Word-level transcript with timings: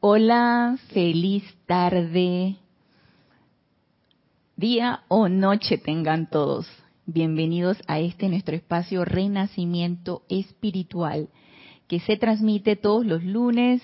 Hola, 0.00 0.78
feliz 0.92 1.42
tarde, 1.66 2.54
día 4.56 5.00
o 5.08 5.28
noche 5.28 5.76
tengan 5.76 6.30
todos. 6.30 6.68
Bienvenidos 7.04 7.78
a 7.88 7.98
este 7.98 8.28
nuestro 8.28 8.54
espacio 8.54 9.04
Renacimiento 9.04 10.22
Espiritual, 10.28 11.30
que 11.88 11.98
se 11.98 12.16
transmite 12.16 12.76
todos 12.76 13.04
los 13.04 13.24
lunes, 13.24 13.82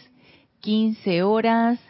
15 0.60 1.24
horas, 1.24 1.80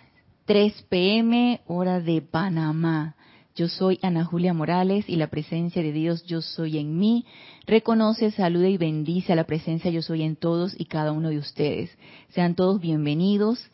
3 0.46 0.86
pm, 0.88 1.60
hora 1.66 2.00
de 2.00 2.22
Panamá. 2.22 3.16
Yo 3.54 3.68
soy 3.68 3.98
Ana 4.00 4.24
Julia 4.24 4.54
Morales 4.54 5.04
y 5.06 5.16
la 5.16 5.28
presencia 5.28 5.82
de 5.82 5.92
Dios 5.92 6.24
Yo 6.24 6.40
Soy 6.40 6.78
en 6.78 6.98
mí 6.98 7.26
reconoce, 7.66 8.30
saluda 8.30 8.68
y 8.68 8.78
bendice 8.78 9.34
a 9.34 9.36
la 9.36 9.44
presencia 9.44 9.90
Yo 9.90 10.00
Soy 10.00 10.22
en 10.22 10.34
todos 10.34 10.74
y 10.76 10.86
cada 10.86 11.12
uno 11.12 11.28
de 11.28 11.38
ustedes. 11.38 11.96
Sean 12.30 12.56
todos 12.56 12.80
bienvenidos, 12.80 13.70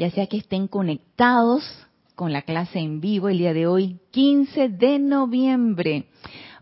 ya 0.00 0.10
sea 0.10 0.28
que 0.28 0.38
estén 0.38 0.66
conectados 0.66 1.62
con 2.14 2.32
la 2.32 2.40
clase 2.40 2.78
en 2.78 3.02
vivo 3.02 3.28
el 3.28 3.36
día 3.36 3.52
de 3.52 3.66
hoy, 3.66 3.98
15 4.12 4.70
de 4.70 4.98
noviembre, 4.98 6.06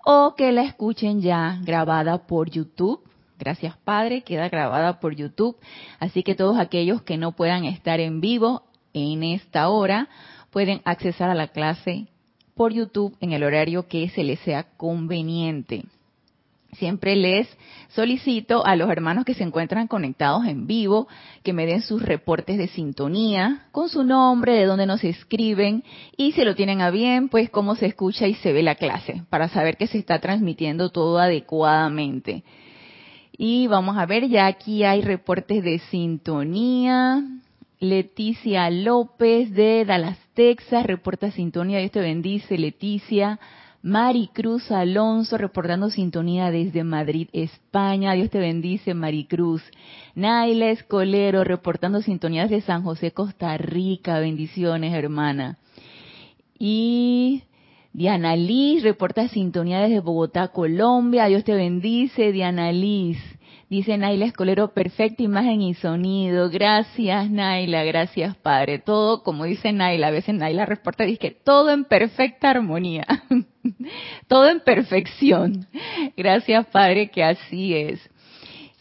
o 0.04 0.34
que 0.36 0.50
la 0.50 0.62
escuchen 0.62 1.20
ya 1.20 1.60
grabada 1.62 2.26
por 2.26 2.50
YouTube. 2.50 3.00
Gracias 3.38 3.76
Padre, 3.84 4.22
queda 4.22 4.48
grabada 4.48 4.98
por 4.98 5.14
YouTube. 5.14 5.56
Así 6.00 6.24
que 6.24 6.34
todos 6.34 6.58
aquellos 6.58 7.02
que 7.02 7.16
no 7.16 7.30
puedan 7.30 7.64
estar 7.64 8.00
en 8.00 8.20
vivo 8.20 8.64
en 8.92 9.22
esta 9.22 9.68
hora 9.68 10.08
pueden 10.50 10.82
accesar 10.84 11.30
a 11.30 11.36
la 11.36 11.46
clase 11.46 12.08
por 12.56 12.72
YouTube 12.72 13.16
en 13.20 13.32
el 13.32 13.44
horario 13.44 13.86
que 13.86 14.08
se 14.08 14.24
les 14.24 14.40
sea 14.40 14.64
conveniente. 14.76 15.84
Siempre 16.72 17.16
les 17.16 17.48
solicito 17.88 18.64
a 18.66 18.76
los 18.76 18.90
hermanos 18.90 19.24
que 19.24 19.34
se 19.34 19.42
encuentran 19.42 19.88
conectados 19.88 20.44
en 20.44 20.66
vivo 20.66 21.08
que 21.42 21.54
me 21.54 21.64
den 21.64 21.80
sus 21.80 22.02
reportes 22.02 22.58
de 22.58 22.68
sintonía 22.68 23.66
con 23.72 23.88
su 23.88 24.04
nombre, 24.04 24.52
de 24.52 24.66
dónde 24.66 24.84
nos 24.84 25.02
escriben 25.02 25.82
y 26.16 26.32
si 26.32 26.44
lo 26.44 26.54
tienen 26.54 26.82
a 26.82 26.90
bien, 26.90 27.30
pues 27.30 27.48
cómo 27.48 27.74
se 27.74 27.86
escucha 27.86 28.26
y 28.26 28.34
se 28.34 28.52
ve 28.52 28.62
la 28.62 28.74
clase 28.74 29.22
para 29.30 29.48
saber 29.48 29.78
que 29.78 29.86
se 29.86 29.98
está 29.98 30.18
transmitiendo 30.18 30.90
todo 30.90 31.18
adecuadamente. 31.18 32.44
Y 33.32 33.66
vamos 33.68 33.96
a 33.96 34.04
ver, 34.04 34.28
ya 34.28 34.46
aquí 34.46 34.84
hay 34.84 35.00
reportes 35.00 35.62
de 35.62 35.78
sintonía. 35.90 37.22
Leticia 37.80 38.68
López 38.70 39.52
de 39.52 39.84
Dallas, 39.84 40.18
Texas, 40.34 40.84
reporta 40.84 41.30
sintonía, 41.30 41.78
Dios 41.78 41.92
te 41.92 42.00
bendice, 42.00 42.58
Leticia. 42.58 43.38
Maricruz 43.88 44.70
Alonso 44.70 45.38
reportando 45.38 45.88
sintonía 45.88 46.50
desde 46.50 46.84
Madrid, 46.84 47.30
España. 47.32 48.12
Dios 48.12 48.28
te 48.28 48.38
bendice, 48.38 48.92
Maricruz. 48.92 49.62
Naila 50.14 50.68
Escolero 50.68 51.42
reportando 51.42 52.02
sintonía 52.02 52.42
desde 52.42 52.60
San 52.60 52.82
José, 52.82 53.12
Costa 53.12 53.56
Rica. 53.56 54.20
Bendiciones, 54.20 54.92
hermana. 54.92 55.56
Y 56.58 57.44
Diana 57.94 58.36
Liz 58.36 58.82
reporta 58.82 59.26
sintonía 59.28 59.80
desde 59.80 60.00
Bogotá, 60.00 60.48
Colombia. 60.48 61.24
Dios 61.24 61.44
te 61.44 61.54
bendice, 61.54 62.30
Diana 62.30 62.70
Liz. 62.72 63.16
Dice 63.70 63.98
Naila 63.98 64.24
Escolero, 64.24 64.72
perfecta 64.72 65.22
imagen 65.22 65.60
y 65.60 65.74
sonido. 65.74 66.48
Gracias, 66.48 67.30
Naila. 67.30 67.84
Gracias, 67.84 68.34
Padre. 68.38 68.78
Todo, 68.78 69.22
como 69.22 69.44
dice 69.44 69.72
Naila, 69.72 70.06
a 70.06 70.10
veces 70.10 70.34
Naila 70.34 70.64
reporta, 70.64 71.04
dice 71.04 71.18
que 71.18 71.30
todo 71.32 71.70
en 71.70 71.84
perfecta 71.84 72.48
armonía. 72.48 73.06
todo 74.26 74.48
en 74.48 74.60
perfección. 74.60 75.66
Gracias, 76.16 76.66
Padre, 76.68 77.10
que 77.10 77.22
así 77.22 77.74
es. 77.74 78.00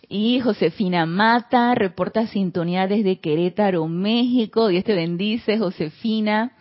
Y 0.08 0.40
Josefina 0.40 1.06
Mata 1.06 1.76
reporta 1.76 2.28
sintonía 2.28 2.88
desde 2.88 3.20
Querétaro, 3.20 3.90
México. 3.90 4.70
Dios 4.70 4.86
te 4.86 4.96
bendice, 4.96 5.58
Josefina. 5.58 6.54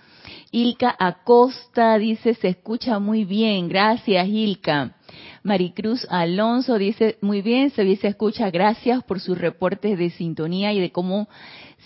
Ilka 0.50 0.96
Acosta 0.98 1.96
dice, 1.96 2.34
se 2.34 2.48
escucha 2.48 2.98
muy 2.98 3.24
bien. 3.24 3.68
Gracias, 3.68 4.26
Ilka. 4.26 4.95
Maricruz 5.42 6.06
Alonso 6.10 6.78
dice, 6.78 7.18
muy 7.20 7.42
bien, 7.42 7.70
se, 7.70 7.96
se 7.96 8.08
escucha, 8.08 8.50
gracias 8.50 9.02
por 9.04 9.20
sus 9.20 9.38
reportes 9.38 9.98
de 9.98 10.10
sintonía 10.10 10.72
y 10.72 10.80
de 10.80 10.90
cómo 10.90 11.28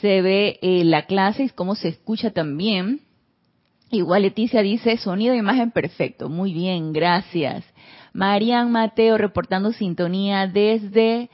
se 0.01 0.23
ve 0.23 0.59
eh, 0.63 0.85
la 0.85 1.07
clase 1.07 1.45
y 1.45 1.49
cómo 1.51 1.75
se 1.75 1.89
escucha 1.89 2.31
también. 2.31 3.01
Igual 3.91 4.23
Leticia 4.23 4.63
dice, 4.63 4.97
sonido 4.97 5.35
e 5.35 5.39
imagen 5.39 5.73
perfecto, 5.73 6.29
muy 6.29 6.53
bien, 6.53 6.93
gracias. 6.93 7.65
Marian 8.13 8.71
Mateo 8.71 9.19
reportando 9.19 9.73
sintonía 9.73 10.47
desde 10.47 11.31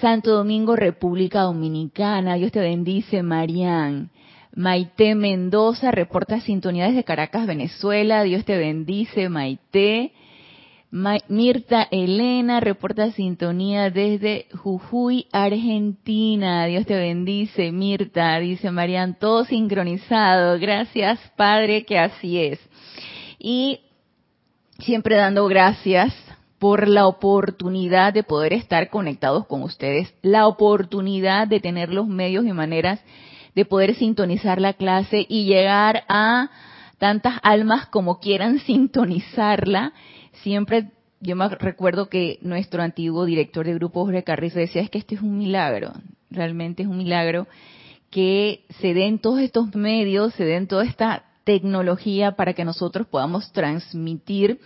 Santo 0.00 0.32
Domingo, 0.32 0.76
República 0.76 1.42
Dominicana. 1.42 2.34
Dios 2.34 2.52
te 2.52 2.60
bendice, 2.60 3.22
Marian. 3.22 4.10
Maite 4.54 5.14
Mendoza 5.14 5.90
reporta 5.90 6.40
sintonía 6.40 6.86
desde 6.86 7.04
Caracas, 7.04 7.46
Venezuela. 7.46 8.22
Dios 8.22 8.44
te 8.44 8.56
bendice, 8.56 9.28
Maite. 9.28 10.12
Mirta 11.26 11.88
Elena 11.90 12.60
reporta 12.60 13.10
sintonía 13.10 13.90
desde 13.90 14.46
Jujuy, 14.54 15.26
Argentina. 15.32 16.66
Dios 16.66 16.86
te 16.86 16.94
bendice, 16.94 17.72
Mirta. 17.72 18.38
Dice 18.38 18.70
Marian, 18.70 19.18
todo 19.18 19.44
sincronizado. 19.44 20.56
Gracias, 20.60 21.18
Padre, 21.34 21.84
que 21.84 21.98
así 21.98 22.38
es. 22.38 22.60
Y 23.40 23.80
siempre 24.78 25.16
dando 25.16 25.48
gracias 25.48 26.14
por 26.60 26.86
la 26.86 27.08
oportunidad 27.08 28.12
de 28.12 28.22
poder 28.22 28.52
estar 28.52 28.88
conectados 28.88 29.46
con 29.46 29.64
ustedes, 29.64 30.14
la 30.22 30.46
oportunidad 30.46 31.48
de 31.48 31.58
tener 31.58 31.92
los 31.92 32.06
medios 32.06 32.46
y 32.46 32.52
maneras 32.52 33.00
de 33.56 33.64
poder 33.64 33.96
sintonizar 33.96 34.60
la 34.60 34.74
clase 34.74 35.26
y 35.28 35.46
llegar 35.46 36.04
a 36.06 36.50
tantas 36.98 37.40
almas 37.42 37.86
como 37.86 38.20
quieran 38.20 38.58
sintonizarla 38.66 39.92
siempre 40.42 40.90
yo 41.20 41.36
me 41.36 41.48
recuerdo 41.48 42.08
que 42.08 42.38
nuestro 42.42 42.82
antiguo 42.82 43.24
director 43.24 43.64
de 43.64 43.74
grupo, 43.74 44.04
Jorge 44.04 44.24
Carrizo, 44.24 44.58
decía, 44.58 44.82
es 44.82 44.90
que 44.90 44.98
este 44.98 45.14
es 45.14 45.22
un 45.22 45.38
milagro, 45.38 45.92
realmente 46.30 46.82
es 46.82 46.88
un 46.88 46.98
milagro 46.98 47.46
que 48.10 48.64
se 48.80 48.92
den 48.92 49.18
todos 49.18 49.40
estos 49.40 49.74
medios, 49.74 50.34
se 50.34 50.44
den 50.44 50.66
toda 50.66 50.84
esta 50.84 51.24
tecnología 51.44 52.32
para 52.32 52.52
que 52.52 52.64
nosotros 52.64 53.06
podamos 53.06 53.52
transmitir 53.52 54.60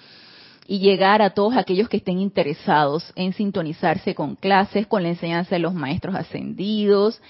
y 0.66 0.80
llegar 0.80 1.22
a 1.22 1.30
todos 1.30 1.56
aquellos 1.56 1.88
que 1.88 1.96
estén 1.98 2.18
interesados 2.18 3.12
en 3.16 3.32
sintonizarse 3.32 4.14
con 4.14 4.34
clases, 4.34 4.86
con 4.86 5.02
la 5.02 5.10
enseñanza 5.10 5.54
de 5.54 5.60
los 5.60 5.74
maestros 5.74 6.14
ascendidos, 6.14 7.22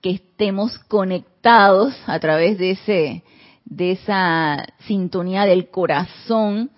que 0.00 0.10
estemos 0.10 0.78
conectados 0.78 1.94
a 2.06 2.18
través 2.18 2.58
de 2.58 2.70
ese 2.72 3.22
de 3.64 3.92
esa 3.92 4.66
sintonía 4.86 5.44
del 5.44 5.68
corazón 5.68 6.70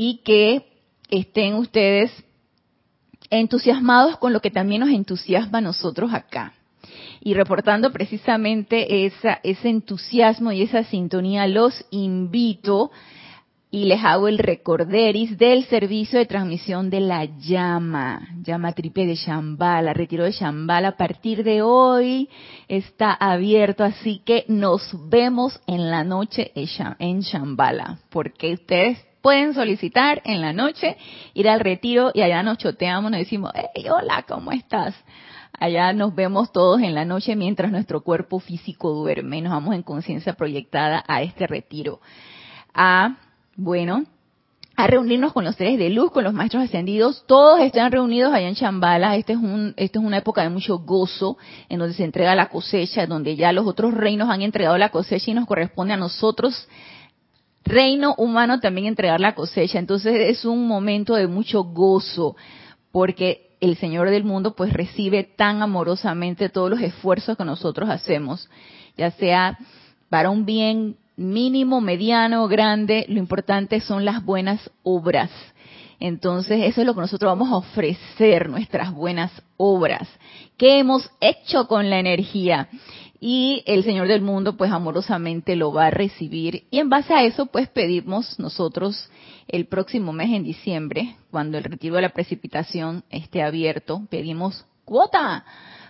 y 0.00 0.18
que 0.18 0.64
estén 1.10 1.54
ustedes 1.54 2.12
entusiasmados 3.30 4.16
con 4.18 4.32
lo 4.32 4.40
que 4.40 4.52
también 4.52 4.82
nos 4.82 4.90
entusiasma 4.90 5.58
a 5.58 5.60
nosotros 5.60 6.14
acá. 6.14 6.54
Y 7.20 7.34
reportando 7.34 7.90
precisamente 7.90 9.06
esa, 9.06 9.40
ese 9.42 9.68
entusiasmo 9.68 10.52
y 10.52 10.62
esa 10.62 10.84
sintonía, 10.84 11.48
los 11.48 11.84
invito 11.90 12.92
y 13.70 13.84
les 13.84 14.02
hago 14.02 14.28
el 14.28 14.38
recorderis 14.38 15.36
del 15.36 15.64
servicio 15.64 16.18
de 16.18 16.26
transmisión 16.26 16.88
de 16.88 17.00
la 17.00 17.24
llama, 17.24 18.28
llama 18.42 18.72
triple 18.72 19.06
de 19.06 19.14
Shambhala, 19.14 19.92
retiro 19.92 20.24
de 20.24 20.32
Shambhala 20.32 20.88
a 20.88 20.96
partir 20.96 21.44
de 21.44 21.60
hoy 21.60 22.30
está 22.66 23.12
abierto, 23.12 23.84
así 23.84 24.22
que 24.24 24.44
nos 24.48 24.96
vemos 25.10 25.60
en 25.66 25.90
la 25.90 26.02
noche 26.04 26.52
en 26.54 27.20
Shambhala, 27.20 27.98
porque 28.08 28.54
ustedes 28.54 28.98
pueden 29.20 29.52
solicitar 29.52 30.22
en 30.24 30.40
la 30.40 30.54
noche, 30.54 30.96
ir 31.34 31.48
al 31.48 31.60
retiro 31.60 32.10
y 32.14 32.22
allá 32.22 32.42
nos 32.42 32.58
choteamos, 32.58 33.10
nos 33.10 33.20
decimos, 33.20 33.52
hey, 33.54 33.84
hola, 33.90 34.24
¿cómo 34.26 34.52
estás? 34.52 34.94
Allá 35.52 35.92
nos 35.92 36.14
vemos 36.14 36.52
todos 36.52 36.80
en 36.80 36.94
la 36.94 37.04
noche 37.04 37.34
mientras 37.34 37.70
nuestro 37.70 38.02
cuerpo 38.02 38.38
físico 38.38 38.92
duerme. 38.92 39.42
Nos 39.42 39.52
vamos 39.52 39.74
en 39.74 39.82
conciencia 39.82 40.34
proyectada 40.34 41.04
a 41.06 41.22
este 41.22 41.46
retiro. 41.46 42.00
A, 42.72 43.16
bueno, 43.58 44.04
a 44.76 44.86
reunirnos 44.86 45.32
con 45.32 45.44
los 45.44 45.56
seres 45.56 45.78
de 45.78 45.90
luz, 45.90 46.12
con 46.12 46.22
los 46.22 46.32
maestros 46.32 46.62
ascendidos. 46.62 47.24
Todos 47.26 47.60
están 47.60 47.90
reunidos 47.90 48.32
allá 48.32 48.48
en 48.48 48.54
Chambala. 48.54 49.16
Este 49.16 49.32
es 49.32 49.38
un, 49.38 49.74
esta 49.76 49.98
es 49.98 50.04
una 50.04 50.18
época 50.18 50.42
de 50.42 50.48
mucho 50.48 50.78
gozo, 50.78 51.36
en 51.68 51.80
donde 51.80 51.94
se 51.94 52.04
entrega 52.04 52.36
la 52.36 52.48
cosecha, 52.48 53.06
donde 53.06 53.34
ya 53.34 53.52
los 53.52 53.66
otros 53.66 53.92
reinos 53.92 54.30
han 54.30 54.42
entregado 54.42 54.78
la 54.78 54.90
cosecha 54.90 55.32
y 55.32 55.34
nos 55.34 55.46
corresponde 55.46 55.94
a 55.94 55.96
nosotros 55.96 56.68
reino 57.64 58.14
humano 58.16 58.60
también 58.60 58.86
entregar 58.86 59.20
la 59.20 59.34
cosecha. 59.34 59.80
Entonces 59.80 60.14
es 60.30 60.44
un 60.44 60.66
momento 60.68 61.16
de 61.16 61.26
mucho 61.26 61.64
gozo 61.64 62.36
porque 62.92 63.56
el 63.60 63.76
Señor 63.76 64.08
del 64.10 64.22
mundo 64.22 64.54
pues 64.54 64.72
recibe 64.72 65.24
tan 65.24 65.60
amorosamente 65.60 66.48
todos 66.48 66.70
los 66.70 66.80
esfuerzos 66.80 67.36
que 67.36 67.44
nosotros 67.44 67.90
hacemos, 67.90 68.48
ya 68.96 69.10
sea 69.10 69.58
para 70.08 70.30
un 70.30 70.46
bien 70.46 70.96
mínimo, 71.18 71.80
mediano, 71.82 72.48
grande, 72.48 73.04
lo 73.08 73.18
importante 73.18 73.80
son 73.80 74.04
las 74.04 74.24
buenas 74.24 74.70
obras. 74.82 75.30
Entonces, 76.00 76.60
eso 76.64 76.80
es 76.80 76.86
lo 76.86 76.94
que 76.94 77.00
nosotros 77.00 77.28
vamos 77.28 77.50
a 77.50 77.56
ofrecer, 77.56 78.48
nuestras 78.48 78.92
buenas 78.94 79.32
obras. 79.56 80.08
¿Qué 80.56 80.78
hemos 80.78 81.10
hecho 81.20 81.66
con 81.66 81.90
la 81.90 81.98
energía? 81.98 82.68
y 83.20 83.64
el 83.66 83.82
Señor 83.82 84.06
del 84.06 84.22
mundo 84.22 84.56
pues 84.56 84.70
amorosamente 84.70 85.56
lo 85.56 85.72
va 85.72 85.86
a 85.86 85.90
recibir 85.90 86.66
y 86.70 86.78
en 86.78 86.88
base 86.88 87.12
a 87.12 87.24
eso 87.24 87.46
pues 87.46 87.68
pedimos 87.68 88.38
nosotros 88.38 89.10
el 89.48 89.66
próximo 89.66 90.12
mes 90.12 90.30
en 90.30 90.44
diciembre, 90.44 91.16
cuando 91.30 91.58
el 91.58 91.64
retiro 91.64 91.96
de 91.96 92.02
la 92.02 92.10
precipitación 92.10 93.02
esté 93.10 93.42
abierto, 93.42 94.02
pedimos 94.10 94.66
cuota, 94.84 95.44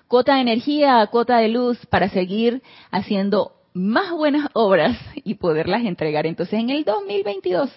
cuota 0.06 0.36
de 0.36 0.42
energía, 0.42 1.06
cuota 1.10 1.38
de 1.38 1.48
luz 1.48 1.84
para 1.86 2.08
seguir 2.08 2.62
haciendo 2.90 3.57
más 3.78 4.10
buenas 4.12 4.48
obras 4.52 4.98
y 5.24 5.34
poderlas 5.34 5.84
entregar 5.84 6.26
entonces 6.26 6.60
en 6.60 6.70
el 6.70 6.84
2022. 6.84 7.70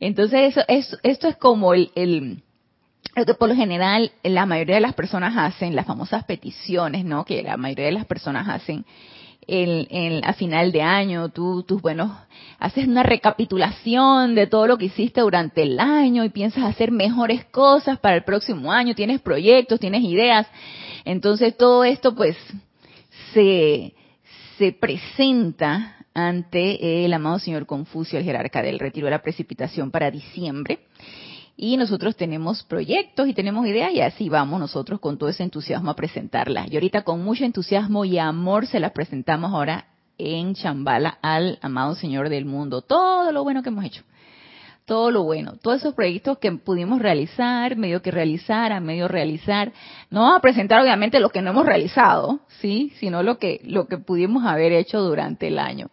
Entonces 0.00 0.56
eso, 0.56 0.62
es, 0.68 0.96
esto 1.02 1.28
es 1.28 1.36
como 1.36 1.74
el, 1.74 1.90
el 1.94 2.42
lo 3.14 3.24
que 3.24 3.34
por 3.34 3.48
lo 3.48 3.54
general 3.54 4.12
la 4.22 4.46
mayoría 4.46 4.76
de 4.76 4.80
las 4.80 4.94
personas 4.94 5.34
hacen, 5.36 5.74
las 5.74 5.86
famosas 5.86 6.24
peticiones, 6.24 7.04
¿no? 7.04 7.24
Que 7.24 7.42
la 7.42 7.56
mayoría 7.56 7.86
de 7.86 7.92
las 7.92 8.06
personas 8.06 8.48
hacen 8.48 8.84
el, 9.48 10.20
a 10.24 10.34
final 10.34 10.72
de 10.72 10.82
año, 10.82 11.30
tú, 11.30 11.62
tus 11.62 11.80
buenos, 11.80 12.10
haces 12.58 12.86
una 12.86 13.02
recapitulación 13.02 14.34
de 14.34 14.46
todo 14.46 14.66
lo 14.66 14.76
que 14.76 14.86
hiciste 14.86 15.22
durante 15.22 15.62
el 15.62 15.80
año 15.80 16.22
y 16.24 16.28
piensas 16.28 16.64
hacer 16.64 16.92
mejores 16.92 17.46
cosas 17.46 17.98
para 17.98 18.16
el 18.16 18.24
próximo 18.24 18.70
año, 18.70 18.94
tienes 18.94 19.20
proyectos, 19.20 19.80
tienes 19.80 20.02
ideas. 20.02 20.46
Entonces 21.04 21.56
todo 21.56 21.84
esto 21.84 22.14
pues 22.14 22.36
se, 23.32 23.94
se 24.58 24.72
presenta 24.72 25.96
ante 26.14 27.04
el 27.04 27.12
amado 27.14 27.38
señor 27.38 27.64
Confucio, 27.64 28.18
el 28.18 28.24
jerarca 28.24 28.60
del 28.60 28.80
retiro 28.80 29.06
de 29.06 29.12
la 29.12 29.22
precipitación 29.22 29.92
para 29.92 30.10
diciembre 30.10 30.80
y 31.56 31.76
nosotros 31.76 32.16
tenemos 32.16 32.64
proyectos 32.64 33.28
y 33.28 33.34
tenemos 33.34 33.66
ideas 33.66 33.92
y 33.92 34.00
así 34.00 34.28
vamos 34.28 34.60
nosotros 34.60 35.00
con 35.00 35.16
todo 35.16 35.28
ese 35.28 35.44
entusiasmo 35.44 35.90
a 35.90 35.96
presentarlas. 35.96 36.70
Y 36.70 36.74
ahorita 36.74 37.02
con 37.02 37.22
mucho 37.22 37.44
entusiasmo 37.44 38.04
y 38.04 38.18
amor 38.18 38.66
se 38.66 38.80
las 38.80 38.92
presentamos 38.92 39.52
ahora 39.52 39.86
en 40.18 40.54
Chambala 40.54 41.18
al 41.22 41.58
amado 41.62 41.94
Señor 41.94 42.28
del 42.28 42.44
mundo. 42.44 42.82
Todo 42.82 43.30
lo 43.32 43.44
bueno 43.44 43.62
que 43.62 43.68
hemos 43.68 43.84
hecho. 43.84 44.02
Todo 44.88 45.10
lo 45.10 45.22
bueno, 45.24 45.52
todos 45.60 45.82
esos 45.82 45.92
proyectos 45.92 46.38
que 46.38 46.50
pudimos 46.50 46.98
realizar, 46.98 47.76
medio 47.76 48.00
que 48.00 48.10
realizar, 48.10 48.72
a 48.72 48.80
medio 48.80 49.06
realizar. 49.06 49.70
No 50.08 50.22
vamos 50.22 50.38
a 50.38 50.40
presentar 50.40 50.80
obviamente 50.80 51.20
lo 51.20 51.28
que 51.28 51.42
no 51.42 51.50
hemos 51.50 51.66
realizado, 51.66 52.40
sí, 52.62 52.90
sino 52.98 53.22
lo 53.22 53.38
que 53.38 53.60
lo 53.64 53.86
que 53.86 53.98
pudimos 53.98 54.46
haber 54.46 54.72
hecho 54.72 55.02
durante 55.02 55.48
el 55.48 55.58
año. 55.58 55.90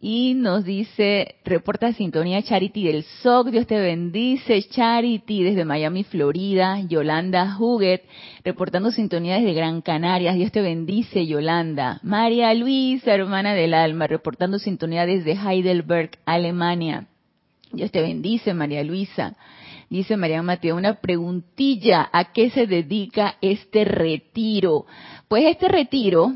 Y 0.00 0.32
nos 0.32 0.64
dice, 0.64 1.34
reporta 1.44 1.92
sintonía 1.92 2.42
Charity 2.42 2.86
del 2.86 3.02
SOC, 3.02 3.48
Dios 3.48 3.66
te 3.66 3.78
bendice, 3.78 4.62
Charity 4.62 5.42
desde 5.42 5.66
Miami, 5.66 6.02
Florida, 6.04 6.80
Yolanda 6.88 7.58
Huguet, 7.58 8.04
reportando 8.42 8.90
sintonía 8.90 9.34
desde 9.34 9.52
Gran 9.52 9.82
Canarias, 9.82 10.36
Dios 10.36 10.50
te 10.50 10.62
bendice, 10.62 11.26
Yolanda. 11.26 12.00
María 12.02 12.54
Luisa, 12.54 13.12
hermana 13.12 13.52
del 13.52 13.74
alma, 13.74 14.06
reportando 14.06 14.58
sintonía 14.58 15.04
desde 15.04 15.32
Heidelberg, 15.32 16.12
Alemania. 16.24 17.08
Dios 17.72 17.90
te 17.90 18.00
bendice, 18.00 18.54
María 18.54 18.82
Luisa. 18.82 19.36
Dice 19.90 20.16
María 20.16 20.42
Mateo, 20.42 20.76
una 20.76 20.94
preguntilla, 20.94 22.08
¿a 22.12 22.32
qué 22.32 22.50
se 22.50 22.66
dedica 22.66 23.36
este 23.40 23.84
retiro? 23.84 24.86
Pues 25.28 25.44
este 25.46 25.68
retiro 25.68 26.34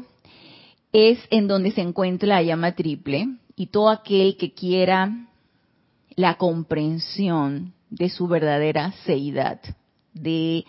es 0.93 1.19
en 1.31 1.49
donde 1.49 1.70
se 1.70 1.81
encuentra 1.81 2.29
la 2.29 2.43
llama 2.43 2.73
triple, 2.73 3.29
y 3.56 3.67
todo 3.67 3.90
aquel 3.90 4.37
que 4.37 4.52
quiera 4.52 5.26
la 6.17 6.37
comprensión 6.37 7.75
de 7.90 8.08
su 8.08 8.26
verdadera 8.26 8.93
seidad, 9.05 9.61
de, 10.14 10.64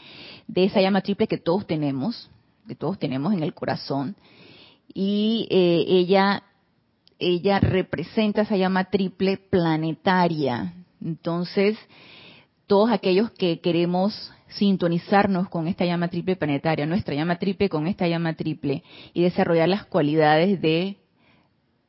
esa 0.53 0.81
llama 0.81 1.01
triple 1.01 1.27
que 1.27 1.37
todos 1.37 1.65
tenemos, 1.67 2.29
que 2.67 2.75
todos 2.75 2.99
tenemos 2.99 3.33
en 3.33 3.43
el 3.43 3.53
corazón, 3.53 4.15
y 4.93 5.47
eh, 5.49 5.85
ella, 5.87 6.43
ella 7.23 7.59
representa 7.59 8.41
esa 8.41 8.57
llama 8.57 8.85
triple 8.85 9.37
planetaria. 9.37 10.73
Entonces, 11.01 11.77
todos 12.67 12.91
aquellos 12.91 13.31
que 13.31 13.59
queremos 13.59 14.31
sintonizarnos 14.47 15.49
con 15.49 15.67
esta 15.67 15.85
llama 15.85 16.09
triple 16.09 16.35
planetaria, 16.35 16.85
nuestra 16.85 17.15
llama 17.15 17.39
triple 17.39 17.69
con 17.69 17.87
esta 17.87 18.07
llama 18.07 18.33
triple, 18.35 18.83
y 19.13 19.23
desarrollar 19.23 19.69
las 19.69 19.85
cualidades 19.85 20.61
de 20.61 20.97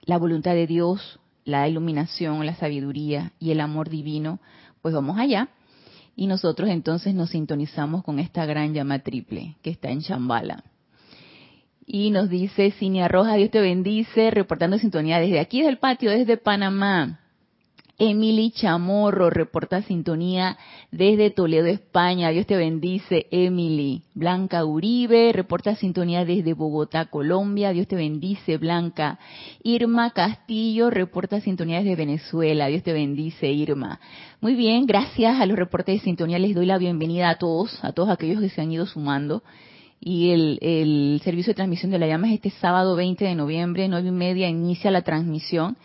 la 0.02 0.18
voluntad 0.18 0.54
de 0.54 0.66
Dios, 0.66 1.20
la 1.44 1.68
iluminación, 1.68 2.44
la 2.46 2.54
sabiduría 2.54 3.32
y 3.38 3.50
el 3.50 3.60
amor 3.60 3.90
divino, 3.90 4.40
pues 4.82 4.94
vamos 4.94 5.18
allá. 5.18 5.48
Y 6.16 6.26
nosotros 6.26 6.70
entonces 6.70 7.14
nos 7.14 7.30
sintonizamos 7.30 8.04
con 8.04 8.18
esta 8.18 8.46
gran 8.46 8.72
llama 8.72 9.00
triple 9.00 9.56
que 9.62 9.70
está 9.70 9.90
en 9.90 10.00
Chambala. 10.00 10.64
Y 11.86 12.10
nos 12.10 12.30
dice 12.30 12.70
Cinia 12.72 13.08
Roja, 13.08 13.34
Dios 13.34 13.50
te 13.50 13.60
bendice, 13.60 14.30
reportando 14.30 14.78
sintonía 14.78 15.20
desde 15.20 15.40
aquí, 15.40 15.58
desde 15.58 15.70
el 15.70 15.78
patio, 15.78 16.10
desde 16.10 16.36
Panamá. 16.36 17.20
Emily 17.96 18.50
Chamorro 18.50 19.30
reporta 19.30 19.82
sintonía 19.82 20.58
desde 20.90 21.30
Toledo, 21.30 21.66
España. 21.66 22.30
Dios 22.30 22.46
te 22.46 22.56
bendice, 22.56 23.28
Emily. 23.30 24.02
Blanca 24.14 24.64
Uribe 24.64 25.32
reporta 25.32 25.76
sintonía 25.76 26.24
desde 26.24 26.54
Bogotá, 26.54 27.04
Colombia. 27.04 27.70
Dios 27.70 27.86
te 27.86 27.94
bendice, 27.94 28.56
Blanca. 28.56 29.20
Irma 29.62 30.10
Castillo 30.10 30.90
reporta 30.90 31.40
sintonía 31.40 31.78
desde 31.78 31.94
Venezuela. 31.94 32.66
Dios 32.66 32.82
te 32.82 32.92
bendice, 32.92 33.52
Irma. 33.52 34.00
Muy 34.40 34.56
bien, 34.56 34.86
gracias 34.86 35.40
a 35.40 35.46
los 35.46 35.56
reportes 35.56 36.00
de 36.00 36.04
sintonía 36.04 36.40
les 36.40 36.54
doy 36.54 36.66
la 36.66 36.78
bienvenida 36.78 37.30
a 37.30 37.38
todos, 37.38 37.78
a 37.84 37.92
todos 37.92 38.10
aquellos 38.10 38.40
que 38.40 38.48
se 38.48 38.60
han 38.60 38.72
ido 38.72 38.86
sumando. 38.86 39.44
Y 40.06 40.32
el, 40.32 40.58
el 40.60 41.20
servicio 41.24 41.52
de 41.52 41.54
transmisión 41.54 41.90
de 41.90 41.98
la 41.98 42.06
llama 42.06 42.28
es 42.28 42.34
este 42.34 42.50
sábado 42.50 42.94
20 42.94 43.24
de 43.24 43.34
noviembre, 43.34 43.88
nueve 43.88 44.08
y 44.08 44.12
media, 44.12 44.50
inicia 44.50 44.90
la 44.90 45.00
transmisión 45.00 45.78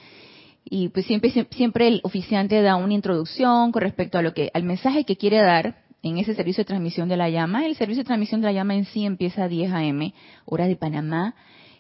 y 0.70 0.90
pues 0.90 1.06
siempre 1.06 1.32
siempre 1.52 1.88
el 1.88 2.02
oficiante 2.04 2.62
da 2.62 2.76
una 2.76 2.94
introducción 2.94 3.72
con 3.72 3.82
respecto 3.82 4.18
a 4.18 4.22
lo 4.22 4.34
que 4.34 4.52
al 4.54 4.64
mensaje 4.64 5.04
que 5.04 5.16
quiere 5.16 5.38
dar 5.38 5.84
en 6.04 6.18
ese 6.18 6.36
servicio 6.36 6.62
de 6.62 6.68
transmisión 6.68 7.10
de 7.10 7.18
la 7.18 7.30
llama. 7.30 7.66
El 7.66 7.76
servicio 7.76 8.04
de 8.04 8.08
transmisión 8.08 8.42
de 8.42 8.48
la 8.48 8.54
llama 8.54 8.76
en 8.76 8.86
sí 8.86 9.06
empieza 9.06 9.46
a 9.46 9.48
10 9.48 9.72
a.m. 9.72 10.14
hora 10.46 10.68
de 10.68 10.76
Panamá. 10.76 11.36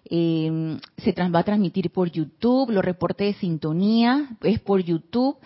Eh, 0.09 0.77
se 0.97 1.13
va 1.13 1.39
a 1.39 1.43
transmitir 1.43 1.91
por 1.91 2.09
YouTube, 2.09 2.71
los 2.71 2.83
reportes 2.83 3.35
de 3.35 3.39
sintonía 3.39 4.29
es 4.41 4.59
por 4.59 4.81
YouTube. 4.81 5.37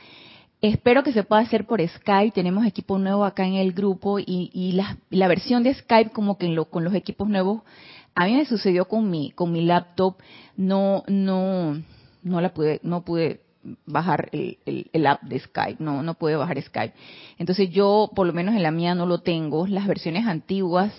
Espero 0.64 1.04
que 1.04 1.12
se 1.12 1.24
pueda 1.24 1.42
hacer 1.42 1.66
por 1.66 1.86
Skype. 1.86 2.32
Tenemos 2.32 2.66
equipo 2.66 2.98
nuevo 2.98 3.26
acá 3.26 3.46
en 3.46 3.56
el 3.56 3.74
grupo 3.74 4.18
y, 4.18 4.50
y 4.54 4.72
la, 4.72 5.28
versión 5.28 5.62
de 5.62 5.74
Skype 5.74 6.12
como 6.12 6.38
que 6.38 6.48
lo, 6.48 6.70
con 6.70 6.86
los 6.86 6.96
equipos 6.96 7.28
nuevos 7.28 7.64
a 8.16 8.28
mí 8.28 8.36
me 8.36 8.46
sucedió 8.46 8.86
con 8.86 9.10
mi 9.10 9.32
con 9.32 9.52
mi 9.52 9.66
laptop 9.66 10.18
no 10.56 11.04
no 11.08 11.82
no 12.22 12.40
la 12.40 12.54
pude, 12.54 12.80
no 12.82 13.04
pude 13.04 13.42
bajar 13.86 14.30
el, 14.32 15.06
app 15.06 15.24
de 15.24 15.40
Skype, 15.40 15.84
no, 15.84 16.02
no 16.02 16.14
pude 16.14 16.38
bajar 16.38 16.62
Skype. 16.62 16.94
Entonces 17.38 17.70
yo, 17.70 18.10
por 18.16 18.26
lo 18.26 18.32
menos 18.32 18.56
en 18.56 18.64
la 18.64 18.72
mía 18.72 18.96
no 18.96 19.06
lo 19.06 19.20
tengo. 19.20 19.68
Las 19.68 19.86
versiones 19.86 20.26
antiguas 20.28 20.94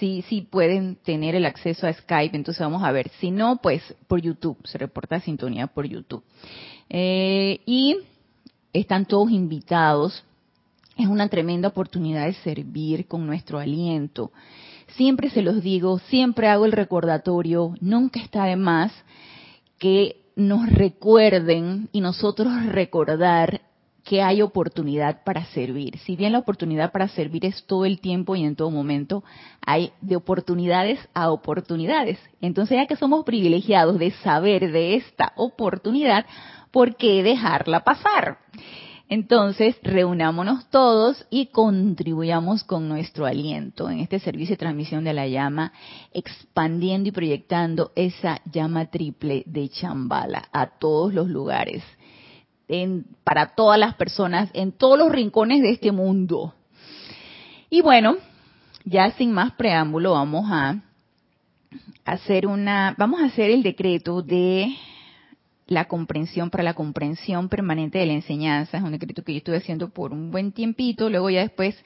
sí, 0.00 0.24
sí 0.28 0.40
pueden 0.42 0.96
tener 0.96 1.36
el 1.36 1.46
acceso 1.46 1.86
a 1.86 1.92
Skype, 1.92 2.36
entonces 2.36 2.60
vamos 2.60 2.82
a 2.82 2.90
ver. 2.90 3.10
Si 3.20 3.30
no, 3.30 3.60
pues 3.62 3.82
por 4.08 4.20
YouTube, 4.20 4.58
se 4.64 4.78
reporta 4.78 5.20
sintonía 5.20 5.68
por 5.68 5.86
YouTube. 5.86 6.24
Eh, 6.88 7.60
y 7.66 7.98
están 8.80 9.06
todos 9.06 9.30
invitados. 9.30 10.24
Es 10.96 11.06
una 11.06 11.28
tremenda 11.28 11.68
oportunidad 11.68 12.26
de 12.26 12.34
servir 12.34 13.06
con 13.06 13.26
nuestro 13.26 13.58
aliento. 13.58 14.32
Siempre 14.96 15.30
se 15.30 15.42
los 15.42 15.62
digo, 15.62 15.98
siempre 15.98 16.48
hago 16.48 16.64
el 16.64 16.72
recordatorio, 16.72 17.74
nunca 17.80 18.20
está 18.20 18.44
de 18.44 18.56
más 18.56 18.92
que 19.78 20.16
nos 20.36 20.70
recuerden 20.70 21.88
y 21.92 22.00
nosotros 22.00 22.66
recordar 22.66 23.62
que 24.06 24.22
hay 24.22 24.40
oportunidad 24.40 25.24
para 25.24 25.44
servir. 25.46 25.98
Si 25.98 26.14
bien 26.14 26.32
la 26.32 26.38
oportunidad 26.38 26.92
para 26.92 27.08
servir 27.08 27.44
es 27.44 27.64
todo 27.64 27.84
el 27.84 27.98
tiempo 27.98 28.36
y 28.36 28.44
en 28.44 28.54
todo 28.54 28.70
momento, 28.70 29.24
hay 29.60 29.90
de 30.00 30.14
oportunidades 30.14 31.00
a 31.12 31.32
oportunidades. 31.32 32.16
Entonces, 32.40 32.76
ya 32.76 32.86
que 32.86 32.94
somos 32.94 33.24
privilegiados 33.24 33.98
de 33.98 34.12
saber 34.12 34.70
de 34.70 34.94
esta 34.94 35.32
oportunidad, 35.34 36.24
¿por 36.76 36.96
qué 36.96 37.22
dejarla 37.22 37.84
pasar? 37.84 38.36
Entonces, 39.08 39.76
reunámonos 39.82 40.68
todos 40.68 41.26
y 41.30 41.46
contribuyamos 41.46 42.64
con 42.64 42.86
nuestro 42.86 43.24
aliento 43.24 43.88
en 43.88 44.00
este 44.00 44.18
servicio 44.18 44.52
de 44.52 44.58
transmisión 44.58 45.02
de 45.02 45.14
la 45.14 45.26
llama, 45.26 45.72
expandiendo 46.12 47.08
y 47.08 47.12
proyectando 47.12 47.92
esa 47.96 48.42
llama 48.52 48.90
triple 48.90 49.42
de 49.46 49.70
Chambala 49.70 50.50
a 50.52 50.66
todos 50.66 51.14
los 51.14 51.30
lugares, 51.30 51.82
para 53.24 53.54
todas 53.54 53.78
las 53.80 53.94
personas, 53.94 54.50
en 54.52 54.72
todos 54.72 54.98
los 54.98 55.10
rincones 55.10 55.62
de 55.62 55.70
este 55.70 55.92
mundo. 55.92 56.52
Y 57.70 57.80
bueno, 57.80 58.16
ya 58.84 59.12
sin 59.12 59.32
más 59.32 59.52
preámbulo, 59.52 60.12
vamos 60.12 60.44
a 60.50 60.82
hacer 62.04 62.46
una, 62.46 62.94
vamos 62.98 63.22
a 63.22 63.28
hacer 63.28 63.50
el 63.50 63.62
decreto 63.62 64.20
de 64.20 64.76
la 65.66 65.86
comprensión 65.86 66.50
para 66.50 66.64
la 66.64 66.74
comprensión 66.74 67.48
permanente 67.48 67.98
de 67.98 68.06
la 68.06 68.12
enseñanza. 68.12 68.78
Es 68.78 68.82
un 68.82 68.92
decreto 68.92 69.22
que 69.22 69.32
yo 69.32 69.38
estuve 69.38 69.56
haciendo 69.56 69.88
por 69.88 70.12
un 70.12 70.30
buen 70.30 70.52
tiempito, 70.52 71.10
luego 71.10 71.30
ya 71.30 71.40
después 71.40 71.76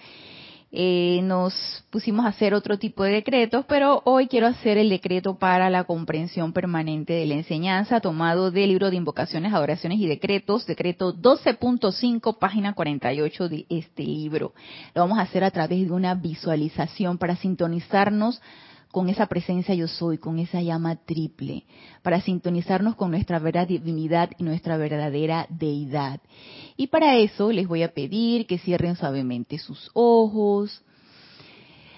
eh, 0.72 1.20
nos 1.24 1.52
pusimos 1.90 2.24
a 2.24 2.28
hacer 2.28 2.54
otro 2.54 2.78
tipo 2.78 3.02
de 3.02 3.10
decretos, 3.10 3.64
pero 3.66 4.02
hoy 4.04 4.28
quiero 4.28 4.46
hacer 4.46 4.78
el 4.78 4.88
decreto 4.88 5.36
para 5.36 5.68
la 5.68 5.82
comprensión 5.82 6.52
permanente 6.52 7.12
de 7.12 7.26
la 7.26 7.34
enseñanza, 7.34 8.00
tomado 8.00 8.52
del 8.52 8.68
libro 8.68 8.88
de 8.88 8.96
invocaciones, 8.96 9.52
adoraciones 9.52 9.98
y 9.98 10.06
decretos, 10.06 10.66
decreto 10.66 11.12
12.5, 11.12 12.38
página 12.38 12.74
48 12.74 13.48
de 13.48 13.66
este 13.68 14.04
libro. 14.04 14.52
Lo 14.94 15.02
vamos 15.02 15.18
a 15.18 15.22
hacer 15.22 15.42
a 15.42 15.50
través 15.50 15.86
de 15.86 15.92
una 15.92 16.14
visualización 16.14 17.18
para 17.18 17.34
sintonizarnos 17.34 18.40
con 18.90 19.08
esa 19.08 19.26
presencia 19.26 19.74
yo 19.74 19.86
soy, 19.86 20.18
con 20.18 20.38
esa 20.38 20.60
llama 20.60 20.96
triple, 20.96 21.64
para 22.02 22.20
sintonizarnos 22.20 22.96
con 22.96 23.10
nuestra 23.10 23.38
verdadera 23.38 23.66
divinidad 23.66 24.30
y 24.38 24.44
nuestra 24.44 24.76
verdadera 24.76 25.46
deidad. 25.48 26.20
Y 26.76 26.88
para 26.88 27.16
eso 27.16 27.52
les 27.52 27.68
voy 27.68 27.82
a 27.82 27.92
pedir 27.92 28.46
que 28.46 28.58
cierren 28.58 28.96
suavemente 28.96 29.58
sus 29.58 29.90
ojos, 29.94 30.82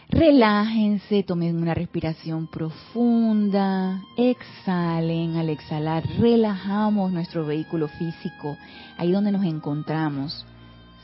relájense, 0.09 1.23
tomen 1.23 1.57
una 1.57 1.73
respiración 1.73 2.47
profunda, 2.47 4.03
exhalen, 4.19 5.37
al 5.37 5.49
exhalar 5.49 6.05
relajamos 6.19 7.11
nuestro 7.11 7.47
vehículo 7.47 7.89
físico, 7.89 8.59
ahí 8.99 9.13
donde 9.13 9.33
nos 9.33 9.45
encontramos 9.45 10.45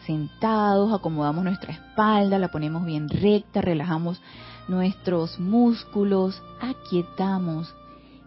sentados, 0.09 0.91
acomodamos 0.91 1.45
nuestra 1.45 1.71
espalda, 1.71 2.38
la 2.38 2.49
ponemos 2.49 2.87
bien 2.87 3.11
recta, 3.11 3.61
relajamos 3.61 4.23
nuestros 4.67 5.38
músculos, 5.38 6.43
aquietamos 6.62 7.75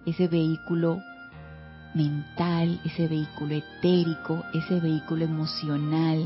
ese 0.06 0.28
vehículo 0.28 1.00
mental, 1.96 2.80
ese 2.86 3.08
vehículo 3.08 3.56
etérico, 3.56 4.44
ese 4.54 4.80
vehículo 4.80 5.26
emocional. 5.26 6.24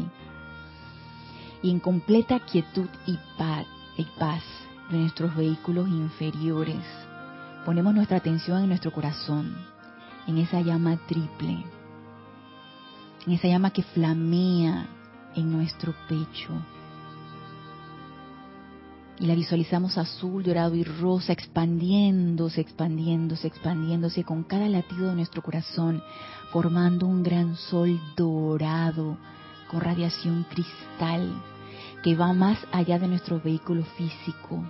Y 1.63 1.71
en 1.71 1.79
completa 1.79 2.41
quietud 2.41 2.89
y 3.07 3.17
paz, 3.37 3.65
y 3.97 4.03
paz 4.19 4.43
de 4.91 4.97
nuestros 4.97 5.33
vehículos 5.37 5.87
inferiores, 5.87 6.83
ponemos 7.63 7.95
nuestra 7.95 8.17
atención 8.17 8.61
en 8.61 8.67
nuestro 8.67 8.91
corazón, 8.91 9.55
en 10.27 10.37
esa 10.37 10.59
llama 10.59 10.97
triple, 11.07 11.63
en 13.25 13.33
esa 13.33 13.47
llama 13.47 13.71
que 13.71 13.83
flamea 13.83 14.89
en 15.35 15.51
nuestro 15.51 15.93
pecho, 16.07 16.51
y 19.17 19.27
la 19.27 19.35
visualizamos 19.35 19.97
azul, 19.97 20.43
dorado 20.43 20.75
y 20.75 20.83
rosa, 20.83 21.31
expandiéndose, 21.31 22.59
expandiéndose, 22.59 23.47
expandiéndose 23.47 24.25
con 24.25 24.43
cada 24.43 24.67
latido 24.67 25.07
de 25.07 25.15
nuestro 25.15 25.41
corazón, 25.41 26.03
formando 26.51 27.07
un 27.07 27.23
gran 27.23 27.55
sol 27.55 27.97
dorado 28.17 29.17
con 29.71 29.79
radiación 29.79 30.45
cristal 30.49 31.31
que 32.03 32.15
va 32.15 32.33
más 32.33 32.59
allá 32.71 32.99
de 32.99 33.07
nuestro 33.07 33.39
vehículo 33.39 33.83
físico. 33.97 34.63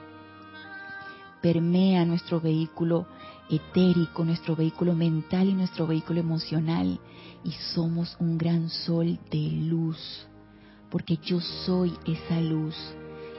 Permea 1.42 2.06
nuestro 2.06 2.40
vehículo 2.40 3.08
etérico, 3.50 4.24
nuestro 4.24 4.56
vehículo 4.56 4.94
mental 4.94 5.50
y 5.50 5.54
nuestro 5.54 5.86
vehículo 5.86 6.20
emocional. 6.20 7.00
Y 7.44 7.52
somos 7.74 8.16
un 8.20 8.38
gran 8.38 8.70
sol 8.70 9.20
de 9.30 9.50
luz, 9.52 10.28
porque 10.96 11.18
yo 11.18 11.42
soy 11.42 11.92
esa 12.06 12.40
luz 12.40 12.74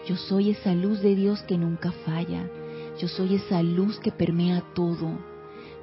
yo 0.06 0.14
soy 0.16 0.50
esa 0.50 0.72
luz 0.72 1.00
de 1.00 1.16
Dios 1.16 1.42
que 1.42 1.58
nunca 1.58 1.90
falla. 2.04 2.48
Yo 3.00 3.08
soy 3.08 3.34
esa 3.34 3.60
luz 3.62 3.98
que 3.98 4.12
permea 4.12 4.62
todo. 4.72 5.18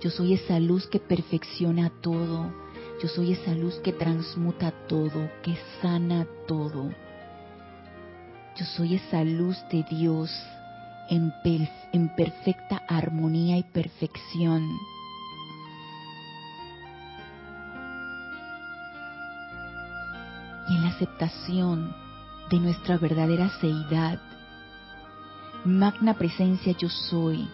Yo 0.02 0.10
soy 0.10 0.34
esa 0.34 0.62
luz 0.62 0.88
que 0.88 1.00
perfecciona 1.00 1.92
todo. 2.02 2.54
Yo 3.02 3.10
soy 3.10 3.34
esa 3.34 3.54
luz 3.54 3.76
que 3.84 3.92
transmuta 3.92 4.72
todo, 4.88 5.30
que 5.42 5.58
sana 5.82 6.26
todo. 6.48 6.90
Yo 8.56 8.66
soy 8.78 8.96
esa 8.96 9.26
luz 9.26 9.58
de 9.70 9.84
Dios 9.90 10.32
en, 11.10 11.34
en 11.92 12.16
perfecta 12.16 12.82
armonía 12.88 13.58
y 13.58 13.64
perfección. 13.64 14.70
Y 20.70 20.76
en 20.76 20.84
la 20.84 20.90
aceptación 20.90 21.94
de 22.50 22.60
nuestra 22.60 22.98
verdadera 22.98 23.50
seidad. 23.60 24.20
Magna 25.66 26.14
presencia 26.16 26.74
yo 26.78 26.90
soy. 26.90 27.48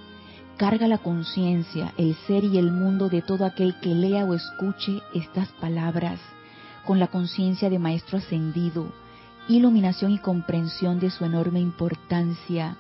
Carga 0.57 0.87
la 0.87 0.97
conciencia, 0.97 1.93
el 1.97 2.15
ser 2.27 2.43
y 2.43 2.57
el 2.57 2.71
mundo 2.71 3.07
de 3.07 3.21
todo 3.21 3.45
aquel 3.45 3.79
que 3.79 3.95
lea 3.95 4.25
o 4.25 4.33
escuche 4.33 5.01
estas 5.13 5.47
palabras 5.61 6.19
con 6.85 6.99
la 6.99 7.07
conciencia 7.07 7.69
de 7.69 7.79
Maestro 7.79 8.17
Ascendido, 8.17 8.91
iluminación 9.47 10.11
y 10.11 10.17
comprensión 10.17 10.99
de 10.99 11.11
su 11.11 11.23
enorme 11.23 11.59
importancia, 11.59 12.77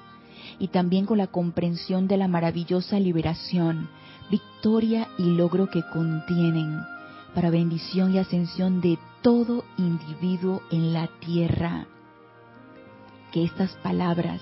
y 0.57 0.69
también 0.69 1.05
con 1.05 1.19
la 1.19 1.27
comprensión 1.27 2.07
de 2.07 2.17
la 2.17 2.27
maravillosa 2.27 2.99
liberación, 2.99 3.87
victoria 4.29 5.07
y 5.17 5.23
logro 5.35 5.69
que 5.69 5.83
contienen, 5.93 6.81
para 7.33 7.49
bendición 7.49 8.13
y 8.13 8.19
ascensión 8.19 8.81
de 8.81 8.97
todo 9.21 9.63
individuo 9.77 10.61
en 10.71 10.93
la 10.93 11.07
tierra. 11.19 11.87
Que 13.31 13.43
estas 13.43 13.71
palabras, 13.77 14.41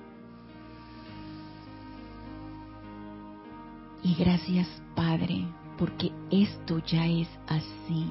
Y 4.03 4.15
gracias 4.15 4.67
Padre, 4.95 5.45
porque 5.77 6.11
esto 6.31 6.79
ya 6.79 7.05
es 7.05 7.27
así. 7.47 8.05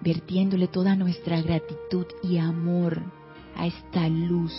Vertiéndole 0.00 0.66
toda 0.68 0.96
nuestra 0.96 1.40
gratitud 1.40 2.06
y 2.22 2.38
amor 2.38 3.00
a 3.56 3.66
esta 3.66 4.08
luz, 4.08 4.52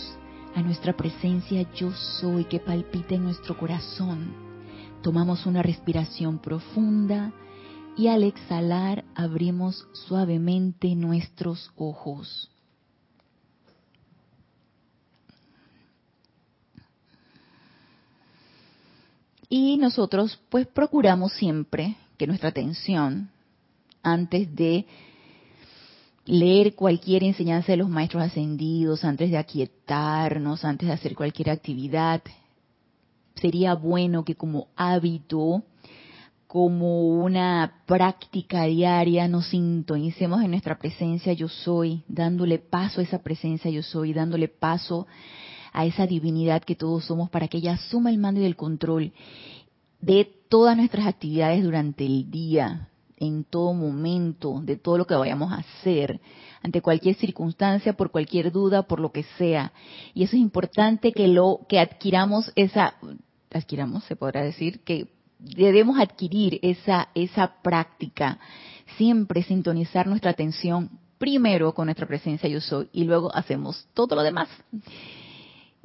a 0.54 0.62
nuestra 0.62 0.96
presencia 0.96 1.70
yo 1.74 1.90
soy 1.92 2.44
que 2.44 2.60
palpita 2.60 3.16
en 3.16 3.24
nuestro 3.24 3.58
corazón. 3.58 4.32
Tomamos 5.02 5.44
una 5.44 5.62
respiración 5.62 6.38
profunda 6.38 7.32
y 7.96 8.06
al 8.08 8.22
exhalar 8.22 9.04
abrimos 9.14 9.86
suavemente 9.92 10.94
nuestros 10.94 11.70
ojos. 11.76 12.50
Y 19.48 19.76
nosotros 19.76 20.38
pues 20.48 20.66
procuramos 20.66 21.32
siempre 21.32 21.96
que 22.16 22.26
nuestra 22.26 22.50
atención, 22.50 23.30
antes 24.02 24.54
de 24.54 24.86
leer 26.26 26.74
cualquier 26.74 27.24
enseñanza 27.24 27.72
de 27.72 27.78
los 27.78 27.88
maestros 27.88 28.22
ascendidos, 28.22 29.04
antes 29.04 29.30
de 29.30 29.36
aquietarnos, 29.36 30.64
antes 30.64 30.88
de 30.88 30.94
hacer 30.94 31.14
cualquier 31.14 31.50
actividad, 31.50 32.22
sería 33.34 33.74
bueno 33.74 34.24
que 34.24 34.34
como 34.34 34.68
hábito, 34.76 35.62
como 36.46 37.08
una 37.08 37.82
práctica 37.86 38.64
diaria, 38.64 39.26
nos 39.28 39.48
sintonicemos 39.48 40.42
en 40.42 40.52
nuestra 40.52 40.78
presencia 40.78 41.32
yo 41.32 41.48
soy, 41.48 42.04
dándole 42.06 42.58
paso 42.58 43.00
a 43.00 43.04
esa 43.04 43.22
presencia 43.22 43.70
yo 43.70 43.82
soy, 43.82 44.12
dándole 44.12 44.48
paso 44.48 45.06
a 45.08 45.44
esa 45.82 46.06
divinidad 46.06 46.62
que 46.62 46.76
todos 46.76 47.04
somos 47.04 47.30
para 47.30 47.48
que 47.48 47.58
ella 47.58 47.74
asuma 47.74 48.10
el 48.10 48.18
mando 48.18 48.40
y 48.40 48.44
el 48.44 48.56
control 48.56 49.12
de 50.00 50.30
todas 50.48 50.76
nuestras 50.76 51.06
actividades 51.06 51.64
durante 51.64 52.04
el 52.04 52.30
día, 52.30 52.88
en 53.16 53.44
todo 53.44 53.72
momento, 53.72 54.60
de 54.62 54.76
todo 54.76 54.98
lo 54.98 55.06
que 55.06 55.14
vayamos 55.14 55.52
a 55.52 55.56
hacer, 55.56 56.20
ante 56.62 56.82
cualquier 56.82 57.16
circunstancia, 57.16 57.94
por 57.94 58.10
cualquier 58.10 58.52
duda, 58.52 58.82
por 58.82 59.00
lo 59.00 59.12
que 59.12 59.24
sea. 59.38 59.72
Y 60.12 60.24
eso 60.24 60.36
es 60.36 60.42
importante 60.42 61.12
que 61.12 61.26
lo 61.28 61.60
que 61.68 61.80
adquiramos 61.80 62.52
esa 62.54 62.94
adquiramos, 63.52 64.04
se 64.04 64.16
podrá 64.16 64.42
decir 64.42 64.80
que 64.80 65.08
debemos 65.38 65.98
adquirir 65.98 66.58
esa 66.62 67.08
esa 67.14 67.62
práctica, 67.62 68.38
siempre 68.96 69.42
sintonizar 69.42 70.06
nuestra 70.06 70.32
atención 70.32 70.90
primero 71.18 71.72
con 71.72 71.86
nuestra 71.86 72.06
presencia 72.06 72.48
yo 72.48 72.60
soy 72.60 72.88
y 72.92 73.04
luego 73.04 73.34
hacemos 73.34 73.86
todo 73.94 74.16
lo 74.16 74.22
demás. 74.22 74.48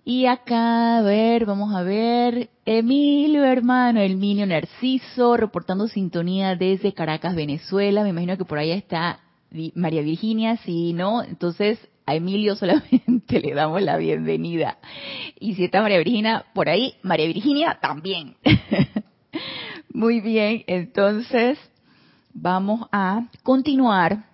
Y 0.09 0.25
acá, 0.25 0.97
a 0.97 1.01
ver, 1.03 1.45
vamos 1.45 1.75
a 1.75 1.83
ver, 1.83 2.49
Emilio, 2.65 3.43
hermano, 3.43 4.01
Emilio 4.01 4.47
Narciso, 4.47 5.37
reportando 5.37 5.87
sintonía 5.87 6.55
desde 6.55 6.95
Caracas, 6.95 7.35
Venezuela. 7.35 8.01
Me 8.01 8.09
imagino 8.09 8.35
que 8.35 8.43
por 8.43 8.57
ahí 8.57 8.71
está 8.71 9.19
María 9.75 10.01
Virginia, 10.01 10.57
sí, 10.65 10.93
¿no? 10.93 11.21
Entonces, 11.21 11.77
A 12.07 12.15
Emilio 12.15 12.55
solamente 12.55 13.39
le 13.39 13.53
damos 13.53 13.83
la 13.83 13.97
bienvenida. 13.97 14.79
Y 15.39 15.53
si 15.53 15.65
está 15.65 15.83
María 15.83 15.99
Virginia 15.99 16.43
por 16.55 16.69
ahí, 16.69 16.95
María 17.03 17.27
Virginia 17.27 17.77
también. 17.79 18.35
Muy 19.93 20.21
bien, 20.21 20.63
entonces 20.65 21.59
vamos 22.33 22.89
a 22.91 23.27
continuar 23.43 24.25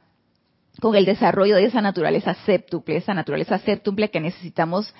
con 0.79 0.95
el 0.95 1.03
desarrollo 1.03 1.57
de 1.57 1.65
esa 1.65 1.81
naturaleza 1.81 2.33
séptuple, 2.45 2.95
esa 2.95 3.13
naturaleza 3.13 3.59
séptuple 3.59 4.09
que 4.09 4.21
necesitamos 4.21 4.93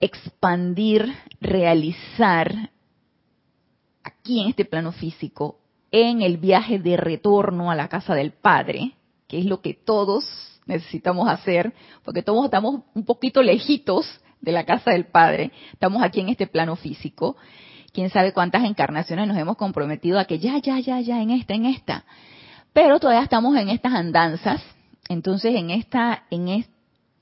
expandir, 0.00 1.14
realizar 1.40 2.70
aquí 4.02 4.40
en 4.40 4.48
este 4.48 4.64
plano 4.64 4.92
físico, 4.92 5.58
en 5.90 6.22
el 6.22 6.38
viaje 6.38 6.78
de 6.78 6.96
retorno 6.96 7.70
a 7.70 7.74
la 7.74 7.88
casa 7.88 8.14
del 8.14 8.32
Padre, 8.32 8.92
que 9.28 9.38
es 9.38 9.44
lo 9.44 9.60
que 9.60 9.74
todos 9.74 10.24
necesitamos 10.66 11.28
hacer, 11.28 11.72
porque 12.04 12.22
todos 12.22 12.44
estamos 12.44 12.82
un 12.94 13.04
poquito 13.04 13.42
lejitos 13.42 14.06
de 14.40 14.52
la 14.52 14.64
casa 14.64 14.92
del 14.92 15.06
Padre, 15.06 15.52
estamos 15.72 16.02
aquí 16.02 16.20
en 16.20 16.28
este 16.30 16.46
plano 16.46 16.76
físico, 16.76 17.36
quién 17.92 18.08
sabe 18.10 18.32
cuántas 18.32 18.64
encarnaciones 18.64 19.28
nos 19.28 19.36
hemos 19.36 19.56
comprometido 19.56 20.18
a 20.18 20.24
que 20.24 20.38
ya, 20.38 20.58
ya, 20.58 20.78
ya, 20.78 21.00
ya, 21.00 21.20
en 21.20 21.30
esta, 21.30 21.54
en 21.54 21.66
esta, 21.66 22.04
pero 22.72 23.00
todavía 23.00 23.22
estamos 23.22 23.56
en 23.56 23.68
estas 23.68 23.92
andanzas, 23.92 24.62
entonces 25.08 25.54
en 25.54 25.70
esta, 25.70 26.24
en 26.30 26.48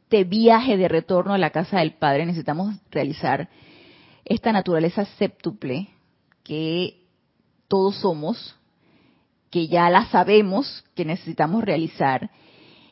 este 0.08 0.24
viaje 0.24 0.78
de 0.78 0.88
retorno 0.88 1.34
a 1.34 1.38
la 1.38 1.50
casa 1.50 1.80
del 1.80 1.92
Padre 1.92 2.24
necesitamos 2.24 2.74
realizar 2.90 3.50
esta 4.24 4.52
naturaleza 4.52 5.04
séptuple 5.04 5.90
que 6.42 7.02
todos 7.68 7.96
somos, 7.96 8.56
que 9.50 9.68
ya 9.68 9.90
la 9.90 10.06
sabemos 10.06 10.82
que 10.94 11.04
necesitamos 11.04 11.62
realizar 11.62 12.30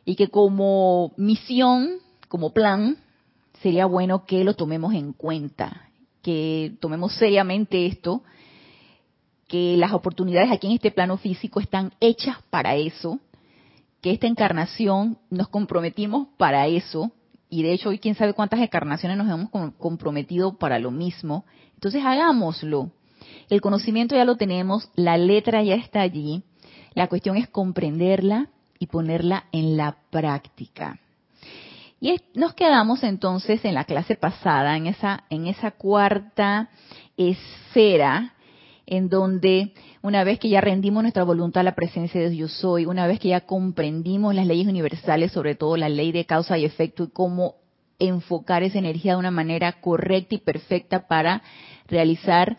y 0.04 0.14
que 0.14 0.28
como 0.28 1.14
misión, 1.16 2.00
como 2.28 2.52
plan, 2.52 2.98
sería 3.62 3.86
bueno 3.86 4.26
que 4.26 4.44
lo 4.44 4.52
tomemos 4.52 4.92
en 4.92 5.14
cuenta, 5.14 5.88
que 6.20 6.74
tomemos 6.80 7.14
seriamente 7.14 7.86
esto 7.86 8.24
que 9.48 9.78
las 9.78 9.94
oportunidades 9.94 10.50
aquí 10.50 10.66
en 10.66 10.74
este 10.74 10.90
plano 10.90 11.16
físico 11.16 11.60
están 11.60 11.94
hechas 11.98 12.36
para 12.50 12.76
eso, 12.76 13.20
que 14.06 14.12
esta 14.12 14.28
encarnación 14.28 15.18
nos 15.30 15.48
comprometimos 15.48 16.28
para 16.36 16.68
eso, 16.68 17.10
y 17.50 17.64
de 17.64 17.72
hecho 17.72 17.88
hoy 17.88 17.98
quién 17.98 18.14
sabe 18.14 18.34
cuántas 18.34 18.60
encarnaciones 18.60 19.18
nos 19.18 19.28
hemos 19.28 19.50
comprometido 19.78 20.58
para 20.58 20.78
lo 20.78 20.92
mismo. 20.92 21.44
Entonces 21.74 22.04
hagámoslo. 22.04 22.92
El 23.50 23.60
conocimiento 23.60 24.14
ya 24.14 24.24
lo 24.24 24.36
tenemos, 24.36 24.92
la 24.94 25.18
letra 25.18 25.60
ya 25.64 25.74
está 25.74 26.02
allí, 26.02 26.44
la 26.94 27.08
cuestión 27.08 27.36
es 27.36 27.48
comprenderla 27.48 28.48
y 28.78 28.86
ponerla 28.86 29.46
en 29.50 29.76
la 29.76 29.96
práctica. 30.10 31.00
Y 32.00 32.14
nos 32.32 32.54
quedamos 32.54 33.02
entonces 33.02 33.64
en 33.64 33.74
la 33.74 33.86
clase 33.86 34.14
pasada, 34.14 34.76
en 34.76 34.86
esa, 34.86 35.24
en 35.30 35.48
esa 35.48 35.72
cuarta 35.72 36.70
esfera 37.16 38.34
en 38.86 39.08
donde 39.08 39.74
una 40.06 40.22
vez 40.22 40.38
que 40.38 40.48
ya 40.48 40.60
rendimos 40.60 41.02
nuestra 41.02 41.24
voluntad 41.24 41.62
a 41.62 41.64
la 41.64 41.74
presencia 41.74 42.20
de 42.20 42.30
Dios 42.30 42.52
soy, 42.52 42.86
una 42.86 43.08
vez 43.08 43.18
que 43.18 43.30
ya 43.30 43.40
comprendimos 43.40 44.36
las 44.36 44.46
leyes 44.46 44.68
universales, 44.68 45.32
sobre 45.32 45.56
todo 45.56 45.76
la 45.76 45.88
ley 45.88 46.12
de 46.12 46.24
causa 46.24 46.56
y 46.56 46.64
efecto 46.64 47.02
y 47.02 47.10
cómo 47.10 47.56
enfocar 47.98 48.62
esa 48.62 48.78
energía 48.78 49.14
de 49.14 49.18
una 49.18 49.32
manera 49.32 49.80
correcta 49.80 50.36
y 50.36 50.38
perfecta 50.38 51.08
para 51.08 51.42
realizar 51.88 52.56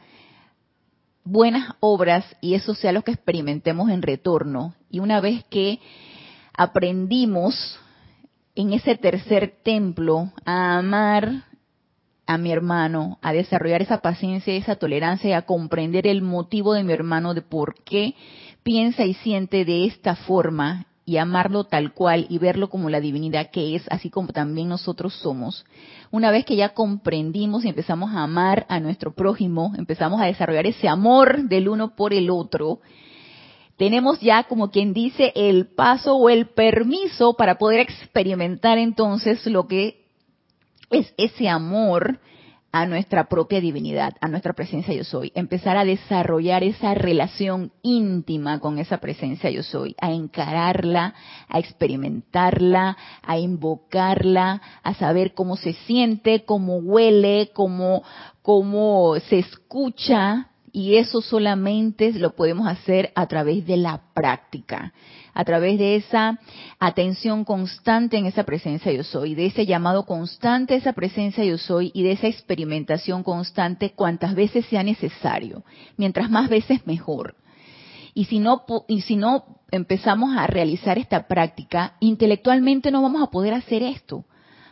buenas 1.23 1.73
obras 1.79 2.25
y 2.41 2.55
eso 2.55 2.73
sea 2.73 2.91
lo 2.91 3.03
que 3.03 3.11
experimentemos 3.11 3.89
en 3.91 4.01
retorno. 4.01 4.75
Y 4.89 4.99
una 4.99 5.21
vez 5.21 5.45
que 5.45 5.79
aprendimos 6.53 7.79
en 8.55 8.73
ese 8.73 8.97
tercer 8.97 9.55
templo 9.63 10.33
a 10.43 10.79
amar 10.79 11.45
a 12.27 12.37
mi 12.37 12.51
hermano, 12.51 13.17
a 13.21 13.31
desarrollar 13.31 13.81
esa 13.81 13.99
paciencia 13.99 14.53
y 14.53 14.57
esa 14.57 14.75
tolerancia 14.75 15.29
y 15.29 15.33
a 15.33 15.43
comprender 15.43 16.05
el 16.05 16.21
motivo 16.21 16.73
de 16.73 16.83
mi 16.83 16.93
hermano 16.93 17.33
de 17.33 17.41
por 17.41 17.81
qué 17.83 18.15
piensa 18.63 19.05
y 19.05 19.13
siente 19.15 19.63
de 19.63 19.85
esta 19.85 20.15
forma 20.15 20.87
y 21.05 21.17
amarlo 21.17 21.63
tal 21.63 21.93
cual 21.93 22.27
y 22.29 22.37
verlo 22.37 22.69
como 22.69 22.89
la 22.89 22.99
divinidad 22.99 23.49
que 23.49 23.75
es, 23.75 23.83
así 23.89 24.09
como 24.09 24.33
también 24.33 24.67
nosotros 24.67 25.13
somos. 25.13 25.65
Una 26.11 26.31
vez 26.31 26.43
que 26.43 26.57
ya 26.57 26.73
comprendimos 26.73 27.63
y 27.63 27.69
empezamos 27.69 28.13
a 28.13 28.23
amar 28.23 28.65
a 28.67 28.81
nuestro 28.81 29.15
prójimo, 29.15 29.71
empezamos 29.77 30.19
a 30.19 30.25
desarrollar 30.25 30.67
ese 30.67 30.89
amor 30.89 31.43
del 31.43 31.69
uno 31.69 31.95
por 31.95 32.13
el 32.13 32.29
otro, 32.29 32.81
tenemos 33.77 34.19
ya 34.19 34.43
como 34.43 34.69
quien 34.69 34.91
dice 34.91 35.31
el 35.35 35.67
paso 35.67 36.15
o 36.17 36.29
el 36.29 36.47
permiso 36.47 37.35
para 37.35 37.57
poder 37.57 37.79
experimentar 37.79 38.77
entonces 38.77 39.45
lo 39.45 39.67
que 39.67 40.06
es 40.89 41.13
ese 41.17 41.49
amor 41.49 42.19
a 42.71 42.85
nuestra 42.85 43.27
propia 43.27 43.61
divinidad, 43.61 44.13
a 44.21 44.27
nuestra 44.27 44.53
presencia 44.53 44.93
yo 44.93 45.03
soy, 45.03 45.31
empezar 45.35 45.77
a 45.77 45.85
desarrollar 45.85 46.63
esa 46.63 46.93
relación 46.93 47.71
íntima 47.81 48.59
con 48.59 48.77
esa 48.77 48.97
presencia 48.97 49.49
yo 49.49 49.63
soy, 49.63 49.95
a 49.99 50.11
encararla, 50.11 51.15
a 51.47 51.59
experimentarla, 51.59 52.97
a 53.23 53.37
invocarla, 53.39 54.61
a 54.83 54.93
saber 54.95 55.33
cómo 55.33 55.55
se 55.55 55.73
siente, 55.73 56.43
cómo 56.45 56.77
huele, 56.77 57.51
cómo, 57.53 58.03
cómo 58.41 59.15
se 59.27 59.39
escucha, 59.39 60.49
y 60.71 60.97
eso 60.97 61.21
solamente 61.21 62.11
lo 62.13 62.35
podemos 62.35 62.67
hacer 62.67 63.11
a 63.15 63.25
través 63.25 63.65
de 63.65 63.77
la 63.77 64.01
práctica 64.13 64.93
a 65.37 65.45
través 65.45 65.77
de 65.77 65.97
esa 65.97 66.39
atención 66.79 67.45
constante 67.45 68.17
en 68.17 68.25
esa 68.25 68.43
presencia 68.43 68.91
yo 68.91 69.03
soy, 69.03 69.35
de 69.35 69.45
ese 69.45 69.67
llamado 69.67 70.03
constante 70.07 70.73
a 70.73 70.77
esa 70.77 70.93
presencia 70.93 71.45
yo 71.45 71.59
soy 71.59 71.91
y 71.93 72.01
de 72.01 72.13
esa 72.13 72.25
experimentación 72.25 73.21
constante 73.21 73.91
cuantas 73.91 74.33
veces 74.33 74.65
sea 74.65 74.81
necesario. 74.81 75.63
Mientras 75.95 76.31
más 76.31 76.49
veces 76.49 76.87
mejor. 76.87 77.35
Y 78.15 78.25
si 78.25 78.39
no, 78.39 78.63
y 78.87 79.01
si 79.01 79.15
no 79.15 79.45
empezamos 79.69 80.35
a 80.35 80.47
realizar 80.47 80.97
esta 80.97 81.27
práctica, 81.27 81.93
intelectualmente 81.99 82.89
no 82.89 83.03
vamos 83.03 83.21
a 83.21 83.29
poder 83.29 83.53
hacer 83.53 83.83
esto 83.83 84.25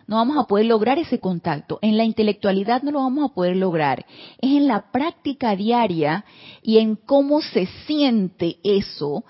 no 0.07 0.17
vamos 0.17 0.37
a 0.37 0.47
poder 0.47 0.67
lograr 0.67 0.99
ese 0.99 1.19
contacto. 1.19 1.79
En 1.81 1.97
la 1.97 2.03
intelectualidad 2.03 2.83
no 2.83 2.91
lo 2.91 2.99
vamos 2.99 3.29
a 3.29 3.33
poder 3.33 3.55
lograr. 3.55 4.05
Es 4.39 4.51
en 4.51 4.67
la 4.67 4.91
práctica 4.91 5.55
diaria 5.55 6.25
y 6.61 6.77
en 6.77 6.95
cómo 6.95 7.41
se 7.41 7.65
siente 7.87 8.57
eso 8.63 9.25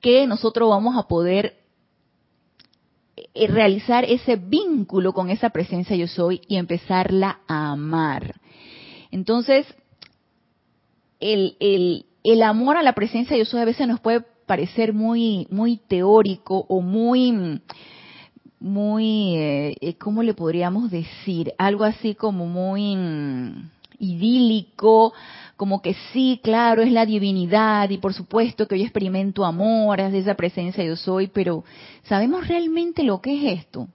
que 0.00 0.26
nosotros 0.26 0.68
vamos 0.68 0.96
a 0.96 1.06
poder 1.06 1.60
eh, 3.34 3.46
realizar 3.46 4.04
ese 4.04 4.36
vínculo 4.36 5.12
con 5.12 5.30
esa 5.30 5.50
presencia 5.50 5.96
yo 5.96 6.06
soy 6.06 6.40
y 6.48 6.56
empezarla 6.56 7.40
a 7.46 7.72
amar. 7.72 8.40
Entonces, 9.10 9.66
el, 11.20 11.56
el, 12.24 12.42
amor 12.42 12.76
a 12.76 12.82
la 12.82 12.94
presencia 12.94 13.36
yo 13.36 13.44
soy 13.44 13.60
a 13.60 13.66
veces 13.66 13.86
nos 13.86 14.00
puede 14.00 14.22
parecer 14.46 14.92
muy, 14.92 15.46
muy 15.50 15.76
teórico 15.76 16.64
o 16.68 16.80
muy, 16.80 17.60
muy, 18.58 19.36
eh, 19.36 19.76
eh, 19.80 19.94
¿cómo 19.94 20.22
le 20.22 20.34
podríamos 20.34 20.90
decir? 20.90 21.52
Algo 21.58 21.84
así 21.84 22.14
como 22.14 22.46
muy 22.46 22.96
mm, 22.96 23.70
idílico, 23.98 25.12
como 25.60 25.82
que 25.82 25.94
sí, 26.14 26.40
claro, 26.42 26.80
es 26.80 26.90
la 26.90 27.04
divinidad 27.04 27.90
y 27.90 27.98
por 27.98 28.14
supuesto 28.14 28.66
que 28.66 28.78
yo 28.78 28.84
experimento 28.84 29.44
amor, 29.44 30.00
es 30.00 30.10
de 30.10 30.20
esa 30.20 30.34
presencia 30.34 30.82
yo 30.82 30.96
soy, 30.96 31.26
pero 31.26 31.64
¿sabemos 32.04 32.48
realmente 32.48 33.02
lo 33.02 33.20
que 33.20 33.34
es 33.36 33.58
esto? 33.60 33.86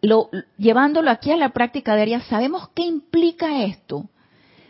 Lo, 0.00 0.28
llevándolo 0.58 1.08
aquí 1.08 1.30
a 1.30 1.36
la 1.36 1.50
práctica 1.50 1.94
diaria, 1.94 2.20
¿sabemos 2.22 2.68
qué 2.74 2.82
implica 2.82 3.62
esto? 3.62 4.08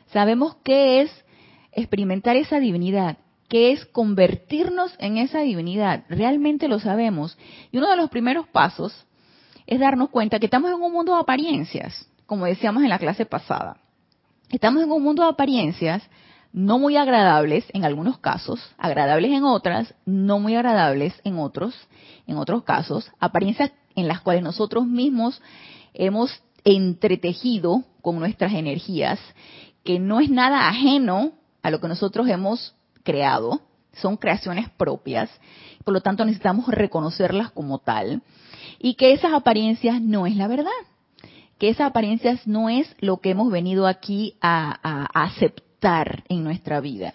¿Sabemos 0.09 0.57
qué 0.63 1.01
es 1.01 1.25
experimentar 1.73 2.37
esa 2.37 2.61
divinidad? 2.61 3.17
¿Qué 3.49 3.73
es 3.73 3.87
convertirnos 3.87 4.95
en 4.99 5.17
esa 5.17 5.41
divinidad? 5.41 6.05
Realmente 6.11 6.69
lo 6.69 6.79
sabemos. 6.79 7.39
Y 7.71 7.79
uno 7.79 7.89
de 7.89 7.97
los 7.97 8.11
primeros 8.11 8.49
pasos 8.49 9.07
es 9.67 9.81
darnos 9.81 10.11
cuenta 10.11 10.39
que 10.39 10.45
estamos 10.45 10.71
en 10.71 10.77
un 10.77 10.93
mundo 10.93 11.15
de 11.15 11.23
apariencias, 11.23 12.07
como 12.27 12.45
decíamos 12.45 12.83
en 12.83 12.91
la 12.91 12.99
clase 12.99 13.25
pasada. 13.25 13.79
Estamos 14.53 14.83
en 14.83 14.93
un 14.93 15.03
mundo 15.03 15.23
de 15.23 15.31
apariencias 15.31 16.03
no 16.53 16.79
muy 16.79 16.99
agradables 16.99 17.65
en 17.73 17.87
algunos 17.87 18.19
casos, 18.19 18.61
agradables 18.77 19.33
en 19.33 19.45
otras, 19.45 19.95
no 20.05 20.39
muy 20.39 20.55
agradables 20.55 21.15
en 21.25 21.39
otros, 21.39 21.75
en 22.27 22.37
otros 22.37 22.63
casos, 22.63 23.11
apariencias 23.19 23.73
en 23.97 24.09
las 24.09 24.21
cuales 24.21 24.43
nosotros 24.43 24.87
mismos 24.87 25.41
hemos 25.95 26.43
entretejido 26.65 27.83
con 28.03 28.19
nuestras 28.19 28.53
energías, 28.53 29.19
que 29.85 29.99
no 29.99 30.21
es 30.21 30.29
nada 30.29 30.69
ajeno 30.69 31.33
a 31.63 31.71
lo 31.71 31.81
que 31.81 31.89
nosotros 31.89 32.29
hemos 32.29 32.75
creado, 33.05 33.63
son 33.95 34.19
creaciones 34.19 34.69
propias, 34.69 35.31
por 35.83 35.95
lo 35.95 36.03
tanto 36.03 36.27
necesitamos 36.27 36.69
reconocerlas 36.69 37.51
como 37.53 37.79
tal, 37.79 38.21
y 38.79 38.97
que 38.97 39.15
esas 39.15 39.33
apariencias 39.33 40.03
no 40.03 40.27
es 40.27 40.37
la 40.37 40.47
verdad 40.47 40.71
que 41.63 41.69
esas 41.69 41.91
apariencias 41.91 42.45
no 42.45 42.69
es 42.69 42.93
lo 42.99 43.19
que 43.19 43.31
hemos 43.31 43.53
venido 43.53 43.87
aquí 43.87 44.35
a, 44.41 45.07
aceptar 45.15 46.25
en 46.29 46.43
nuestra 46.43 46.81
vida. 46.81 47.15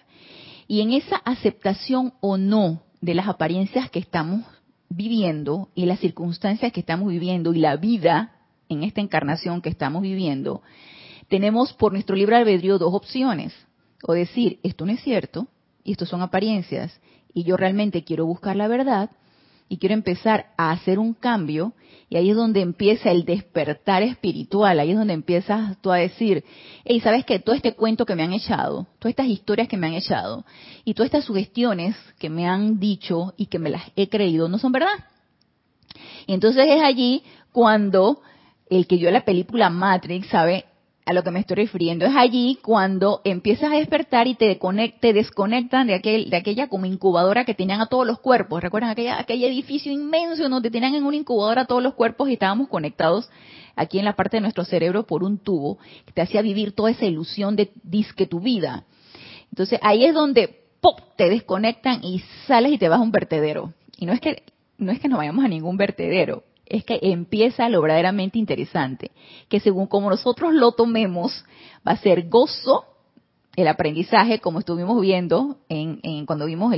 Y 0.66 0.80
en 0.80 0.92
esa 0.92 1.16
aceptación 1.16 2.14
o 2.22 2.38
no 2.38 2.80
de 3.02 3.12
las 3.12 3.28
apariencias 3.28 3.90
que 3.90 3.98
estamos 3.98 4.46
viviendo 4.88 5.68
y 5.74 5.84
las 5.84 6.00
circunstancias 6.00 6.72
que 6.72 6.80
estamos 6.80 7.10
viviendo 7.10 7.52
y 7.52 7.58
la 7.58 7.76
vida 7.76 8.36
en 8.70 8.84
esta 8.84 9.02
encarnación 9.02 9.60
que 9.60 9.68
estamos 9.68 10.00
viviendo, 10.00 10.62
tenemos 11.28 11.74
por 11.74 11.92
nuestro 11.92 12.16
libre 12.16 12.36
albedrío 12.36 12.78
dos 12.78 12.94
opciones. 12.94 13.52
O 14.02 14.14
decir, 14.14 14.60
esto 14.62 14.86
no 14.86 14.92
es 14.92 15.02
cierto, 15.02 15.46
y 15.84 15.92
esto 15.92 16.06
son 16.06 16.22
apariencias, 16.22 16.98
y 17.34 17.42
yo 17.42 17.58
realmente 17.58 18.02
quiero 18.02 18.24
buscar 18.24 18.56
la 18.56 18.66
verdad, 18.66 19.10
y 19.68 19.78
quiero 19.78 19.94
empezar 19.94 20.46
a 20.56 20.70
hacer 20.70 20.98
un 20.98 21.14
cambio, 21.14 21.74
y 22.10 22.16
ahí 22.16 22.30
es 22.30 22.36
donde 22.36 22.60
empieza 22.62 23.10
el 23.10 23.24
despertar 23.24 24.02
espiritual, 24.02 24.80
ahí 24.80 24.92
es 24.92 24.96
donde 24.96 25.12
empiezas 25.12 25.80
tú 25.82 25.92
a 25.92 25.98
decir, 25.98 26.42
hey, 26.84 27.00
¿sabes 27.00 27.24
qué? 27.24 27.38
Todo 27.38 27.54
este 27.54 27.74
cuento 27.74 28.06
que 28.06 28.14
me 28.14 28.22
han 28.22 28.32
echado, 28.32 28.86
todas 28.98 29.10
estas 29.10 29.26
historias 29.26 29.68
que 29.68 29.76
me 29.76 29.88
han 29.88 29.94
echado, 29.94 30.44
y 30.84 30.94
todas 30.94 31.08
estas 31.08 31.24
sugestiones 31.24 31.96
que 32.18 32.30
me 32.30 32.48
han 32.48 32.78
dicho 32.80 33.34
y 33.36 33.46
que 33.46 33.58
me 33.58 33.70
las 33.70 33.82
he 33.96 34.08
creído, 34.08 34.48
no 34.48 34.58
son 34.58 34.72
verdad. 34.72 35.04
Y 36.26 36.32
entonces 36.32 36.66
es 36.68 36.82
allí 36.82 37.22
cuando 37.52 38.22
el 38.70 38.86
que 38.86 38.96
vio 38.96 39.10
la 39.10 39.24
película 39.24 39.70
Matrix 39.70 40.28
sabe 40.28 40.64
a 41.08 41.14
lo 41.14 41.24
que 41.24 41.30
me 41.30 41.40
estoy 41.40 41.56
refiriendo. 41.56 42.04
Es 42.04 42.14
allí 42.14 42.58
cuando 42.62 43.22
empiezas 43.24 43.72
a 43.72 43.76
despertar 43.76 44.26
y 44.26 44.34
te, 44.34 44.58
desconectan 45.14 45.86
de, 45.86 45.94
aquel, 45.94 46.28
de 46.28 46.36
aquella 46.36 46.68
como 46.68 46.84
incubadora 46.84 47.46
que 47.46 47.54
tenían 47.54 47.80
a 47.80 47.86
todos 47.86 48.06
los 48.06 48.20
cuerpos. 48.20 48.62
¿Recuerdan 48.62 48.90
aquella, 48.90 49.18
aquel 49.18 49.42
edificio 49.42 49.90
inmenso 49.90 50.46
donde 50.50 50.70
tenían 50.70 50.94
en 50.94 51.06
una 51.06 51.16
incubadora 51.16 51.62
a 51.62 51.64
todos 51.64 51.82
los 51.82 51.94
cuerpos 51.94 52.28
y 52.28 52.34
estábamos 52.34 52.68
conectados 52.68 53.30
aquí 53.74 53.98
en 53.98 54.04
la 54.04 54.16
parte 54.16 54.36
de 54.36 54.42
nuestro 54.42 54.66
cerebro 54.66 55.06
por 55.06 55.24
un 55.24 55.38
tubo 55.38 55.78
que 56.04 56.12
te 56.12 56.20
hacía 56.20 56.42
vivir 56.42 56.72
toda 56.72 56.90
esa 56.90 57.06
ilusión 57.06 57.56
de 57.56 57.70
disque 57.82 58.26
tu 58.26 58.40
vida? 58.40 58.84
Entonces 59.50 59.80
ahí 59.80 60.04
es 60.04 60.12
donde 60.12 60.60
¡pop! 60.82 61.00
te 61.16 61.30
desconectan 61.30 62.04
y 62.04 62.22
sales 62.46 62.72
y 62.72 62.76
te 62.76 62.90
vas 62.90 63.00
a 63.00 63.02
un 63.02 63.12
vertedero. 63.12 63.72
Y 63.96 64.04
no 64.04 64.12
es 64.12 64.20
que 64.20 64.42
no 64.76 64.92
es 64.92 65.00
que 65.00 65.08
no 65.08 65.16
vayamos 65.16 65.42
a 65.42 65.48
ningún 65.48 65.78
vertedero, 65.78 66.44
es 66.68 66.84
que 66.84 66.98
empieza 67.02 67.68
lo 67.68 67.80
verdaderamente 67.80 68.38
interesante, 68.38 69.10
que 69.48 69.60
según 69.60 69.86
como 69.86 70.10
nosotros 70.10 70.52
lo 70.54 70.72
tomemos, 70.72 71.44
va 71.86 71.92
a 71.92 71.96
ser 71.96 72.28
gozo, 72.28 72.84
el 73.56 73.66
aprendizaje, 73.66 74.38
como 74.38 74.60
estuvimos 74.60 75.00
viendo 75.00 75.56
en, 75.68 76.26
cuando 76.26 76.46
vimos 76.46 76.72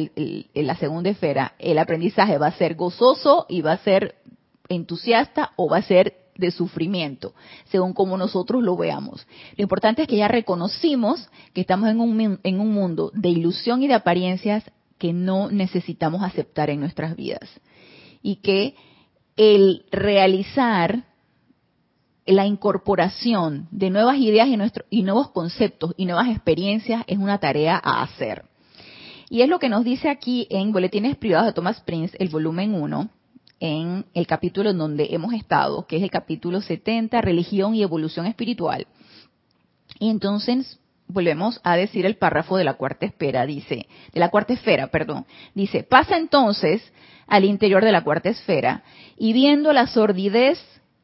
la 0.55 0.77
segunda 0.77 1.11
esfera, 1.11 1.53
el 1.59 1.79
aprendizaje 1.79 2.39
va 2.39 2.47
a 2.47 2.53
ser 2.53 2.75
gozoso 2.75 3.45
y 3.51 3.61
va 3.61 3.73
a 3.73 3.79
ser 3.79 4.15
entusiasta 4.69 5.53
o 5.57 5.69
va 5.69 5.79
a 5.79 5.83
ser 5.83 6.15
de 6.37 6.51
sufrimiento, 6.51 7.35
según 7.67 7.93
como 7.93 8.17
nosotros 8.17 8.63
lo 8.63 8.77
veamos. 8.77 9.27
Lo 9.57 9.63
importante 9.63 10.03
es 10.03 10.09
que 10.09 10.17
ya 10.17 10.29
reconocimos 10.29 11.29
que 11.53 11.61
estamos 11.61 11.91
en 11.91 12.01
un, 12.01 12.41
en 12.43 12.61
un 12.61 12.73
mundo 12.73 13.11
de 13.13 13.29
ilusión 13.29 13.83
y 13.83 13.89
de 13.89 13.95
apariencias 13.95 14.65
que 14.97 15.13
no 15.13 15.51
necesitamos 15.51 16.23
aceptar 16.23 16.71
en 16.71 16.81
nuestras 16.81 17.15
vidas. 17.15 17.49
Y 18.23 18.37
que 18.37 18.75
el 19.41 19.87
realizar 19.91 21.05
la 22.27 22.45
incorporación 22.45 23.69
de 23.71 23.89
nuevas 23.89 24.19
ideas 24.19 24.49
y, 24.91 25.03
nuevos 25.03 25.31
conceptos 25.31 25.95
y 25.97 26.05
nuevas 26.05 26.29
experiencias 26.29 27.05
es 27.07 27.17
una 27.17 27.39
tarea 27.39 27.81
a 27.83 28.03
hacer. 28.03 28.45
Y 29.31 29.41
es 29.41 29.49
lo 29.49 29.59
que 29.59 29.71
nos 29.71 29.83
dice 29.83 30.11
aquí 30.11 30.47
en 30.51 30.73
Boletines 30.73 31.17
Privados 31.17 31.47
de 31.47 31.53
Thomas 31.55 31.81
Prince, 31.81 32.15
el 32.21 32.29
volumen 32.29 32.75
1, 32.75 33.09
en 33.61 34.05
el 34.13 34.27
capítulo 34.27 34.69
en 34.69 34.77
donde 34.77 35.09
hemos 35.11 35.33
estado, 35.33 35.87
que 35.87 35.97
es 35.97 36.03
el 36.03 36.11
capítulo 36.11 36.61
70, 36.61 37.19
Religión 37.23 37.75
y 37.75 37.83
Evolución 37.83 38.27
Espiritual. 38.27 38.87
Y 39.99 40.11
entonces 40.11 40.79
volvemos 41.07 41.63
a 41.65 41.77
decir 41.77 42.05
el 42.05 42.19
párrafo 42.19 42.59
de 42.59 42.65
la 42.65 42.75
cuarta 42.75 43.07
esfera, 43.07 43.47
dice, 43.47 43.87
de 44.13 44.21
la 44.21 44.29
cuarta 44.29 44.53
esfera, 44.53 44.89
perdón, 44.89 45.25
dice, 45.55 45.83
pasa 45.83 46.19
entonces 46.19 46.83
al 47.31 47.45
interior 47.45 47.83
de 47.83 47.93
la 47.93 48.05
cuarta 48.05 48.29
esfera 48.29 48.83
y 49.17 49.33
viendo 49.33 49.73
la 49.73 49.87
sordidez, 49.87 50.59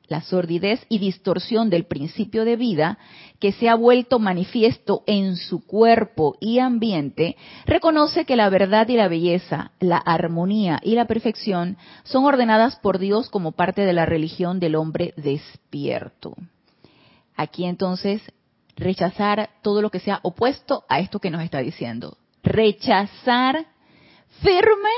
la 0.09 0.21
sordidez 0.21 0.85
y 0.89 0.99
distorsión 0.99 1.71
del 1.71 1.85
principio 1.85 2.45
de 2.45 2.57
vida 2.57 2.99
que 3.41 3.53
se 3.53 3.69
ha 3.69 3.75
vuelto 3.75 4.19
manifiesto 4.19 5.03
en 5.07 5.37
su 5.37 5.65
cuerpo 5.65 6.37
y 6.41 6.59
ambiente, 6.59 7.37
reconoce 7.65 8.25
que 8.25 8.37
la 8.37 8.49
verdad 8.51 8.89
y 8.89 8.97
la 8.97 9.09
belleza, 9.09 9.71
la 9.81 9.99
armonía 9.99 10.81
y 10.83 10.95
la 10.95 11.07
perfección 11.07 11.77
son 12.05 12.25
ordenadas 12.25 12.77
por 12.77 12.99
Dios 12.99 13.31
como 13.31 13.53
parte 13.53 13.83
de 13.83 13.93
la 13.93 14.05
religión 14.05 14.61
del 14.61 14.75
hombre 14.75 15.15
despierto. 15.17 16.35
Aquí 17.37 17.67
entonces 17.67 18.21
rechazar 18.77 19.51
todo 19.63 19.81
lo 19.81 19.91
que 19.91 20.01
sea 20.01 20.21
opuesto 20.23 20.85
a 20.89 21.01
esto 21.01 21.21
que 21.21 21.31
nos 21.31 21.43
está 21.43 21.59
diciendo. 21.59 22.17
Rechazar 22.43 23.67
firme 24.43 24.91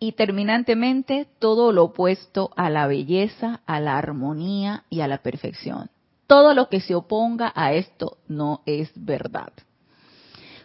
y 0.00 0.12
terminantemente 0.12 1.28
todo 1.38 1.72
lo 1.72 1.84
opuesto 1.84 2.50
a 2.56 2.70
la 2.70 2.86
belleza, 2.86 3.60
a 3.66 3.80
la 3.80 3.98
armonía 3.98 4.84
y 4.88 5.02
a 5.02 5.08
la 5.08 5.18
perfección. 5.18 5.90
Todo 6.26 6.54
lo 6.54 6.70
que 6.70 6.80
se 6.80 6.94
oponga 6.94 7.52
a 7.54 7.74
esto 7.74 8.16
no 8.26 8.62
es 8.64 8.90
verdad. 8.96 9.52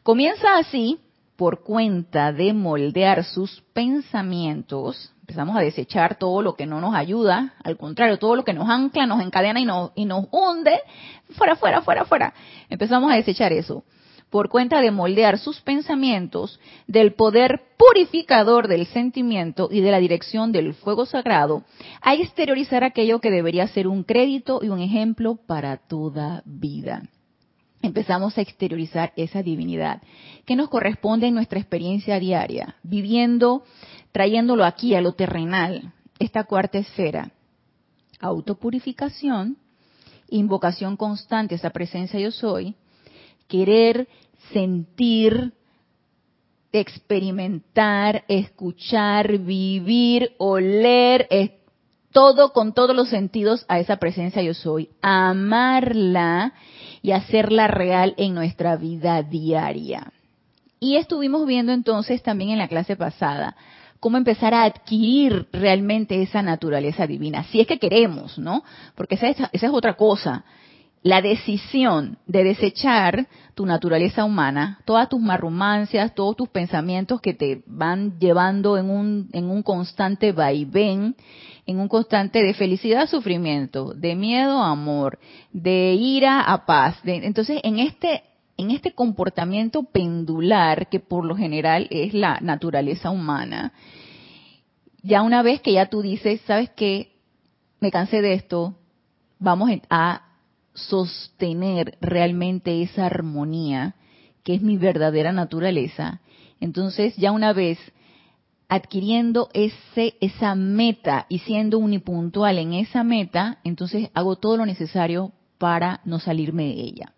Comienza 0.03 0.57
así 0.57 0.99
por 1.35 1.63
cuenta 1.63 2.31
de 2.31 2.53
moldear 2.53 3.25
sus 3.25 3.61
pensamientos, 3.73 5.11
empezamos 5.19 5.57
a 5.57 5.61
desechar 5.61 6.17
todo 6.17 6.41
lo 6.41 6.55
que 6.55 6.65
no 6.65 6.79
nos 6.79 6.95
ayuda, 6.95 7.55
al 7.61 7.75
contrario, 7.75 8.17
todo 8.17 8.37
lo 8.37 8.45
que 8.45 8.53
nos 8.53 8.69
ancla, 8.69 9.05
nos 9.05 9.21
encadena 9.21 9.59
y 9.59 9.65
nos, 9.65 9.91
y 9.95 10.05
nos 10.05 10.27
hunde, 10.31 10.79
fuera, 11.31 11.57
fuera, 11.57 11.81
fuera, 11.81 12.05
fuera. 12.05 12.33
Empezamos 12.69 13.11
a 13.11 13.15
desechar 13.15 13.51
eso 13.51 13.83
por 14.29 14.49
cuenta 14.49 14.81
de 14.81 14.91
moldear 14.91 15.39
sus 15.39 15.61
pensamientos 15.61 16.59
del 16.87 17.13
poder 17.13 17.61
purificador 17.77 18.67
del 18.67 18.85
sentimiento 18.87 19.69
y 19.71 19.81
de 19.81 19.91
la 19.91 19.99
dirección 19.99 20.51
del 20.51 20.73
fuego 20.73 21.05
sagrado, 21.05 21.63
a 22.01 22.15
exteriorizar 22.15 22.83
aquello 22.83 23.19
que 23.19 23.31
debería 23.31 23.67
ser 23.67 23.87
un 23.87 24.03
crédito 24.03 24.59
y 24.61 24.69
un 24.69 24.79
ejemplo 24.79 25.35
para 25.35 25.77
toda 25.77 26.41
vida. 26.45 27.03
Empezamos 27.81 28.37
a 28.37 28.41
exteriorizar 28.41 29.13
esa 29.15 29.43
divinidad 29.43 30.01
que 30.45 30.55
nos 30.55 30.69
corresponde 30.69 31.27
en 31.27 31.35
nuestra 31.35 31.59
experiencia 31.59 32.19
diaria, 32.19 32.77
viviendo, 32.81 33.63
trayéndolo 34.11 34.65
aquí 34.65 34.95
a 34.95 35.01
lo 35.01 35.13
terrenal, 35.13 35.93
esta 36.17 36.45
cuarta 36.45 36.79
esfera. 36.79 37.31
Autopurificación, 38.19 39.57
invocación 40.29 40.97
constante, 40.97 41.55
esa 41.55 41.69
presencia 41.69 42.19
yo 42.19 42.31
soy, 42.31 42.75
querer 43.47 44.07
sentir, 44.51 45.53
experimentar, 46.71 48.23
escuchar, 48.27 49.37
vivir, 49.39 50.33
oler, 50.37 51.27
todo 52.11 52.53
con 52.53 52.73
todos 52.73 52.95
los 52.95 53.09
sentidos 53.09 53.65
a 53.67 53.79
esa 53.79 53.97
presencia 53.97 54.41
yo 54.41 54.53
soy, 54.53 54.89
amarla 55.01 56.53
y 57.01 57.11
hacerla 57.11 57.67
real 57.67 58.13
en 58.17 58.33
nuestra 58.33 58.77
vida 58.77 59.21
diaria. 59.21 60.11
Y 60.79 60.97
estuvimos 60.97 61.45
viendo 61.45 61.71
entonces 61.71 62.21
también 62.23 62.51
en 62.51 62.57
la 62.57 62.67
clase 62.67 62.95
pasada 62.95 63.55
cómo 63.99 64.17
empezar 64.17 64.53
a 64.53 64.63
adquirir 64.63 65.47
realmente 65.51 66.21
esa 66.21 66.41
naturaleza 66.41 67.07
divina, 67.07 67.43
si 67.45 67.59
es 67.61 67.67
que 67.67 67.79
queremos, 67.79 68.37
¿no? 68.37 68.63
Porque 68.95 69.15
esa 69.15 69.27
esa 69.27 69.49
es 69.51 69.63
otra 69.71 69.95
cosa 69.95 70.45
la 71.05 71.21
decisión 71.21 72.17
de 72.25 72.43
desechar 72.43 73.27
tu 73.53 73.63
naturaleza 73.67 74.25
humana, 74.25 74.79
todas 74.85 75.07
tus 75.07 75.21
marrumancias, 75.21 76.15
todos 76.15 76.35
tus 76.35 76.49
pensamientos 76.49 77.21
que 77.21 77.35
te 77.35 77.61
van 77.67 78.17
llevando 78.17 78.75
en 78.75 78.89
un, 78.89 79.29
en 79.31 79.45
un 79.51 79.61
constante 79.61 80.31
vaivén, 80.31 81.15
en 81.67 81.79
un 81.79 81.87
constante 81.89 82.41
de 82.41 82.55
felicidad 82.55 83.07
sufrimiento, 83.07 83.93
de 83.93 84.15
miedo 84.15 84.63
amor, 84.63 85.19
de 85.53 85.93
ira 85.93 86.41
a 86.41 86.65
paz. 86.65 86.97
entonces, 87.03 87.59
en 87.63 87.77
este, 87.77 88.23
en 88.57 88.71
este 88.71 88.93
comportamiento 88.93 89.83
pendular 89.83 90.89
que 90.89 90.99
por 90.99 91.23
lo 91.23 91.35
general 91.35 91.85
es 91.91 92.15
la 92.15 92.39
naturaleza 92.41 93.11
humana, 93.11 93.73
ya 95.03 95.21
una 95.21 95.43
vez 95.43 95.61
que 95.61 95.73
ya 95.73 95.85
tú 95.85 96.01
dices, 96.01 96.41
¿sabes 96.47 96.71
qué? 96.71 97.11
Me 97.79 97.91
cansé 97.91 98.23
de 98.23 98.33
esto, 98.33 98.73
vamos 99.37 99.69
a 99.91 100.23
sostener 100.75 101.97
realmente 102.01 102.83
esa 102.83 103.07
armonía, 103.07 103.95
que 104.43 104.53
es 104.53 104.61
mi 104.61 104.77
verdadera 104.77 105.31
naturaleza, 105.31 106.21
entonces 106.59 107.15
ya 107.17 107.31
una 107.31 107.53
vez 107.53 107.79
adquiriendo 108.67 109.49
ese, 109.53 110.15
esa 110.21 110.55
meta 110.55 111.25
y 111.29 111.39
siendo 111.39 111.79
unipuntual 111.79 112.57
en 112.57 112.73
esa 112.73 113.03
meta, 113.03 113.59
entonces 113.63 114.09
hago 114.13 114.35
todo 114.37 114.57
lo 114.57 114.65
necesario 114.65 115.31
para 115.57 116.01
no 116.05 116.19
salirme 116.19 116.65
de 116.65 116.81
ella. 116.81 117.13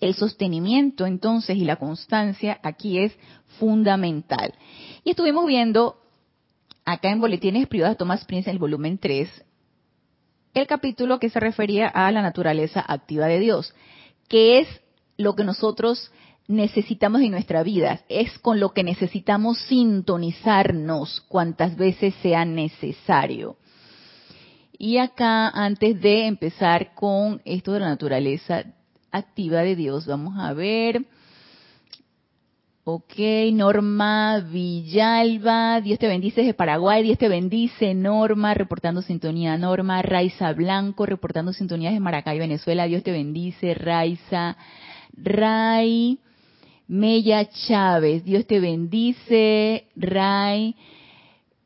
El 0.00 0.14
sostenimiento 0.14 1.06
entonces 1.06 1.56
y 1.56 1.64
la 1.64 1.76
constancia 1.76 2.60
aquí 2.62 2.98
es 2.98 3.16
fundamental. 3.58 4.52
Y 5.04 5.10
estuvimos 5.10 5.46
viendo 5.46 5.96
acá 6.84 7.10
en 7.10 7.20
Boletines 7.20 7.66
Privados 7.66 7.96
Thomas 7.96 8.24
Prince, 8.24 8.50
el 8.50 8.58
volumen 8.58 8.98
3, 8.98 9.28
el 10.56 10.66
capítulo 10.66 11.20
que 11.20 11.28
se 11.28 11.38
refería 11.38 11.86
a 11.86 12.10
la 12.10 12.22
naturaleza 12.22 12.82
activa 12.86 13.26
de 13.26 13.40
Dios, 13.40 13.74
que 14.26 14.60
es 14.60 14.68
lo 15.18 15.36
que 15.36 15.44
nosotros 15.44 16.10
necesitamos 16.48 17.20
en 17.20 17.32
nuestra 17.32 17.62
vida, 17.62 18.00
es 18.08 18.38
con 18.38 18.58
lo 18.58 18.72
que 18.72 18.82
necesitamos 18.82 19.58
sintonizarnos 19.66 21.20
cuantas 21.28 21.76
veces 21.76 22.14
sea 22.22 22.46
necesario. 22.46 23.58
Y 24.78 24.96
acá, 24.96 25.50
antes 25.50 26.00
de 26.00 26.26
empezar 26.26 26.94
con 26.94 27.42
esto 27.44 27.72
de 27.72 27.80
la 27.80 27.90
naturaleza 27.90 28.64
activa 29.10 29.60
de 29.60 29.76
Dios, 29.76 30.06
vamos 30.06 30.38
a 30.38 30.54
ver. 30.54 31.04
Ok, 32.88 33.18
Norma 33.52 34.38
Villalba, 34.38 35.80
Dios 35.80 35.98
te 35.98 36.06
bendice 36.06 36.42
desde 36.42 36.54
Paraguay, 36.54 37.02
Dios 37.02 37.18
te 37.18 37.28
bendice, 37.28 37.94
Norma, 37.94 38.54
reportando 38.54 39.02
sintonía, 39.02 39.58
Norma, 39.58 40.00
Raiza 40.02 40.52
Blanco, 40.52 41.04
reportando 41.04 41.52
sintonía 41.52 41.90
desde 41.90 41.98
Maracay, 41.98 42.38
Venezuela, 42.38 42.86
Dios 42.86 43.02
te 43.02 43.10
bendice, 43.10 43.74
Raiza, 43.74 44.56
Ray, 45.16 46.20
Mella 46.86 47.48
Chávez, 47.66 48.22
Dios 48.22 48.46
te 48.46 48.60
bendice, 48.60 49.88
Ray, 49.96 50.76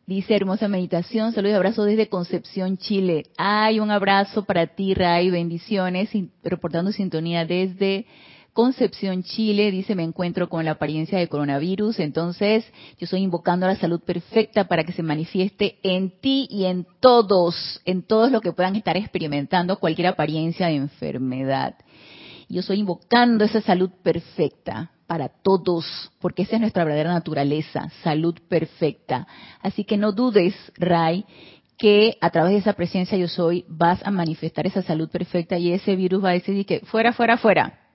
dice 0.06 0.34
hermosa 0.34 0.68
meditación, 0.68 1.34
saludos 1.34 1.52
y 1.52 1.56
abrazos 1.56 1.84
desde 1.84 2.08
Concepción, 2.08 2.78
Chile. 2.78 3.24
Hay 3.36 3.78
un 3.78 3.90
abrazo 3.90 4.46
para 4.46 4.68
ti, 4.68 4.94
Ray, 4.94 5.28
bendiciones, 5.28 6.08
reportando 6.42 6.92
sintonía 6.92 7.44
desde 7.44 8.06
Concepción, 8.52 9.22
Chile, 9.22 9.70
dice, 9.70 9.94
me 9.94 10.02
encuentro 10.02 10.48
con 10.48 10.64
la 10.64 10.72
apariencia 10.72 11.18
de 11.18 11.28
coronavirus, 11.28 12.00
entonces 12.00 12.64
yo 12.98 13.04
estoy 13.04 13.20
invocando 13.20 13.66
la 13.66 13.76
salud 13.76 14.00
perfecta 14.00 14.64
para 14.64 14.82
que 14.82 14.92
se 14.92 15.04
manifieste 15.04 15.78
en 15.84 16.10
ti 16.20 16.48
y 16.50 16.64
en 16.64 16.84
todos, 16.98 17.80
en 17.84 18.02
todos 18.02 18.32
los 18.32 18.42
que 18.42 18.52
puedan 18.52 18.74
estar 18.74 18.96
experimentando 18.96 19.78
cualquier 19.78 20.08
apariencia 20.08 20.66
de 20.66 20.74
enfermedad. 20.74 21.76
Yo 22.48 22.60
estoy 22.60 22.80
invocando 22.80 23.44
esa 23.44 23.60
salud 23.60 23.90
perfecta 24.02 24.90
para 25.06 25.28
todos, 25.28 26.10
porque 26.20 26.42
esa 26.42 26.56
es 26.56 26.60
nuestra 26.60 26.82
verdadera 26.82 27.12
naturaleza, 27.12 27.88
salud 28.02 28.36
perfecta. 28.48 29.28
Así 29.60 29.84
que 29.84 29.96
no 29.96 30.10
dudes, 30.10 30.54
Ray, 30.76 31.24
que 31.78 32.18
a 32.20 32.30
través 32.30 32.52
de 32.52 32.58
esa 32.58 32.72
presencia 32.72 33.16
yo 33.16 33.28
soy 33.28 33.64
vas 33.68 34.04
a 34.04 34.10
manifestar 34.10 34.66
esa 34.66 34.82
salud 34.82 35.08
perfecta 35.08 35.56
y 35.56 35.72
ese 35.72 35.94
virus 35.94 36.24
va 36.24 36.30
a 36.30 36.32
decir 36.32 36.66
que 36.66 36.80
fuera, 36.80 37.12
fuera, 37.12 37.38
fuera. 37.38 37.89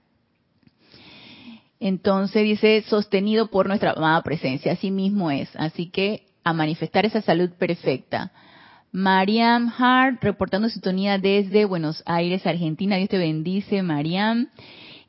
Entonces 1.79 2.43
dice, 2.43 2.83
sostenido 2.87 3.47
por 3.47 3.67
nuestra 3.67 3.91
amada 3.91 4.21
presencia, 4.23 4.73
así 4.73 4.91
mismo 4.91 5.31
es. 5.31 5.49
Así 5.55 5.89
que 5.89 6.25
a 6.43 6.53
manifestar 6.53 7.05
esa 7.05 7.21
salud 7.21 7.49
perfecta. 7.57 8.31
Mariam 8.91 9.73
Hart, 9.77 10.23
reportando 10.23 10.69
sintonía 10.69 11.17
desde 11.17 11.65
Buenos 11.65 12.01
Aires, 12.05 12.47
Argentina. 12.47 12.95
Dios 12.95 13.09
te 13.09 13.17
bendice, 13.17 13.83
Mariam. 13.83 14.47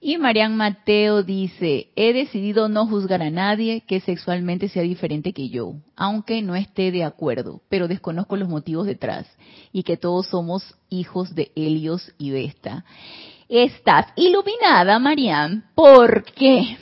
Y 0.01 0.19
Mariam 0.19 0.55
Mateo 0.55 1.23
dice, 1.23 1.89
he 1.97 2.13
decidido 2.13 2.69
no 2.69 2.87
juzgar 2.87 3.23
a 3.23 3.31
nadie 3.31 3.83
que 3.87 4.01
sexualmente 4.01 4.69
sea 4.69 4.83
diferente 4.83 5.33
que 5.33 5.49
yo, 5.49 5.75
aunque 5.97 6.43
no 6.43 6.55
esté 6.55 6.91
de 6.91 7.03
acuerdo, 7.03 7.63
pero 7.69 7.89
desconozco 7.89 8.37
los 8.37 8.49
motivos 8.49 8.87
detrás 8.87 9.27
y 9.73 9.85
que 9.85 9.97
todos 9.97 10.27
somos 10.27 10.75
hijos 10.91 11.35
de 11.35 11.51
Helios 11.57 12.13
y 12.19 12.31
Vesta. 12.31 12.85
Estás 13.49 14.07
iluminada, 14.17 14.99
Mariam. 14.99 15.63
¿Por 15.75 16.25
qué? 16.25 16.77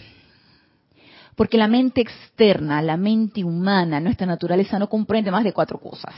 Porque 1.37 1.59
la 1.59 1.69
mente 1.69 2.01
externa, 2.01 2.81
la 2.81 2.97
mente 2.97 3.45
humana, 3.45 4.01
nuestra 4.01 4.27
naturaleza 4.27 4.79
no 4.79 4.89
comprende 4.89 5.31
más 5.31 5.45
de 5.45 5.53
cuatro 5.53 5.79
cosas. 5.79 6.15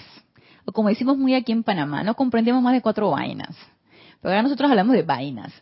O 0.64 0.72
como 0.72 0.88
decimos 0.88 1.16
muy 1.16 1.34
aquí 1.34 1.52
en 1.52 1.64
Panamá, 1.64 2.04
no 2.04 2.14
comprendemos 2.14 2.62
más 2.62 2.74
de 2.74 2.82
cuatro 2.82 3.10
vainas. 3.10 3.56
Pero 4.20 4.32
ahora 4.32 4.42
nosotros 4.42 4.70
hablamos 4.70 4.94
de 4.94 5.02
vainas. 5.02 5.52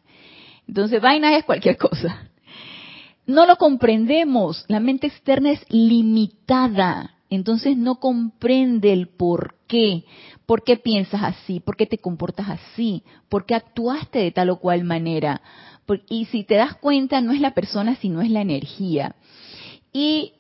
Entonces, 0.67 1.01
vainas 1.01 1.33
es 1.33 1.45
cualquier 1.45 1.77
cosa. 1.77 2.29
No 3.27 3.47
lo 3.47 3.57
comprendemos. 3.57 4.65
La 4.69 4.81
mente 4.81 5.07
externa 5.07 5.51
es 5.51 5.65
limitada. 5.71 7.14
Entonces 7.35 7.77
no 7.77 7.97
comprende 7.97 8.93
el 8.93 9.09
por 9.09 9.57
qué. 9.67 10.05
¿Por 10.47 10.63
qué 10.63 10.77
piensas 10.77 11.23
así? 11.23 11.61
¿Por 11.61 11.77
qué 11.77 11.87
te 11.87 11.99
comportas 11.99 12.49
así? 12.49 13.03
¿Por 13.29 13.47
qué 13.47 13.55
actuaste 13.55 14.19
de 14.19 14.31
tal 14.31 14.51
o 14.51 14.57
cual 14.57 14.85
manera? 14.85 15.41
Y 16.09 16.27
si 16.27 16.45
te 16.45 16.55
das 16.55 16.75
cuenta, 16.77 17.21
no 17.21 17.33
es 17.33 17.41
la 17.41 17.55
persona, 17.55 17.97
sino 17.97 18.23
es 18.23 18.31
la 18.31 18.41
energía. 18.41 19.17
Y 19.93 20.33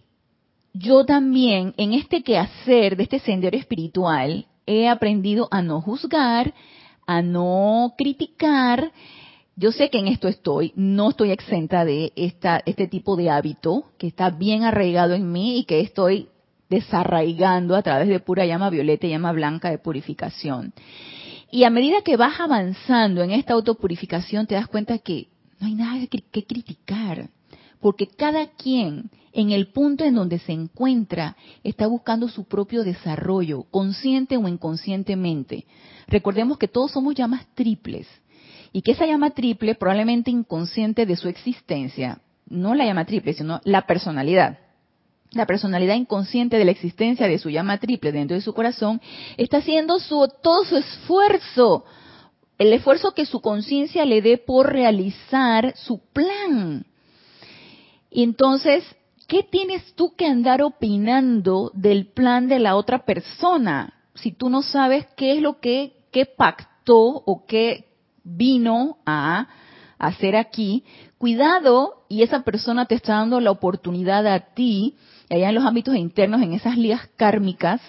yo 0.72 1.04
también, 1.04 1.74
en 1.76 1.92
este 1.92 2.22
quehacer 2.22 2.96
de 2.96 3.04
este 3.04 3.20
sendero 3.20 3.57
espiritual, 3.57 4.46
he 4.66 4.88
aprendido 4.88 5.48
a 5.50 5.62
no 5.62 5.80
juzgar, 5.80 6.54
a 7.07 7.22
no 7.22 7.94
criticar. 7.96 8.92
Yo 9.57 9.70
sé 9.70 9.88
que 9.90 9.98
en 9.98 10.09
esto 10.09 10.26
estoy, 10.26 10.72
no 10.74 11.11
estoy 11.11 11.30
exenta 11.30 11.85
de 11.85 12.12
esta, 12.16 12.61
este 12.66 12.88
tipo 12.88 13.16
de 13.16 13.30
hábito 13.30 13.92
que 13.98 14.09
está 14.09 14.30
bien 14.30 14.64
arraigado 14.64 15.14
en 15.14 15.30
mí 15.30 15.59
y 15.59 15.64
que 15.64 15.80
estoy 15.80 16.28
desarraigando 16.75 17.77
a 17.77 17.83
través 17.83 18.09
de 18.09 18.19
pura 18.19 18.45
llama 18.47 18.69
violeta 18.69 19.07
y 19.07 19.11
llama 19.11 19.33
blanca 19.33 19.71
de 19.71 19.79
purificación. 19.79 20.73
Y 21.51 21.63
a 21.63 21.71
medida 21.71 22.03
que 22.03 22.17
vas 22.17 22.41
avanzando 22.41 23.23
en 23.23 23.31
esta 23.31 23.53
autopurificación, 23.55 24.47
te 24.47 24.57
das 24.57 24.67
cuenta 24.67 24.99
que 24.99 25.29
no 25.61 25.69
hay 25.69 25.75
nada 25.75 26.05
que, 26.09 26.45
criticar, 26.45 27.29
porque 27.81 28.09
cada 28.09 28.49
quien 28.49 29.11
en 29.33 29.53
el 29.53 29.69
punto 29.69 30.05
en 30.05 30.17
donde 30.17 30.41
se 30.41 30.53
encuentra 30.53 31.37
está 31.63 31.87
buscando 31.87 32.29
su 32.29 32.45
propio 32.45 32.83
desarrollo, 32.83 33.65
consciente 33.71 34.37
o 34.37 34.49
inconscientemente. 34.49 35.65
Recordemos 36.09 36.59
que 36.59 36.69
todos 36.69 36.91
somos 36.91 37.15
llamas 37.15 37.47
triples 37.55 38.09
y 38.73 38.83
que 38.83 38.93
esa 38.93 39.07
llama 39.07 39.31
triple, 39.31 39.77
probablemente 39.77 40.33
inconsciente 40.33 41.07
de 41.07 41.17
su 41.17 41.29
existencia, 41.29 42.21
no 42.49 42.75
la 42.75 42.85
llama 42.85 43.05
triple, 43.05 43.33
sino 43.33 43.61
la 43.65 43.87
personalidad, 43.87 44.59
la 45.35 45.47
personalidad 45.47 45.94
inconsciente 45.94 46.59
de 46.59 46.64
la 46.64 46.70
existencia 46.70 47.27
de 47.27 47.38
su 47.38 47.51
llama 47.51 47.79
triple 47.79 48.12
dentro 48.12 48.35
de 48.35 48.40
su 48.40 48.55
corazón, 48.55 49.01
está 49.37 49.59
haciendo 49.59 49.99
su, 49.99 50.29
todo 50.42 50.64
su 50.64 50.77
esfuerzo, 50.77 51.85
el 52.59 52.73
esfuerzo 52.73 53.12
que 53.12 53.27
su 53.27 53.40
conciencia 53.40 54.05
le 54.05 54.23
dé 54.23 54.38
por 54.38 54.73
realizar 54.73 55.75
su 55.77 56.01
plan. 56.12 56.87
Y 58.11 58.23
entonces, 58.23 58.85
¿qué 59.27 59.42
tienes 59.42 59.94
tú 59.94 60.14
que 60.14 60.27
andar 60.27 60.62
opinando 60.62 61.73
del 61.75 62.07
plan 62.07 62.49
de 62.49 62.61
la 62.61 62.77
otra 62.77 63.05
persona? 63.05 63.94
Si 64.14 64.31
tú 64.33 64.49
no 64.49 64.62
sabes 64.62 65.07
qué 65.16 65.33
es 65.33 65.42
lo 65.42 65.59
que, 65.59 66.05
qué 66.12 66.27
pactó 66.27 67.23
o 67.27 67.44
qué 67.47 67.87
vino 68.23 68.99
a 69.05 69.49
hacer 69.99 70.37
aquí, 70.37 70.85
cuidado 71.18 72.05
y 72.09 72.23
esa 72.23 72.44
persona 72.44 72.87
te 72.87 72.94
está 72.94 73.14
dando 73.14 73.40
la 73.40 73.51
oportunidad 73.51 74.27
a 74.27 74.55
ti 74.55 74.97
allá 75.31 75.49
en 75.49 75.55
los 75.55 75.65
ámbitos 75.65 75.97
internos, 75.97 76.43
en 76.43 76.53
esas 76.53 76.77
ligas 76.77 77.09
kármicas, 77.17 77.81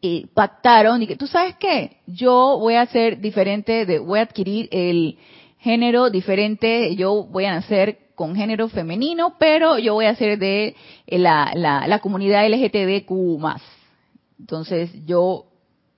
y 0.00 0.26
pactaron 0.26 1.02
y 1.02 1.06
que 1.06 1.16
tú 1.16 1.26
sabes 1.26 1.56
qué, 1.56 1.98
yo 2.06 2.56
voy 2.60 2.74
a 2.74 2.86
ser 2.86 3.20
diferente, 3.20 3.84
de, 3.84 3.98
voy 3.98 4.20
a 4.20 4.22
adquirir 4.22 4.68
el 4.70 5.18
género 5.58 6.08
diferente, 6.10 6.94
yo 6.94 7.24
voy 7.24 7.46
a 7.46 7.54
nacer 7.54 7.98
con 8.14 8.34
género 8.34 8.68
femenino, 8.68 9.34
pero 9.38 9.78
yo 9.78 9.94
voy 9.94 10.06
a 10.06 10.14
ser 10.14 10.38
de 10.38 10.76
la, 11.06 11.52
la, 11.54 11.86
la 11.86 11.98
comunidad 12.00 12.48
LGTBQ 12.48 13.38
más. 13.38 13.62
Entonces 14.38 14.90
yo 15.04 15.46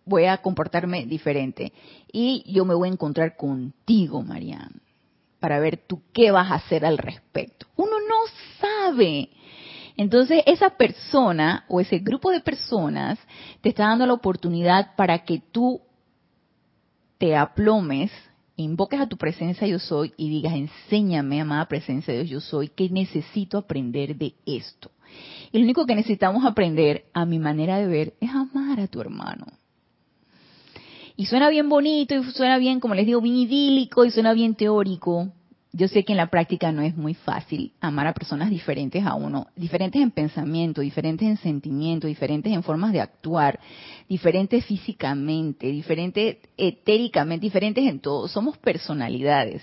voy 0.04 0.26
a 0.26 0.38
comportarme 0.38 1.06
diferente. 1.06 1.72
Y 2.12 2.44
yo 2.52 2.64
me 2.64 2.74
voy 2.74 2.88
a 2.88 2.92
encontrar 2.92 3.36
contigo, 3.36 4.22
Mariana, 4.22 4.70
para 5.38 5.60
ver 5.60 5.78
tú 5.78 6.02
qué 6.12 6.30
vas 6.30 6.50
a 6.50 6.56
hacer 6.56 6.84
al 6.84 6.98
respecto. 6.98 7.66
Uno 7.76 7.92
no 8.00 8.16
sabe. 8.60 9.30
Entonces, 10.00 10.42
esa 10.46 10.70
persona 10.70 11.66
o 11.68 11.78
ese 11.78 11.98
grupo 11.98 12.30
de 12.30 12.40
personas 12.40 13.18
te 13.60 13.68
está 13.68 13.82
dando 13.82 14.06
la 14.06 14.14
oportunidad 14.14 14.96
para 14.96 15.26
que 15.26 15.42
tú 15.52 15.82
te 17.18 17.36
aplomes, 17.36 18.10
invoques 18.56 18.98
a 18.98 19.06
tu 19.06 19.18
presencia 19.18 19.66
yo 19.66 19.78
soy 19.78 20.14
y 20.16 20.30
digas, 20.30 20.54
enséñame, 20.54 21.42
amada 21.42 21.68
presencia 21.68 22.14
de 22.14 22.20
Dios 22.20 22.30
yo 22.30 22.40
soy, 22.40 22.68
que 22.68 22.88
necesito 22.88 23.58
aprender 23.58 24.16
de 24.16 24.32
esto. 24.46 24.90
Y 25.52 25.58
lo 25.58 25.64
único 25.64 25.84
que 25.84 25.94
necesitamos 25.94 26.46
aprender, 26.46 27.04
a 27.12 27.26
mi 27.26 27.38
manera 27.38 27.76
de 27.76 27.86
ver, 27.86 28.14
es 28.22 28.30
amar 28.30 28.80
a 28.80 28.86
tu 28.86 29.02
hermano. 29.02 29.48
Y 31.14 31.26
suena 31.26 31.50
bien 31.50 31.68
bonito 31.68 32.14
y 32.14 32.24
suena 32.32 32.56
bien, 32.56 32.80
como 32.80 32.94
les 32.94 33.04
digo, 33.04 33.20
bien 33.20 33.36
idílico 33.36 34.06
y 34.06 34.10
suena 34.10 34.32
bien 34.32 34.54
teórico, 34.54 35.30
yo 35.72 35.86
sé 35.86 36.04
que 36.04 36.12
en 36.12 36.16
la 36.16 36.30
práctica 36.30 36.72
no 36.72 36.82
es 36.82 36.96
muy 36.96 37.14
fácil 37.14 37.72
amar 37.80 38.08
a 38.08 38.12
personas 38.12 38.50
diferentes 38.50 39.06
a 39.06 39.14
uno, 39.14 39.46
diferentes 39.54 40.02
en 40.02 40.10
pensamiento, 40.10 40.80
diferentes 40.80 41.28
en 41.28 41.36
sentimiento, 41.36 42.08
diferentes 42.08 42.52
en 42.52 42.64
formas 42.64 42.92
de 42.92 43.00
actuar, 43.00 43.60
diferentes 44.08 44.64
físicamente, 44.64 45.68
diferentes 45.68 46.38
etéricamente, 46.56 47.44
diferentes 47.44 47.86
en 47.86 48.00
todo. 48.00 48.26
Somos 48.26 48.58
personalidades. 48.58 49.62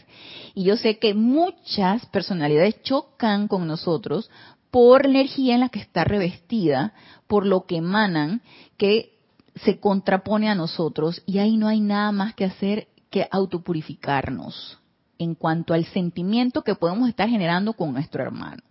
Y 0.55 0.63
yo 0.63 0.77
sé 0.77 0.97
que 0.97 1.13
muchas 1.13 2.05
personalidades 2.05 2.81
chocan 2.83 3.49
con 3.49 3.67
nosotros 3.67 4.31
por 4.71 5.03
la 5.03 5.19
energía 5.19 5.55
en 5.55 5.61
la 5.61 5.69
que 5.69 5.79
está 5.79 6.05
revestida, 6.05 6.93
por 7.27 7.45
lo 7.45 7.65
que 7.65 7.77
emanan, 7.77 8.41
que 8.77 9.17
se 9.55 9.79
contrapone 9.79 10.49
a 10.49 10.55
nosotros 10.55 11.21
y 11.25 11.39
ahí 11.39 11.57
no 11.57 11.67
hay 11.67 11.81
nada 11.81 12.13
más 12.13 12.33
que 12.33 12.45
hacer 12.45 12.87
que 13.09 13.27
autopurificarnos 13.29 14.76
en 15.19 15.35
cuanto 15.35 15.73
al 15.73 15.85
sentimiento 15.85 16.63
que 16.63 16.75
podemos 16.75 17.09
estar 17.09 17.29
generando 17.29 17.73
con 17.73 17.93
nuestro 17.93 18.23
hermano. 18.23 18.61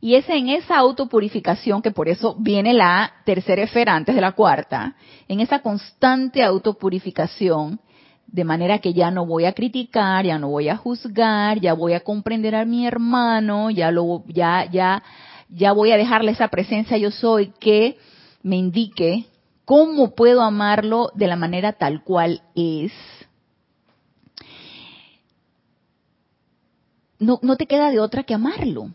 Y 0.00 0.14
es 0.14 0.28
en 0.28 0.48
esa 0.48 0.76
autopurificación, 0.76 1.82
que 1.82 1.90
por 1.90 2.08
eso 2.08 2.36
viene 2.38 2.74
la 2.74 3.12
tercera 3.24 3.62
esfera 3.62 3.94
antes 3.94 4.14
de 4.14 4.20
la 4.20 4.32
cuarta, 4.32 4.94
en 5.26 5.40
esa 5.40 5.60
constante 5.60 6.42
autopurificación, 6.42 7.80
de 8.26 8.44
manera 8.44 8.78
que 8.80 8.92
ya 8.92 9.10
no 9.10 9.24
voy 9.24 9.44
a 9.44 9.52
criticar, 9.52 10.24
ya 10.24 10.38
no 10.38 10.48
voy 10.48 10.68
a 10.68 10.76
juzgar, 10.76 11.60
ya 11.60 11.72
voy 11.72 11.94
a 11.94 12.00
comprender 12.00 12.54
a 12.54 12.64
mi 12.64 12.86
hermano, 12.86 13.70
ya 13.70 13.90
lo, 13.90 14.24
ya, 14.26 14.68
ya, 14.70 15.02
ya 15.48 15.72
voy 15.72 15.92
a 15.92 15.96
dejarle 15.96 16.32
esa 16.32 16.48
presencia 16.48 16.96
yo 16.98 17.10
soy 17.10 17.52
que 17.60 17.96
me 18.42 18.56
indique 18.56 19.26
cómo 19.64 20.14
puedo 20.14 20.42
amarlo 20.42 21.10
de 21.14 21.26
la 21.26 21.36
manera 21.36 21.72
tal 21.72 22.02
cual 22.02 22.42
es. 22.54 22.92
No, 27.18 27.38
no 27.42 27.56
te 27.56 27.66
queda 27.66 27.90
de 27.90 28.00
otra 28.00 28.24
que 28.24 28.34
amarlo 28.34 28.92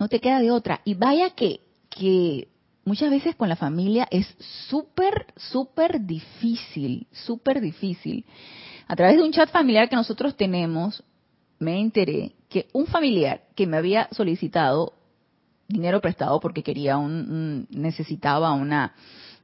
no 0.00 0.08
te 0.08 0.18
queda 0.18 0.40
de 0.40 0.50
otra. 0.50 0.80
Y 0.84 0.94
vaya 0.94 1.30
que, 1.30 1.60
que 1.90 2.48
muchas 2.84 3.10
veces 3.10 3.36
con 3.36 3.50
la 3.50 3.54
familia 3.54 4.08
es 4.10 4.26
súper, 4.68 5.26
súper 5.36 6.00
difícil, 6.06 7.06
súper 7.12 7.60
difícil. 7.60 8.24
A 8.88 8.96
través 8.96 9.18
de 9.18 9.22
un 9.22 9.30
chat 9.30 9.50
familiar 9.50 9.90
que 9.90 9.96
nosotros 9.96 10.36
tenemos, 10.36 11.04
me 11.58 11.78
enteré 11.78 12.32
que 12.48 12.68
un 12.72 12.86
familiar 12.86 13.42
que 13.54 13.66
me 13.66 13.76
había 13.76 14.08
solicitado 14.12 14.94
dinero 15.68 16.00
prestado 16.00 16.40
porque 16.40 16.64
quería 16.64 16.96
un 16.96 17.68
necesitaba 17.70 18.52
una 18.54 18.94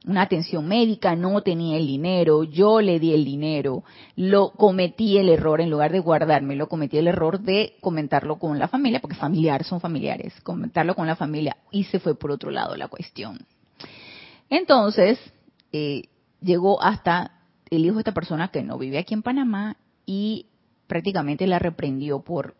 una 0.05 0.21
atención 0.21 0.67
médica, 0.67 1.15
no 1.15 1.41
tenía 1.41 1.77
el 1.77 1.87
dinero, 1.87 2.43
yo 2.43 2.81
le 2.81 2.99
di 2.99 3.13
el 3.13 3.25
dinero, 3.25 3.83
lo 4.15 4.51
cometí 4.51 5.17
el 5.17 5.29
error, 5.29 5.59
en 5.59 5.69
lugar 5.69 5.91
de 5.91 5.99
guardármelo, 5.99 6.67
cometí 6.67 6.97
el 6.97 7.07
error 7.07 7.39
de 7.39 7.75
comentarlo 7.81 8.37
con 8.37 8.57
la 8.57 8.67
familia, 8.67 9.01
porque 9.01 9.15
familiar 9.15 9.63
son 9.63 9.81
familiares, 9.81 10.33
comentarlo 10.43 10.95
con 10.95 11.07
la 11.07 11.15
familia, 11.15 11.57
y 11.71 11.83
se 11.85 11.99
fue 11.99 12.15
por 12.15 12.31
otro 12.31 12.51
lado 12.51 12.75
la 12.77 12.87
cuestión. 12.87 13.39
Entonces, 14.49 15.19
eh, 15.73 16.03
llegó 16.41 16.81
hasta 16.81 17.31
el 17.69 17.85
hijo 17.85 17.95
de 17.95 18.01
esta 18.01 18.13
persona 18.13 18.47
que 18.49 18.63
no 18.63 18.77
vive 18.77 18.97
aquí 18.97 19.13
en 19.13 19.23
Panamá 19.23 19.75
y 20.05 20.45
prácticamente 20.87 21.47
la 21.47 21.59
reprendió 21.59 22.21
por 22.21 22.55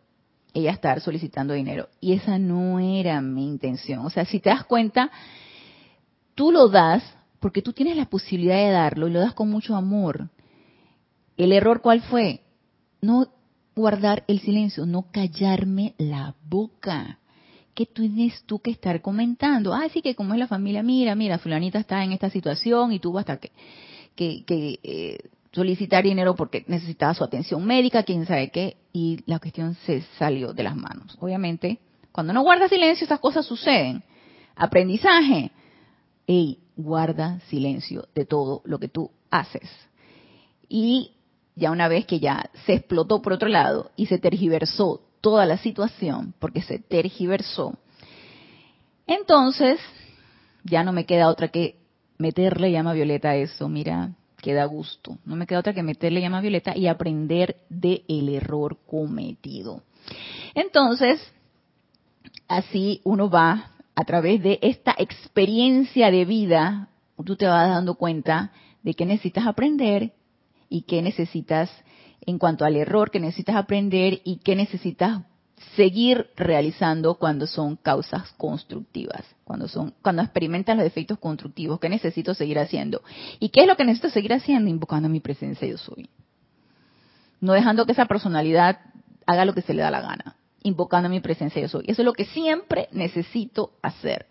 ella 0.52 0.70
estar 0.70 1.00
solicitando 1.00 1.54
dinero. 1.54 1.88
Y 2.00 2.12
esa 2.12 2.38
no 2.38 2.78
era 2.78 3.20
mi 3.20 3.46
intención. 3.46 4.04
O 4.04 4.10
sea, 4.10 4.24
si 4.24 4.40
te 4.40 4.50
das 4.50 4.64
cuenta, 4.64 5.10
tú 6.34 6.52
lo 6.52 6.68
das 6.68 7.02
porque 7.40 7.62
tú 7.62 7.72
tienes 7.72 7.96
la 7.96 8.06
posibilidad 8.06 8.56
de 8.56 8.70
darlo 8.70 9.08
y 9.08 9.12
lo 9.12 9.20
das 9.20 9.34
con 9.34 9.50
mucho 9.50 9.76
amor. 9.76 10.28
¿El 11.36 11.52
error 11.52 11.80
cuál 11.80 12.02
fue? 12.02 12.40
No 13.00 13.28
guardar 13.76 14.24
el 14.26 14.40
silencio, 14.40 14.86
no 14.86 15.06
callarme 15.12 15.94
la 15.98 16.34
boca. 16.48 17.18
¿Qué 17.74 17.86
tienes 17.86 18.42
tú 18.42 18.58
que 18.58 18.72
estar 18.72 19.00
comentando? 19.00 19.72
Ah, 19.72 19.88
sí 19.92 20.02
que 20.02 20.16
como 20.16 20.34
es 20.34 20.40
la 20.40 20.48
familia, 20.48 20.82
mira, 20.82 21.14
mira, 21.14 21.38
fulanita 21.38 21.78
está 21.78 22.02
en 22.02 22.12
esta 22.12 22.28
situación 22.28 22.92
y 22.92 22.98
tú 22.98 23.12
vas 23.12 23.28
a 23.30 23.36
que, 23.36 23.52
que, 24.16 24.80
eh, 24.82 25.18
solicitar 25.52 26.02
dinero 26.02 26.34
porque 26.34 26.64
necesitaba 26.66 27.14
su 27.14 27.22
atención 27.22 27.64
médica, 27.64 28.02
quién 28.02 28.26
sabe 28.26 28.50
qué, 28.50 28.76
y 28.92 29.20
la 29.26 29.38
cuestión 29.38 29.76
se 29.86 30.02
salió 30.18 30.52
de 30.52 30.64
las 30.64 30.74
manos. 30.74 31.16
Obviamente, 31.20 31.78
cuando 32.10 32.32
no 32.32 32.42
guardas 32.42 32.70
silencio, 32.70 33.04
estas 33.04 33.20
cosas 33.20 33.46
suceden. 33.46 34.02
Aprendizaje. 34.56 35.52
Ey, 36.26 36.58
guarda 36.78 37.40
silencio 37.48 38.08
de 38.14 38.24
todo 38.24 38.62
lo 38.64 38.78
que 38.78 38.88
tú 38.88 39.10
haces. 39.30 39.68
Y 40.68 41.12
ya 41.56 41.70
una 41.70 41.88
vez 41.88 42.06
que 42.06 42.20
ya 42.20 42.50
se 42.64 42.74
explotó 42.74 43.20
por 43.20 43.34
otro 43.34 43.48
lado 43.48 43.90
y 43.96 44.06
se 44.06 44.18
tergiversó 44.18 45.02
toda 45.20 45.44
la 45.44 45.58
situación, 45.58 46.32
porque 46.38 46.62
se 46.62 46.78
tergiversó, 46.78 47.74
entonces 49.06 49.80
ya 50.62 50.84
no 50.84 50.92
me 50.92 51.04
queda 51.04 51.28
otra 51.28 51.48
que 51.48 51.76
meterle 52.18 52.70
llama 52.70 52.92
violeta 52.92 53.30
a 53.30 53.36
eso, 53.36 53.68
mira, 53.68 54.12
queda 54.40 54.64
gusto. 54.66 55.18
No 55.24 55.34
me 55.34 55.46
queda 55.46 55.58
otra 55.58 55.72
que 55.72 55.82
meterle 55.82 56.20
llama 56.20 56.40
violeta 56.40 56.76
y 56.76 56.86
aprender 56.86 57.56
del 57.68 58.04
el 58.06 58.28
error 58.28 58.78
cometido. 58.86 59.82
Entonces, 60.54 61.20
así 62.46 63.00
uno 63.02 63.28
va 63.28 63.72
a 63.98 64.04
través 64.04 64.40
de 64.44 64.60
esta 64.62 64.94
experiencia 64.96 66.12
de 66.12 66.24
vida, 66.24 66.88
tú 67.24 67.34
te 67.34 67.48
vas 67.48 67.68
dando 67.68 67.96
cuenta 67.96 68.52
de 68.84 68.94
qué 68.94 69.04
necesitas 69.04 69.44
aprender 69.44 70.12
y 70.68 70.82
qué 70.82 71.02
necesitas 71.02 71.68
en 72.24 72.38
cuanto 72.38 72.64
al 72.64 72.76
error 72.76 73.10
que 73.10 73.18
necesitas 73.18 73.56
aprender 73.56 74.20
y 74.22 74.36
qué 74.36 74.54
necesitas 74.54 75.22
seguir 75.74 76.30
realizando 76.36 77.16
cuando 77.16 77.48
son 77.48 77.74
causas 77.74 78.30
constructivas, 78.36 79.24
cuando 79.42 79.66
son 79.66 79.92
cuando 80.00 80.22
experimentas 80.22 80.76
los 80.76 80.86
efectos 80.86 81.18
constructivos, 81.18 81.80
qué 81.80 81.88
necesito 81.88 82.34
seguir 82.34 82.60
haciendo 82.60 83.02
y 83.40 83.48
qué 83.48 83.62
es 83.62 83.66
lo 83.66 83.76
que 83.76 83.84
necesito 83.84 84.10
seguir 84.10 84.32
haciendo 84.32 84.70
invocando 84.70 85.08
mi 85.08 85.18
presencia 85.18 85.66
yo 85.66 85.76
soy. 85.76 86.08
No 87.40 87.52
dejando 87.52 87.84
que 87.84 87.92
esa 87.92 88.06
personalidad 88.06 88.78
haga 89.26 89.44
lo 89.44 89.54
que 89.54 89.62
se 89.62 89.74
le 89.74 89.82
da 89.82 89.90
la 89.90 90.02
gana 90.02 90.37
invocando 90.62 91.08
mi 91.08 91.20
presencia 91.20 91.60
yo 91.62 91.68
soy. 91.68 91.84
Eso 91.86 92.02
es 92.02 92.06
lo 92.06 92.12
que 92.12 92.24
siempre 92.24 92.88
necesito 92.92 93.72
hacer. 93.82 94.26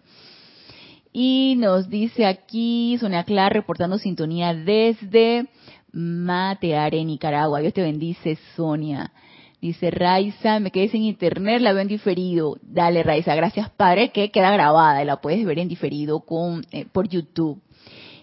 Y 1.13 1.55
nos 1.57 1.89
dice 1.89 2.25
aquí 2.25 2.97
Sonia 2.99 3.23
Clara 3.23 3.49
reportando 3.49 3.97
sintonía 3.97 4.53
desde 4.53 5.47
Mateare, 5.91 7.03
Nicaragua. 7.03 7.59
Dios 7.59 7.73
te 7.73 7.81
bendice, 7.81 8.37
Sonia. 8.55 9.11
Dice 9.59 9.89
Raiza, 9.89 10.59
me 10.59 10.69
quedé 10.69 10.89
sin 10.89 11.03
internet, 11.03 11.61
la 11.61 11.73
veo 11.73 11.81
en 11.81 11.87
diferido. 11.87 12.57
Dale, 12.61 13.01
Raiza, 13.01 13.33
gracias, 13.33 13.71
Padre, 13.71 14.09
que 14.09 14.29
queda 14.29 14.51
grabada 14.51 15.01
y 15.01 15.05
la 15.05 15.19
puedes 15.19 15.43
ver 15.43 15.57
en 15.57 15.67
diferido 15.67 16.19
con, 16.19 16.63
eh, 16.71 16.85
por 16.91 17.07
YouTube. 17.07 17.59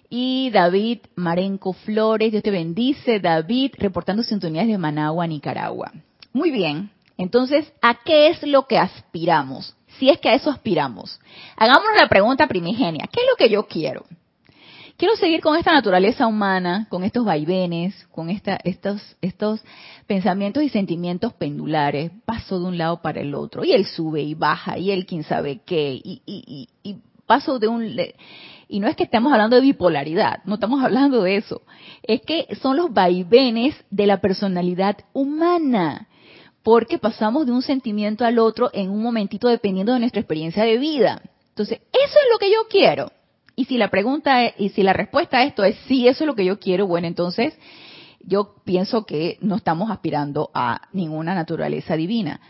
Y 0.09 0.51
David 0.51 1.01
Marenco 1.17 1.73
Flores, 1.73 2.31
Dios 2.31 2.45
te 2.45 2.53
bendice, 2.53 3.19
David, 3.19 3.73
reportando 3.79 4.23
sintonías 4.23 4.69
de 4.69 4.79
Managua, 4.79 5.27
Nicaragua. 5.27 5.91
Muy 6.33 6.53
bien, 6.53 6.91
entonces, 7.17 7.73
¿a 7.81 7.95
qué 8.05 8.29
es 8.29 8.43
lo 8.43 8.67
que 8.67 8.79
aspiramos? 8.79 9.77
Si 9.99 10.11
es 10.11 10.19
que 10.19 10.29
a 10.29 10.35
eso 10.35 10.51
aspiramos. 10.51 11.21
Hagámonos 11.57 12.01
la 12.01 12.09
pregunta 12.09 12.49
primigenia. 12.49 13.09
¿Qué 13.13 13.21
es 13.21 13.27
lo 13.31 13.37
que 13.37 13.53
yo 13.53 13.67
quiero? 13.67 14.05
Quiero 14.97 15.17
seguir 15.17 15.41
con 15.41 15.57
esta 15.57 15.73
naturaleza 15.73 16.27
humana, 16.27 16.87
con 16.89 17.03
estos 17.03 17.25
vaivenes, 17.25 18.07
con 18.13 18.31
estos, 18.31 19.17
estos 19.21 19.61
pensamientos 20.07 20.63
y 20.63 20.69
sentimientos 20.69 21.33
pendulares. 21.33 22.11
Paso 22.25 22.59
de 22.59 22.67
un 22.67 22.79
lado 22.79 23.03
para 23.03 23.21
el 23.21 23.35
otro. 23.35 23.65
Y 23.65 23.73
él 23.73 23.87
sube 23.87 24.23
y 24.23 24.35
baja, 24.35 24.79
y 24.79 24.91
él 24.91 25.07
quién 25.07 25.23
sabe 25.23 25.61
qué. 25.65 26.01
Y, 26.03 26.23
y, 26.27 26.69
y 26.83 26.97
paso 27.27 27.59
de 27.59 27.69
un... 27.69 27.97
Y 28.69 28.81
no 28.81 28.89
es 28.89 28.97
que 28.97 29.05
estemos 29.05 29.33
hablando 29.33 29.57
de 29.57 29.63
bipolaridad, 29.63 30.43
no 30.45 30.55
estamos 30.55 30.83
hablando 30.83 31.23
de 31.23 31.37
eso. 31.37 31.63
Es 32.03 32.23
que 32.23 32.47
son 32.61 32.77
los 32.77 32.93
vaivenes 32.93 33.77
de 33.91 34.07
la 34.07 34.21
personalidad 34.21 34.97
humana 35.13 36.09
porque 36.65 36.99
pasamos 36.99 37.45
de 37.45 37.53
un 37.53 37.63
sentimiento 37.63 38.25
al 38.25 38.39
otro 38.39 38.71
en 38.73 38.91
un 38.91 39.03
momentito 39.03 39.49
dependiendo 39.49 39.93
de 39.93 40.01
nuestra 40.01 40.21
experiencia 40.21 40.65
de 40.65 40.79
vida. 40.79 41.21
Entonces, 41.51 41.79
eso 41.93 42.19
es 42.19 42.33
lo 42.33 42.39
que 42.39 42.51
yo 42.51 42.67
quiero. 42.71 43.13
Y 43.55 43.67
si 43.67 43.77
la 43.77 43.91
pregunta 43.91 44.43
es, 44.45 44.55
y 44.59 44.71
si 44.71 44.83
la 44.83 44.95
respuesta 44.95 45.39
a 45.39 45.45
esto 45.45 45.63
es 45.63 45.77
sí, 45.87 46.09
eso 46.09 46.25
es 46.25 46.27
lo 46.27 46.35
que 46.35 46.47
yo 46.47 46.59
quiero, 46.59 46.87
bueno, 46.87 47.07
entonces 47.07 47.55
yo 48.21 48.55
pienso 48.65 49.05
que 49.05 49.37
no 49.43 49.57
estamos 49.57 49.91
aspirando 49.91 50.51
a 50.55 50.89
ninguna 50.93 51.35
naturaleza 51.35 51.97
divina. 51.97 52.41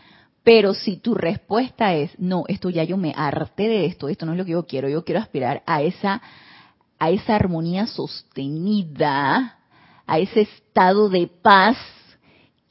Pero 0.43 0.73
si 0.73 0.95
tu 0.95 1.13
respuesta 1.13 1.93
es 1.93 2.17
no, 2.17 2.45
esto 2.47 2.69
ya 2.69 2.85
yo 2.85 2.95
me 2.95 3.13
harté 3.17 3.67
de 3.67 3.85
esto, 3.85 4.07
esto 4.07 4.25
no 4.25 4.31
es 4.31 4.37
lo 4.37 4.45
que 4.45 4.51
yo 4.51 4.65
quiero, 4.65 4.87
yo 4.87 5.03
quiero 5.03 5.19
aspirar 5.19 5.61
a 5.65 5.81
esa 5.81 6.21
a 6.97 7.09
esa 7.09 7.35
armonía 7.35 7.87
sostenida, 7.87 9.59
a 10.07 10.19
ese 10.19 10.41
estado 10.41 11.09
de 11.09 11.27
paz 11.27 11.75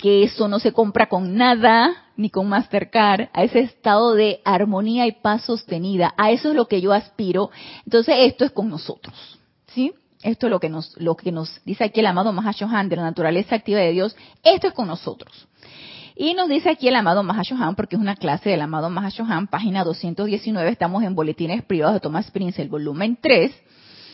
que 0.04 0.22
eso 0.22 0.48
no 0.48 0.58
se 0.58 0.74
compra 0.74 1.06
con 1.06 1.34
nada 1.34 2.10
ni 2.18 2.28
con 2.28 2.46
Mastercard, 2.46 3.30
a 3.32 3.42
ese 3.42 3.60
estado 3.60 4.12
de 4.12 4.42
armonía 4.44 5.06
y 5.06 5.12
paz 5.12 5.44
sostenida, 5.44 6.12
a 6.18 6.30
eso 6.30 6.50
es 6.50 6.54
lo 6.54 6.68
que 6.68 6.82
yo 6.82 6.92
aspiro. 6.92 7.50
Entonces 7.86 8.14
esto 8.18 8.44
es 8.44 8.50
con 8.50 8.68
nosotros, 8.68 9.40
¿sí? 9.68 9.94
Esto 10.22 10.46
es 10.46 10.50
lo 10.50 10.60
que 10.60 10.68
nos, 10.68 10.94
lo 11.00 11.16
que 11.16 11.32
nos 11.32 11.58
dice 11.64 11.84
aquí 11.84 12.00
el 12.00 12.06
amado 12.06 12.34
Mahashohan 12.34 12.90
de 12.90 12.96
la 12.96 13.02
naturaleza 13.02 13.54
activa 13.54 13.78
de 13.78 13.92
Dios, 13.92 14.14
esto 14.42 14.66
es 14.66 14.74
con 14.74 14.88
nosotros. 14.88 15.48
Y 16.14 16.34
nos 16.34 16.50
dice 16.50 16.68
aquí 16.68 16.86
el 16.86 16.96
amado 16.96 17.22
Mahashohan, 17.22 17.74
porque 17.74 17.96
es 17.96 18.02
una 18.02 18.16
clase 18.16 18.50
del 18.50 18.60
amado 18.60 18.90
Mahashohan, 18.90 19.46
página 19.46 19.84
219, 19.84 20.68
estamos 20.68 21.02
en 21.02 21.14
Boletines 21.14 21.64
Privados 21.64 21.94
de 21.94 22.00
Thomas 22.00 22.30
Prince, 22.30 22.60
el 22.60 22.68
volumen 22.68 23.16
3, 23.22 23.52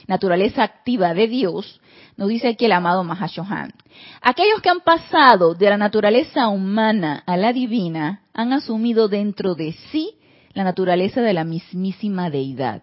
Naturaleza 0.06 0.62
Activa 0.62 1.14
de 1.14 1.26
Dios, 1.26 1.80
nos 2.16 2.28
dice 2.28 2.48
aquí 2.48 2.66
el 2.66 2.72
amado 2.72 3.04
Mahashohan. 3.04 3.72
Aquellos 4.20 4.60
que 4.62 4.68
han 4.68 4.80
pasado 4.80 5.54
de 5.54 5.70
la 5.70 5.76
naturaleza 5.76 6.48
humana 6.48 7.22
a 7.26 7.36
la 7.36 7.52
divina 7.52 8.22
han 8.32 8.52
asumido 8.52 9.08
dentro 9.08 9.54
de 9.54 9.72
sí 9.90 10.14
la 10.52 10.64
naturaleza 10.64 11.22
de 11.22 11.32
la 11.32 11.44
mismísima 11.44 12.30
deidad. 12.30 12.82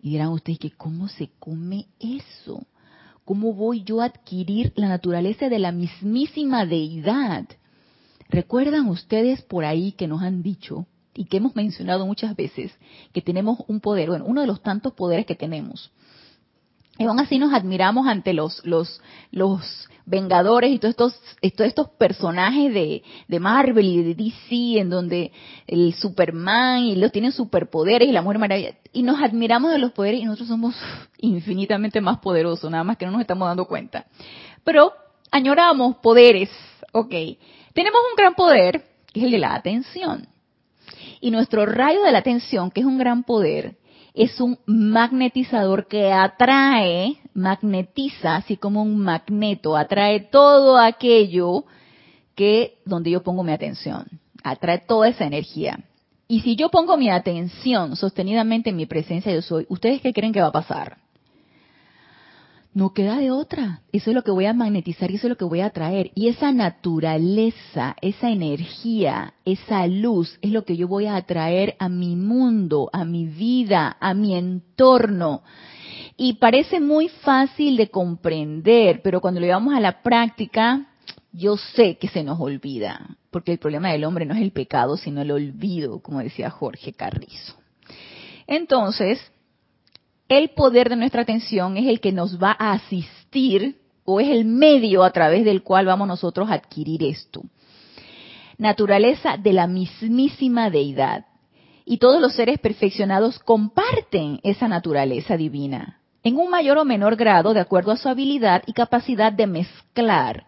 Y 0.00 0.10
dirán 0.10 0.28
ustedes 0.28 0.58
que 0.58 0.70
cómo 0.70 1.08
se 1.08 1.30
come 1.38 1.86
eso? 2.00 2.66
¿Cómo 3.24 3.54
voy 3.54 3.84
yo 3.84 4.00
a 4.00 4.06
adquirir 4.06 4.72
la 4.74 4.88
naturaleza 4.88 5.48
de 5.48 5.60
la 5.60 5.70
mismísima 5.70 6.66
deidad? 6.66 7.44
¿Recuerdan 8.28 8.88
ustedes 8.88 9.42
por 9.42 9.64
ahí 9.64 9.92
que 9.92 10.08
nos 10.08 10.22
han 10.22 10.42
dicho 10.42 10.86
y 11.14 11.26
que 11.26 11.36
hemos 11.36 11.54
mencionado 11.54 12.06
muchas 12.06 12.34
veces 12.34 12.72
que 13.12 13.22
tenemos 13.22 13.58
un 13.68 13.80
poder, 13.80 14.08
bueno, 14.08 14.24
uno 14.26 14.40
de 14.40 14.46
los 14.46 14.62
tantos 14.62 14.94
poderes 14.94 15.26
que 15.26 15.34
tenemos? 15.34 15.92
Y 16.98 17.04
aún 17.04 17.18
así 17.20 17.38
nos 17.38 17.54
admiramos 17.54 18.06
ante 18.06 18.32
los, 18.32 18.64
los, 18.64 19.00
los 19.30 19.88
Vengadores 20.04 20.72
y 20.72 20.78
todos 20.80 20.90
estos, 20.90 21.14
todos 21.54 21.68
estos 21.68 21.88
personajes 21.90 22.74
de, 22.74 23.04
de, 23.28 23.40
Marvel 23.40 23.86
y 23.86 24.02
de 24.02 24.14
DC, 24.14 24.80
en 24.80 24.90
donde 24.90 25.30
el 25.68 25.94
Superman 25.94 26.82
y 26.82 26.96
los 26.96 27.12
tienen 27.12 27.30
superpoderes 27.30 28.08
y 28.08 28.12
la 28.12 28.20
Mujer 28.20 28.40
Maravilla, 28.40 28.74
y 28.92 29.04
nos 29.04 29.22
admiramos 29.22 29.70
de 29.70 29.78
los 29.78 29.92
poderes 29.92 30.20
y 30.20 30.24
nosotros 30.24 30.48
somos 30.48 30.74
infinitamente 31.18 32.00
más 32.00 32.18
poderosos, 32.18 32.68
nada 32.68 32.82
más 32.82 32.96
que 32.96 33.06
no 33.06 33.12
nos 33.12 33.20
estamos 33.20 33.46
dando 33.46 33.66
cuenta. 33.66 34.06
Pero 34.64 34.92
añoramos 35.30 35.96
poderes, 35.98 36.50
ok. 36.90 37.14
Tenemos 37.72 38.00
un 38.10 38.16
gran 38.16 38.34
poder, 38.34 38.84
que 39.12 39.20
es 39.20 39.26
el 39.26 39.32
de 39.32 39.38
la 39.38 39.54
atención. 39.54 40.26
Y 41.20 41.30
nuestro 41.30 41.64
rayo 41.64 42.02
de 42.02 42.10
la 42.10 42.18
atención, 42.18 42.72
que 42.72 42.80
es 42.80 42.86
un 42.86 42.98
gran 42.98 43.22
poder, 43.22 43.76
es 44.14 44.40
un 44.40 44.58
magnetizador 44.66 45.86
que 45.86 46.12
atrae, 46.12 47.16
magnetiza, 47.34 48.36
así 48.36 48.56
como 48.56 48.82
un 48.82 48.98
magneto, 48.98 49.76
atrae 49.76 50.20
todo 50.20 50.78
aquello 50.78 51.64
que 52.34 52.78
donde 52.84 53.10
yo 53.10 53.22
pongo 53.22 53.42
mi 53.42 53.52
atención, 53.52 54.06
atrae 54.42 54.78
toda 54.78 55.08
esa 55.08 55.24
energía. 55.24 55.80
Y 56.28 56.40
si 56.40 56.56
yo 56.56 56.70
pongo 56.70 56.96
mi 56.96 57.10
atención 57.10 57.96
sostenidamente 57.96 58.70
en 58.70 58.76
mi 58.76 58.86
presencia 58.86 59.32
yo 59.32 59.42
soy, 59.42 59.66
¿ustedes 59.68 60.00
qué 60.00 60.12
creen 60.12 60.32
que 60.32 60.40
va 60.40 60.48
a 60.48 60.52
pasar? 60.52 60.98
No 62.74 62.94
queda 62.94 63.18
de 63.18 63.30
otra. 63.30 63.82
Eso 63.92 64.10
es 64.10 64.14
lo 64.14 64.22
que 64.22 64.30
voy 64.30 64.46
a 64.46 64.54
magnetizar 64.54 65.10
y 65.10 65.16
eso 65.16 65.26
es 65.26 65.30
lo 65.30 65.36
que 65.36 65.44
voy 65.44 65.60
a 65.60 65.66
atraer. 65.66 66.10
Y 66.14 66.28
esa 66.28 66.52
naturaleza, 66.52 67.96
esa 68.00 68.30
energía, 68.30 69.34
esa 69.44 69.86
luz 69.86 70.38
es 70.40 70.50
lo 70.50 70.64
que 70.64 70.76
yo 70.76 70.88
voy 70.88 71.06
a 71.06 71.16
atraer 71.16 71.76
a 71.78 71.88
mi 71.88 72.16
mundo, 72.16 72.88
a 72.92 73.04
mi 73.04 73.26
vida, 73.26 73.96
a 74.00 74.14
mi 74.14 74.34
entorno. 74.34 75.42
Y 76.16 76.34
parece 76.34 76.80
muy 76.80 77.08
fácil 77.08 77.76
de 77.76 77.88
comprender, 77.88 79.00
pero 79.02 79.20
cuando 79.20 79.40
lo 79.40 79.46
llevamos 79.46 79.74
a 79.74 79.80
la 79.80 80.02
práctica, 80.02 80.86
yo 81.32 81.56
sé 81.56 81.96
que 81.96 82.08
se 82.08 82.22
nos 82.22 82.38
olvida, 82.40 83.16
porque 83.30 83.52
el 83.52 83.58
problema 83.58 83.90
del 83.90 84.04
hombre 84.04 84.26
no 84.26 84.34
es 84.34 84.40
el 84.40 84.52
pecado, 84.52 84.96
sino 84.96 85.22
el 85.22 85.30
olvido, 85.30 86.00
como 86.00 86.20
decía 86.20 86.50
Jorge 86.50 86.92
Carrizo. 86.92 87.54
Entonces, 88.46 89.31
el 90.38 90.50
poder 90.50 90.88
de 90.88 90.96
nuestra 90.96 91.22
atención 91.22 91.76
es 91.76 91.86
el 91.86 92.00
que 92.00 92.12
nos 92.12 92.42
va 92.42 92.56
a 92.58 92.72
asistir 92.72 93.80
o 94.04 94.20
es 94.20 94.28
el 94.28 94.44
medio 94.44 95.04
a 95.04 95.10
través 95.10 95.44
del 95.44 95.62
cual 95.62 95.86
vamos 95.86 96.08
nosotros 96.08 96.50
a 96.50 96.54
adquirir 96.54 97.02
esto. 97.04 97.42
Naturaleza 98.58 99.36
de 99.36 99.52
la 99.52 99.66
mismísima 99.66 100.70
deidad. 100.70 101.26
Y 101.84 101.98
todos 101.98 102.20
los 102.20 102.34
seres 102.34 102.58
perfeccionados 102.60 103.38
comparten 103.40 104.38
esa 104.44 104.68
naturaleza 104.68 105.36
divina, 105.36 106.00
en 106.22 106.36
un 106.36 106.48
mayor 106.48 106.78
o 106.78 106.84
menor 106.84 107.16
grado 107.16 107.54
de 107.54 107.60
acuerdo 107.60 107.90
a 107.90 107.96
su 107.96 108.08
habilidad 108.08 108.62
y 108.66 108.72
capacidad 108.72 109.32
de 109.32 109.48
mezclar 109.48 110.46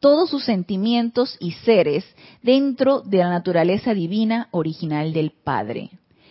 todos 0.00 0.30
sus 0.30 0.44
sentimientos 0.44 1.36
y 1.40 1.52
seres 1.52 2.04
dentro 2.42 3.00
de 3.00 3.18
la 3.18 3.28
naturaleza 3.28 3.94
divina 3.94 4.48
original 4.52 5.12
del 5.12 5.32
Padre. 5.32 5.90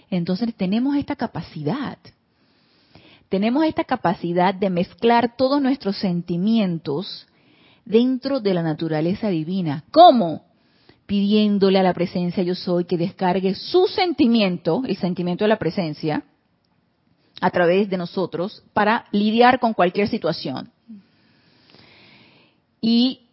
Entonces 0.10 0.56
tenemos 0.56 0.96
esta 0.96 1.18
capacidad 1.18 1.98
tenemos 3.30 3.66
esta 3.66 3.84
capacidad 3.84 4.54
de 4.54 4.70
mezclar 4.70 5.36
todos 5.36 5.62
nuestros 5.62 5.98
sentimientos 5.98 7.28
dentro 7.86 8.40
de 8.40 8.54
la 8.54 8.64
naturaleza 8.64 9.30
divina. 9.30 9.84
¿Cómo? 9.92 10.46
Pidiéndole 11.06 11.80
a 11.80 11.84
la 11.84 11.94
presencia 11.94 12.44
yo 12.44 12.56
soy 12.56 12.86
que 12.86 12.98
descargue 12.98 13.56
su 13.56 13.88
sentimiento, 13.88 14.82
el 14.86 14.98
sentimiento 14.98 15.44
de 15.44 15.50
la 15.50 15.60
presencia, 15.60 16.24
a 17.40 17.52
través 17.52 17.90
de 17.90 17.98
nosotros 17.98 18.64
para 18.74 19.06
lidiar 19.12 19.60
con 19.60 19.74
cualquier 19.74 20.08
situación. 20.08 20.72
Y 22.82 23.28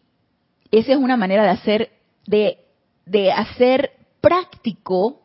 esa 0.71 0.93
es 0.93 0.99
una 0.99 1.17
manera 1.17 1.45
de 1.45 1.51
hacer, 1.51 1.93
de, 2.27 2.59
de 3.07 3.33
hacer 3.33 3.93
práctico 4.21 5.23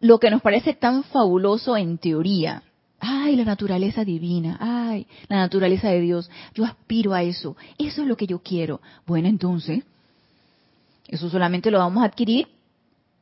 lo 0.00 0.18
que 0.18 0.30
nos 0.30 0.42
parece 0.42 0.74
tan 0.74 1.02
fabuloso 1.04 1.76
en 1.76 1.98
teoría 1.98 2.62
ay, 3.04 3.36
la 3.36 3.44
naturaleza 3.44 4.04
divina, 4.04 4.56
ay, 4.60 5.06
la 5.28 5.36
naturaleza 5.36 5.88
de 5.90 6.00
Dios, 6.00 6.30
yo 6.54 6.64
aspiro 6.64 7.12
a 7.12 7.22
eso, 7.22 7.56
eso 7.78 8.02
es 8.02 8.08
lo 8.08 8.16
que 8.16 8.26
yo 8.26 8.40
quiero. 8.40 8.80
Bueno, 9.06 9.28
entonces, 9.28 9.84
eso 11.08 11.28
solamente 11.28 11.70
lo 11.70 11.78
vamos 11.78 12.02
a 12.02 12.06
adquirir 12.06 12.48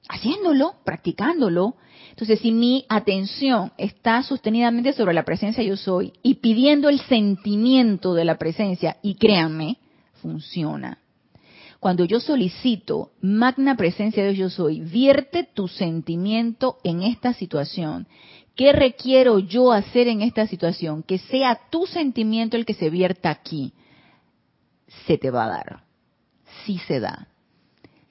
haciéndolo, 0.08 0.74
practicándolo. 0.84 1.74
Entonces, 2.10 2.40
si 2.40 2.52
mi 2.52 2.84
atención 2.88 3.72
está 3.78 4.22
sostenidamente 4.22 4.92
sobre 4.92 5.14
la 5.14 5.24
presencia 5.24 5.62
yo 5.64 5.76
soy 5.76 6.12
y 6.22 6.34
pidiendo 6.34 6.88
el 6.88 7.00
sentimiento 7.00 8.14
de 8.14 8.24
la 8.24 8.38
presencia, 8.38 8.98
y 9.02 9.14
créanme, 9.14 9.78
funciona. 10.20 10.98
Cuando 11.80 12.04
yo 12.04 12.20
solicito, 12.20 13.10
magna 13.20 13.76
presencia 13.76 14.24
de 14.24 14.36
yo 14.36 14.50
soy, 14.50 14.80
vierte 14.80 15.42
tu 15.42 15.66
sentimiento 15.66 16.76
en 16.84 17.02
esta 17.02 17.32
situación 17.32 18.06
¿Qué 18.56 18.72
requiero 18.72 19.38
yo 19.38 19.72
hacer 19.72 20.08
en 20.08 20.22
esta 20.22 20.46
situación? 20.46 21.02
Que 21.02 21.18
sea 21.18 21.58
tu 21.70 21.86
sentimiento 21.86 22.56
el 22.56 22.66
que 22.66 22.74
se 22.74 22.90
vierta 22.90 23.30
aquí. 23.30 23.72
Se 25.06 25.16
te 25.16 25.30
va 25.30 25.44
a 25.44 25.48
dar. 25.48 25.84
Sí 26.64 26.78
se 26.86 27.00
da. 27.00 27.28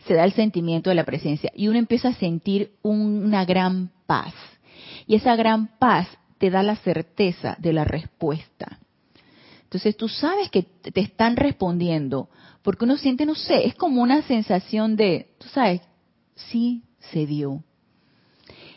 Se 0.07 0.15
da 0.15 0.23
el 0.23 0.33
sentimiento 0.33 0.89
de 0.89 0.95
la 0.95 1.03
presencia 1.03 1.51
y 1.55 1.67
uno 1.67 1.77
empieza 1.77 2.09
a 2.09 2.15
sentir 2.15 2.71
una 2.81 3.45
gran 3.45 3.91
paz. 4.07 4.33
Y 5.05 5.15
esa 5.15 5.35
gran 5.35 5.67
paz 5.77 6.07
te 6.39 6.49
da 6.49 6.63
la 6.63 6.75
certeza 6.77 7.55
de 7.59 7.73
la 7.73 7.83
respuesta. 7.83 8.79
Entonces 9.63 9.95
tú 9.95 10.09
sabes 10.09 10.49
que 10.49 10.63
te 10.63 10.99
están 10.99 11.35
respondiendo 11.35 12.29
porque 12.63 12.85
uno 12.85 12.97
siente, 12.97 13.25
no 13.25 13.35
sé, 13.35 13.67
es 13.67 13.75
como 13.75 14.01
una 14.01 14.21
sensación 14.23 14.95
de, 14.95 15.33
tú 15.37 15.47
sabes, 15.49 15.81
sí 16.35 16.83
se 17.11 17.25
dio 17.25 17.63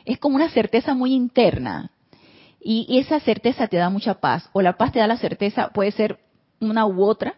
es 0.05 0.19
como 0.19 0.37
una 0.37 0.51
certeza 0.51 0.95
muy 0.95 1.13
interna. 1.13 1.91
Y, 2.61 2.99
esa 2.99 3.21
certeza 3.21 3.69
te 3.69 3.77
da 3.77 3.91
mucha 3.91 4.15
paz. 4.15 4.49
O 4.53 4.63
la 4.63 4.77
paz 4.77 4.93
te 4.93 4.99
da 4.99 5.07
la 5.07 5.19
certeza, 5.19 5.69
puede 5.69 5.93
ser 5.93 6.19
una 6.61 6.87
u 6.87 7.05
otra. 7.05 7.35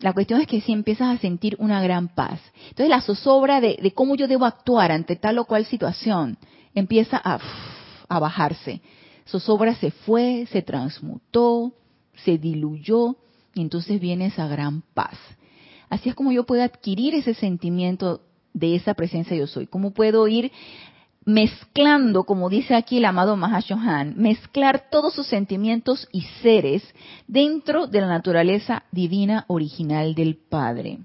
La 0.00 0.12
cuestión 0.12 0.40
es 0.40 0.46
que 0.46 0.60
si 0.60 0.72
empiezas 0.72 1.16
a 1.16 1.20
sentir 1.20 1.56
una 1.58 1.82
gran 1.82 2.08
paz. 2.08 2.40
Entonces 2.68 2.88
la 2.88 3.00
zozobra 3.00 3.60
de, 3.60 3.92
cómo 3.94 4.14
yo 4.14 4.28
debo 4.28 4.44
actuar 4.44 4.92
ante 4.92 5.16
tal 5.16 5.38
o 5.38 5.44
cual 5.44 5.64
situación 5.64 6.38
empieza 6.74 7.20
a, 7.22 7.40
a 8.08 8.18
bajarse. 8.18 8.80
Zozobra 9.26 9.74
se 9.74 9.90
fue, 9.90 10.46
se 10.52 10.62
transmutó, 10.62 11.72
se 12.24 12.38
diluyó 12.38 13.16
y 13.54 13.62
entonces 13.62 14.00
viene 14.00 14.26
esa 14.26 14.46
gran 14.46 14.82
paz. 14.94 15.18
Así 15.88 16.10
es 16.10 16.14
como 16.14 16.32
yo 16.32 16.44
puedo 16.44 16.62
adquirir 16.62 17.14
ese 17.14 17.34
sentimiento 17.34 18.20
de 18.52 18.76
esa 18.76 18.94
presencia 18.94 19.36
yo 19.36 19.46
soy. 19.46 19.66
Cómo 19.66 19.92
puedo 19.92 20.28
ir 20.28 20.52
mezclando, 21.28 22.24
como 22.24 22.48
dice 22.48 22.74
aquí 22.74 22.96
el 22.96 23.04
amado 23.04 23.36
Mahashohan, 23.36 24.14
mezclar 24.16 24.88
todos 24.90 25.12
sus 25.12 25.26
sentimientos 25.26 26.08
y 26.10 26.22
seres 26.42 26.82
dentro 27.26 27.86
de 27.86 28.00
la 28.00 28.08
naturaleza 28.08 28.84
divina 28.92 29.44
original 29.46 30.14
del 30.14 30.36
Padre. 30.36 31.00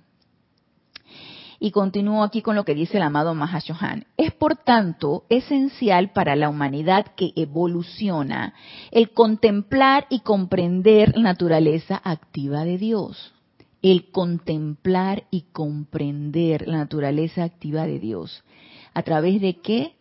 Y 1.59 1.71
continúo 1.71 2.23
aquí 2.23 2.41
con 2.41 2.55
lo 2.55 2.63
que 2.63 2.73
dice 2.73 2.97
el 2.97 3.03
amado 3.03 3.35
Mahashohan. 3.35 4.05
Es 4.15 4.31
por 4.31 4.55
tanto 4.55 5.25
esencial 5.27 6.11
para 6.11 6.37
la 6.37 6.47
humanidad 6.47 7.07
que 7.17 7.33
evoluciona 7.35 8.53
el 8.91 9.11
contemplar 9.11 10.07
y 10.09 10.21
comprender 10.21 11.17
la 11.17 11.23
naturaleza 11.23 12.01
activa 12.01 12.63
de 12.63 12.77
Dios. 12.77 13.33
El 13.81 14.09
contemplar 14.09 15.25
y 15.31 15.41
comprender 15.51 16.65
la 16.65 16.77
naturaleza 16.77 17.43
activa 17.43 17.85
de 17.85 17.99
Dios. 17.99 18.45
¿A 18.93 19.03
través 19.03 19.41
de 19.41 19.57
qué? 19.57 19.95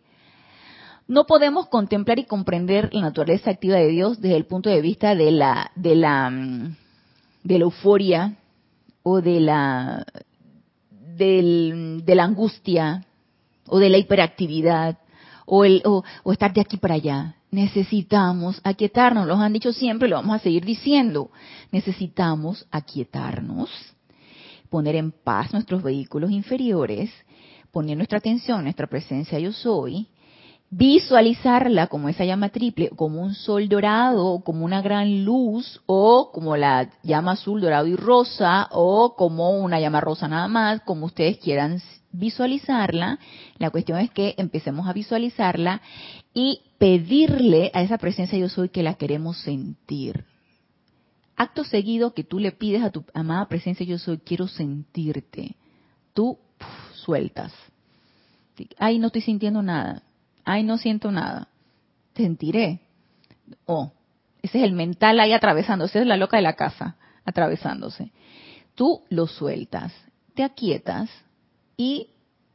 No 1.13 1.25
podemos 1.25 1.67
contemplar 1.67 2.17
y 2.17 2.25
comprender 2.25 2.91
la 2.91 3.01
naturaleza 3.01 3.51
activa 3.51 3.75
de 3.75 3.87
Dios 3.87 4.19
desde 4.19 4.35
el 4.35 4.45
punto 4.45 4.71
de 4.71 4.81
vista 4.81 5.13
de 5.13 5.31
la 5.31 5.71
de 5.75 5.95
la 5.95 6.29
mm, 6.31 6.75
de 7.43 7.59
la 7.59 7.63
euforia 7.63 8.35
o 9.03 9.21
de 9.21 9.39
la 9.39 10.05
de 11.15 12.03
la 12.07 12.23
angustia 12.23 13.05
o 13.67 13.77
de 13.77 13.89
la 13.89 13.99
hiperactividad 13.99 14.97
o, 15.45 15.63
el, 15.65 15.83
o, 15.85 16.03
estar 16.31 16.51
de 16.51 16.61
aquí 16.61 16.77
para 16.77 16.95
allá. 16.95 17.35
Necesitamos 17.51 18.59
aquietarnos, 18.63 19.27
los 19.27 19.39
han 19.39 19.53
dicho 19.53 19.71
siempre, 19.71 20.09
lo 20.09 20.15
vamos 20.15 20.37
a 20.37 20.39
seguir 20.39 20.65
diciendo. 20.65 21.29
Necesitamos 21.71 22.65
aquietarnos, 22.71 23.69
poner 24.69 24.95
en 24.95 25.11
paz 25.11 25.53
nuestros 25.53 25.83
vehículos 25.83 26.31
inferiores, 26.31 27.11
poner 27.71 27.95
nuestra 27.97 28.17
atención, 28.17 28.63
nuestra 28.63 28.87
presencia 28.87 29.37
yo 29.37 29.51
soy, 29.51 30.07
visualizarla 30.75 31.85
como 31.85 32.09
esa 32.09 32.25
llama 32.25 32.49
triple, 32.49 32.89
como 32.89 33.21
un 33.21 33.35
sol 33.35 33.69
dorado, 33.69 34.41
como 34.43 34.65
una 34.65 34.81
gran 34.81 35.23
luz, 35.23 35.81
o 35.85 36.31
como 36.33 36.57
la 36.57 36.89
llama 37.03 37.33
azul, 37.33 37.61
dorado 37.61 37.85
y 37.85 37.95
rosa, 37.95 38.69
o 38.71 39.15
como 39.15 39.51
una 39.51 39.79
llama 39.79 40.01
rosa 40.01 40.27
nada 40.27 40.47
más, 40.47 40.81
como 40.81 41.05
ustedes 41.05 41.37
quieran 41.37 41.79
visualizarla. 42.11 43.19
La 43.59 43.69
cuestión 43.69 43.99
es 43.99 44.09
que 44.11 44.33
empecemos 44.37 44.87
a 44.87 44.93
visualizarla 44.93 45.81
y 46.33 46.61
pedirle 46.79 47.69
a 47.75 47.83
esa 47.83 47.99
presencia 47.99 48.39
yo 48.39 48.49
soy 48.49 48.69
que 48.69 48.83
la 48.83 48.95
queremos 48.95 49.37
sentir. 49.37 50.25
Acto 51.35 51.63
seguido 51.63 52.13
que 52.15 52.23
tú 52.23 52.39
le 52.39 52.51
pides 52.51 52.83
a 52.83 52.89
tu 52.89 53.05
amada 53.13 53.47
presencia 53.47 53.85
yo 53.85 53.99
soy, 53.99 54.17
quiero 54.19 54.47
sentirte. 54.47 55.55
Tú 56.13 56.39
sueltas. 56.93 57.53
Ay, 58.79 58.97
no 58.97 59.07
estoy 59.07 59.21
sintiendo 59.21 59.61
nada 59.61 60.03
ay, 60.45 60.63
no 60.63 60.77
siento 60.77 61.11
nada, 61.11 61.47
sentiré. 62.15 62.81
Oh, 63.65 63.91
ese 64.41 64.59
es 64.59 64.63
el 64.65 64.73
mental 64.73 65.19
ahí 65.19 65.33
atravesándose, 65.33 65.99
es 65.99 66.07
la 66.07 66.17
loca 66.17 66.37
de 66.37 66.43
la 66.43 66.53
casa, 66.53 66.97
atravesándose. 67.25 68.11
Tú 68.75 69.01
lo 69.09 69.27
sueltas, 69.27 69.93
te 70.33 70.43
aquietas 70.43 71.09
y 71.77 72.09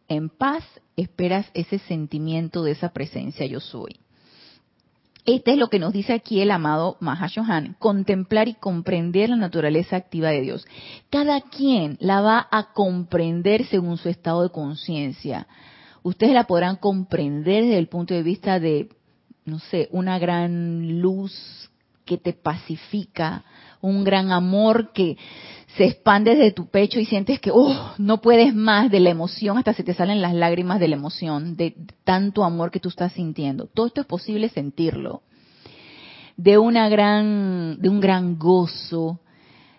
en 0.08 0.28
paz 0.28 0.64
esperas 0.96 1.46
ese 1.54 1.78
sentimiento 1.78 2.62
de 2.62 2.72
esa 2.72 2.90
presencia 2.90 3.46
yo 3.46 3.60
soy. 3.60 4.00
Este 5.24 5.52
es 5.52 5.58
lo 5.58 5.68
que 5.68 5.78
nos 5.78 5.92
dice 5.92 6.14
aquí 6.14 6.40
el 6.40 6.50
amado 6.50 6.96
Mahashohan, 7.00 7.76
contemplar 7.78 8.48
y 8.48 8.54
comprender 8.54 9.28
la 9.28 9.36
naturaleza 9.36 9.96
activa 9.96 10.30
de 10.30 10.40
Dios. 10.40 10.66
Cada 11.10 11.42
quien 11.42 11.98
la 12.00 12.22
va 12.22 12.48
a 12.50 12.72
comprender 12.72 13.66
según 13.66 13.98
su 13.98 14.08
estado 14.08 14.42
de 14.42 14.48
conciencia 14.48 15.46
ustedes 16.02 16.32
la 16.32 16.44
podrán 16.44 16.76
comprender 16.76 17.64
desde 17.64 17.78
el 17.78 17.88
punto 17.88 18.14
de 18.14 18.22
vista 18.22 18.60
de, 18.60 18.88
no 19.44 19.58
sé, 19.58 19.88
una 19.92 20.18
gran 20.18 21.00
luz 21.00 21.70
que 22.04 22.18
te 22.18 22.32
pacifica, 22.32 23.44
un 23.80 24.02
gran 24.02 24.32
amor 24.32 24.92
que 24.92 25.16
se 25.76 25.84
expande 25.84 26.34
desde 26.34 26.52
tu 26.52 26.68
pecho 26.68 26.98
y 26.98 27.04
sientes 27.04 27.38
que 27.38 27.50
oh, 27.52 27.94
no 27.98 28.20
puedes 28.20 28.54
más 28.54 28.90
de 28.90 29.00
la 29.00 29.10
emoción, 29.10 29.58
hasta 29.58 29.74
se 29.74 29.84
te 29.84 29.94
salen 29.94 30.22
las 30.22 30.34
lágrimas 30.34 30.80
de 30.80 30.88
la 30.88 30.96
emoción, 30.96 31.56
de 31.56 31.76
tanto 32.04 32.44
amor 32.44 32.70
que 32.70 32.80
tú 32.80 32.88
estás 32.88 33.12
sintiendo. 33.12 33.66
Todo 33.66 33.86
esto 33.86 34.00
es 34.00 34.06
posible 34.06 34.48
sentirlo. 34.48 35.22
De 36.36 36.56
una 36.56 36.88
gran, 36.88 37.78
de 37.80 37.88
un 37.88 38.00
gran 38.00 38.38
gozo, 38.38 39.20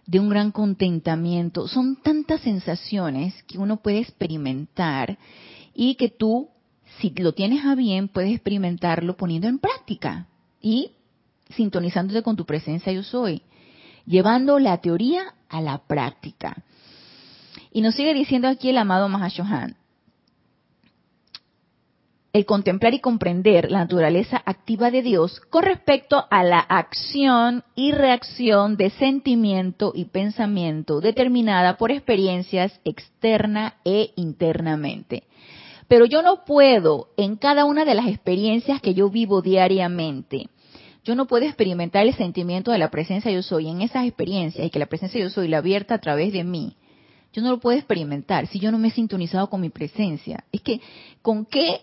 de 0.05 0.20
un 0.20 0.30
gran 0.30 0.51
contentamiento. 0.51 1.67
Son 1.67 1.95
tantas 1.95 2.41
sensaciones 2.41 3.43
que 3.43 3.57
uno 3.57 3.78
puede 3.78 3.99
experimentar 3.99 5.17
y 5.74 5.95
que 5.95 6.09
tú, 6.09 6.49
si 6.99 7.11
lo 7.11 7.34
tienes 7.34 7.65
a 7.65 7.76
bien, 7.76 8.07
puedes 8.07 8.32
experimentarlo 8.32 9.15
poniendo 9.17 9.47
en 9.47 9.59
práctica 9.59 10.28
y 10.61 10.91
sintonizándote 11.49 12.24
con 12.24 12.36
tu 12.36 12.45
presencia 12.45 12.91
yo 12.91 13.03
soy, 13.03 13.41
llevando 14.05 14.59
la 14.59 14.78
teoría 14.78 15.34
a 15.49 15.61
la 15.61 15.80
práctica. 15.80 16.63
Y 17.72 17.82
nos 17.82 17.95
sigue 17.95 18.13
diciendo 18.13 18.47
aquí 18.47 18.70
el 18.70 18.78
amado 18.78 19.09
Mahashohan, 19.09 19.76
el 22.34 22.45
contemplar 22.45 22.93
y 22.93 22.99
comprender 22.99 23.72
la 23.72 23.80
naturaleza 23.80 24.41
activa 24.45 24.91
de 24.91 25.01
Dios 25.01 25.39
con 25.49 25.63
respecto 25.63 26.26
a 26.30 26.43
la 26.43 26.59
acción 26.59 27.63
y 27.76 27.91
reacción 27.91 28.78
de 28.78 28.91
sentimiento 28.91 29.91
y 29.95 30.05
pensamiento 30.05 31.01
determinada 31.01 31.78
por 31.78 31.91
experiencias 31.91 32.80
externa 32.86 33.76
e 33.84 34.11
internamente. 34.15 35.24
Pero 35.90 36.06
yo 36.06 36.22
no 36.22 36.46
puedo, 36.46 37.10
en 37.18 37.36
cada 37.36 37.66
una 37.66 37.84
de 37.84 37.96
las 37.96 38.08
experiencias 38.08 38.80
que 38.80 38.94
yo 38.94 39.10
vivo 39.10 39.42
diariamente, 39.42 40.48
yo 41.04 41.16
no 41.16 41.26
puedo 41.26 41.46
experimentar 41.46 42.06
el 42.06 42.14
sentimiento 42.14 42.72
de 42.72 42.78
la 42.78 42.92
presencia 42.92 43.32
yo 43.32 43.42
soy 43.42 43.68
en 43.68 43.82
esas 43.82 44.06
experiencias 44.06 44.68
y 44.68 44.70
que 44.70 44.78
la 44.78 44.86
presencia 44.86 45.20
yo 45.20 45.32
soy 45.32 45.48
la 45.48 45.58
abierta 45.58 45.96
a 45.96 46.00
través 46.00 46.32
de 46.32 46.44
mí. 46.44 46.76
Yo 47.34 47.42
no 47.42 47.50
lo 47.50 47.60
puedo 47.60 47.76
experimentar 47.76 48.46
si 48.46 48.60
yo 48.60 48.72
no 48.72 48.78
me 48.78 48.90
he 48.90 48.92
sintonizado 48.92 49.50
con 49.50 49.62
mi 49.62 49.72
presencia. 49.72 50.44
Es 50.52 50.62
que, 50.62 50.80
¿con 51.24 51.46
qué, 51.46 51.82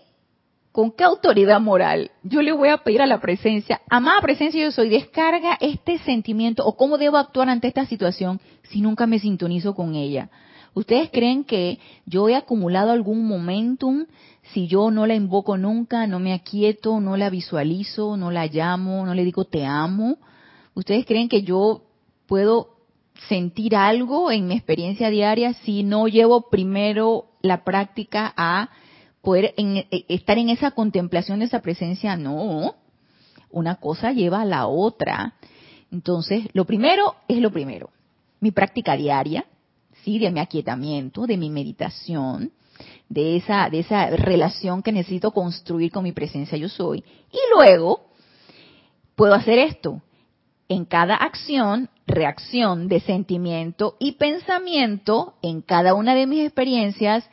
con 0.71 0.93
qué 0.93 1.03
autoridad 1.03 1.59
moral 1.59 2.11
yo 2.23 2.41
le 2.41 2.53
voy 2.53 2.69
a 2.69 2.77
pedir 2.77 3.01
a 3.01 3.07
la 3.07 3.19
presencia, 3.19 3.81
amada 3.89 4.21
presencia 4.21 4.63
yo 4.63 4.71
soy, 4.71 4.87
descarga 4.87 5.57
este 5.59 5.97
sentimiento 5.99 6.65
o 6.65 6.77
cómo 6.77 6.97
debo 6.97 7.17
actuar 7.17 7.49
ante 7.49 7.67
esta 7.67 7.85
situación 7.85 8.39
si 8.63 8.79
nunca 8.79 9.05
me 9.05 9.19
sintonizo 9.19 9.75
con 9.75 9.95
ella? 9.95 10.29
¿Ustedes 10.77 11.09
creen 11.09 11.43
que 11.43 11.79
yo 12.05 12.29
he 12.29 12.35
acumulado 12.35 12.91
algún 12.91 13.27
momentum 13.27 14.05
si 14.53 14.67
yo 14.67 14.91
no 14.91 15.07
la 15.07 15.15
invoco 15.15 15.57
nunca, 15.57 16.05
no 16.05 16.19
me 16.19 16.33
aquieto, 16.33 16.99
no 16.99 17.17
la 17.17 17.31
visualizo, 17.31 18.15
no 18.15 18.29
la 18.29 18.45
llamo, 18.45 19.03
no 19.03 19.15
le 19.15 19.23
digo 19.23 19.45
te 19.45 19.65
amo? 19.65 20.17
¿Ustedes 20.75 21.07
creen 21.07 21.29
que 21.29 21.41
yo 21.41 21.81
puedo 22.27 22.75
sentir 23.27 23.75
algo 23.75 24.29
en 24.29 24.45
mi 24.45 24.53
experiencia 24.53 25.09
diaria 25.09 25.53
si 25.65 25.81
no 25.81 26.07
llevo 26.07 26.47
primero 26.51 27.25
la 27.41 27.63
práctica 27.63 28.31
a 28.37 28.69
poder 29.23 29.55
e, 29.57 30.05
estar 30.09 30.37
en 30.37 30.49
esa 30.49 30.69
contemplación 30.69 31.39
de 31.39 31.45
esa 31.45 31.63
presencia? 31.63 32.15
No, 32.17 32.75
una 33.49 33.77
cosa 33.77 34.11
lleva 34.11 34.41
a 34.41 34.45
la 34.45 34.67
otra. 34.67 35.33
Entonces, 35.91 36.47
lo 36.53 36.65
primero 36.65 37.15
es 37.27 37.39
lo 37.39 37.51
primero. 37.51 37.89
Mi 38.41 38.51
práctica 38.51 38.95
diaria, 38.95 39.43
de 40.17 40.31
mi 40.31 40.39
aquietamiento, 40.39 41.27
de 41.27 41.37
mi 41.37 41.49
meditación, 41.49 42.51
de 43.09 43.37
esa, 43.37 43.69
de 43.69 43.79
esa 43.79 44.09
relación 44.09 44.81
que 44.81 44.91
necesito 44.91 45.31
construir 45.31 45.91
con 45.91 46.03
mi 46.03 46.13
presencia 46.13 46.57
yo 46.57 46.69
soy. 46.69 47.03
Y 47.31 47.37
luego 47.53 48.07
puedo 49.15 49.33
hacer 49.33 49.59
esto. 49.59 50.01
En 50.69 50.85
cada 50.85 51.15
acción, 51.15 51.89
reacción 52.05 52.87
de 52.87 52.99
sentimiento 53.01 53.95
y 53.99 54.13
pensamiento, 54.13 55.35
en 55.41 55.61
cada 55.61 55.93
una 55.93 56.15
de 56.15 56.27
mis 56.27 56.43
experiencias, 56.43 57.29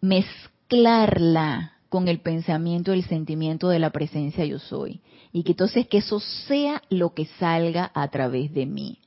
mezclarla 0.00 1.72
con 1.88 2.08
el 2.08 2.20
pensamiento, 2.20 2.92
el 2.92 3.04
sentimiento 3.04 3.68
de 3.68 3.78
la 3.78 3.90
presencia 3.90 4.44
yo 4.44 4.58
soy. 4.58 5.00
Y 5.32 5.42
que 5.42 5.52
entonces 5.52 5.86
que 5.86 5.98
eso 5.98 6.20
sea 6.20 6.82
lo 6.88 7.12
que 7.14 7.26
salga 7.38 7.90
a 7.94 8.08
través 8.08 8.52
de 8.54 8.66
mí. 8.66 8.98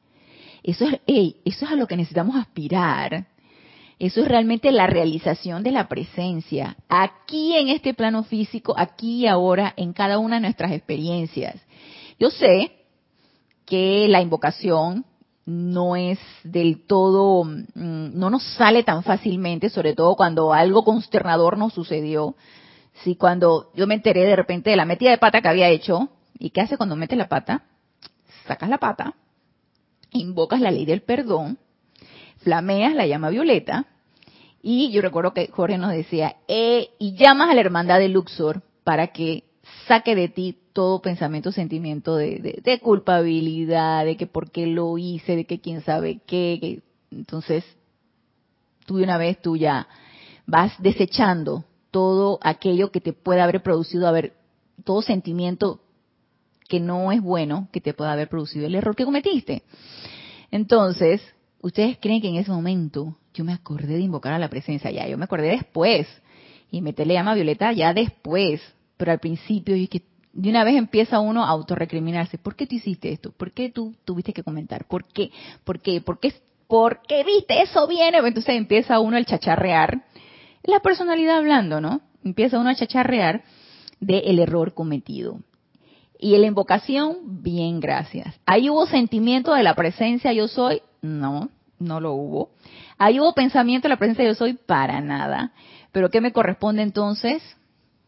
Eso 0.66 0.86
es, 0.88 0.99
eso 1.45 1.66
es 1.66 1.72
a 1.72 1.76
lo 1.76 1.86
que 1.86 1.95
necesitamos 1.95 2.36
aspirar. 2.36 3.28
Eso 3.99 4.22
es 4.22 4.28
realmente 4.28 4.72
la 4.72 4.88
realización 4.88 5.61
de 5.61 5.72
la 5.72 5.88
presencia, 5.88 6.76
aquí 6.89 7.55
en 7.55 7.70
este 7.70 7.93
plano 7.93 8.24
físico, 8.24 8.74
aquí 8.76 9.22
y 9.22 9.28
ahora, 9.28 9.74
en 9.78 9.93
cada 9.93 10.18
una 10.18 10.36
de 10.36 10.41
nuestras 10.41 10.72
experiencias. 10.72 11.61
Yo 12.20 12.32
sé 12.32 12.72
que 13.66 14.07
la 14.09 14.22
invocación 14.22 15.05
no 15.45 15.95
es 15.95 16.18
del 16.43 16.88
todo, 16.88 17.43
mm, 17.43 18.18
no 18.18 18.32
nos 18.32 18.43
sale 18.55 18.84
tan 18.84 19.03
fácilmente, 19.03 19.70
sobre 19.70 19.93
todo 19.93 20.16
cuando 20.16 20.51
algo 20.51 20.84
consternador 20.84 21.59
nos 21.59 21.74
sucedió. 21.74 22.36
Si 23.03 23.16
cuando 23.16 23.72
yo 23.76 23.86
me 23.86 23.93
enteré 23.93 24.24
de 24.24 24.36
repente 24.36 24.72
de 24.72 24.78
la 24.78 24.86
metida 24.86 25.11
de 25.11 25.20
pata 25.20 25.41
que 25.41 25.47
había 25.47 25.70
hecho, 25.70 26.09
¿y 26.39 26.49
qué 26.49 26.61
hace 26.61 26.76
cuando 26.76 26.95
mete 26.95 27.16
la 27.16 27.30
pata? 27.30 27.63
Sacas 28.47 28.70
la 28.70 28.80
pata, 28.80 29.13
invocas 30.16 30.61
la 30.61 30.72
ley 30.72 30.86
del 30.86 31.01
perdón, 31.01 31.57
flameas 32.38 32.95
la 32.95 33.07
llama 33.07 33.30
violeta, 33.30 33.88
y 34.61 34.89
yo 34.91 35.01
recuerdo 35.01 35.34
que 35.34 35.47
Jorge 35.47 35.78
nos 35.78 35.91
decía, 35.91 36.38
eh, 36.47 36.89
y 36.97 37.16
llamas 37.16 37.51
a 37.51 37.53
la 37.53 37.61
hermandad 37.61 37.99
de 37.99 38.09
Luxor 38.09 38.63
para 38.84 39.07
que 39.07 39.43
saque 39.88 40.16
de 40.16 40.28
ti 40.28 40.57
todo 40.74 41.01
pensamiento, 41.01 41.51
sentimiento 41.51 42.16
de, 42.16 42.61
de, 42.63 42.80
culpabilidad, 42.80 44.05
de 44.05 44.18
que 44.18 44.28
por 44.28 44.51
qué 44.51 44.68
lo 44.68 44.97
hice, 44.97 45.36
de 45.36 45.45
que 45.45 45.61
quién 45.61 45.82
sabe 45.82 46.20
qué. 46.26 46.82
entonces, 47.11 47.63
tú 48.86 48.97
de 48.97 49.03
una 49.03 49.18
vez 49.18 49.41
tú 49.41 49.55
ya 49.55 49.88
vas 50.47 50.74
desechando 50.80 51.63
todo 51.91 52.39
aquello 52.41 52.91
que 52.91 53.01
te 53.01 53.13
pueda 53.13 53.43
haber 53.43 53.63
producido, 53.63 54.07
haber, 54.07 54.34
todo 54.84 55.01
sentimiento 55.01 55.80
que 56.68 56.80
no 56.80 57.11
es 57.11 57.22
bueno 57.22 57.68
que 57.72 57.82
te 57.82 57.93
pueda 57.93 58.13
haber 58.13 58.30
producido 58.30 58.66
el 58.66 58.76
error 58.76 58.95
que 58.95 59.05
cometiste. 59.05 59.63
Entonces, 60.51 61.22
ustedes 61.61 61.97
creen 61.99 62.22
que 62.22 62.30
en 62.30 62.36
ese 62.36 62.51
momento 62.51 63.18
yo 63.34 63.43
me 63.43 63.53
acordé 63.53 63.95
de 63.95 64.01
invocar 64.01 64.34
a 64.34 64.39
la 64.39 64.49
presencia, 64.49 64.91
ya, 64.91 65.07
yo 65.07 65.18
me 65.18 65.26
acordé 65.26 65.49
después 65.49 66.07
y 66.72 66.82
meterle 66.82 67.13
llama 67.13 67.32
a 67.32 67.36
Violeta 67.36 67.72
ya 67.72 67.93
después, 67.93 68.61
pero 68.97 69.11
al 69.11 69.20
principio 69.20 69.76
y 69.76 69.88
que 69.88 70.03
de 70.34 70.49
una 70.49 70.63
vez 70.66 70.76
empieza 70.76 71.20
uno 71.20 71.43
a 71.43 71.49
autorrecriminarse, 71.49 72.38
¿por 72.38 72.55
qué 72.55 72.68
tú 72.68 72.76
hiciste 72.76 73.11
esto? 73.11 73.32
¿Por 73.32 73.51
qué 73.51 73.70
tú 73.70 73.95
tuviste 74.03 74.34
que 74.34 74.43
comentar? 74.43 74.86
¿Por 74.86 75.05
qué? 75.05 75.32
¿Por 75.63 75.80
qué? 75.80 76.01
¿Por 76.01 76.20
qué? 76.20 76.34
¿Por 76.68 77.01
qué 77.07 77.24
viste 77.24 77.61
eso 77.61 77.88
viene? 77.88 78.18
Entonces 78.18 78.55
empieza 78.55 78.99
uno 78.99 79.18
el 79.18 79.26
chacharrear, 79.26 80.03
la 80.63 80.80
personalidad 80.82 81.38
hablando, 81.38 81.80
¿no? 81.80 82.01
Empieza 82.24 82.59
uno 82.59 82.70
a 82.70 82.76
chacharrear 82.76 83.43
del 83.99 84.39
error 84.39 84.74
cometido. 84.74 85.39
Y 86.20 86.36
en 86.36 86.41
la 86.41 86.47
invocación, 86.47 87.18
bien, 87.43 87.80
gracias. 87.80 88.34
Ahí 88.45 88.70
hubo 88.70 88.86
sentimiento 88.86 89.53
de 89.53 89.63
la 89.63 89.76
presencia 89.76 90.34
yo 90.34 90.47
soy, 90.47 90.82
no, 91.01 91.49
no 91.80 91.99
lo 91.99 92.13
hubo. 92.13 92.49
Ahí 92.97 93.20
hubo 93.20 93.34
pensamiento 93.34 93.88
de 93.88 93.89
la 93.89 93.97
presencia 93.97 94.26
yo 94.26 94.36
soy, 94.36 94.53
para 94.53 95.01
nada. 95.01 95.51
Pero 95.91 96.09
¿qué 96.09 96.22
me 96.22 96.32
corresponde 96.32 96.82
entonces? 96.84 97.41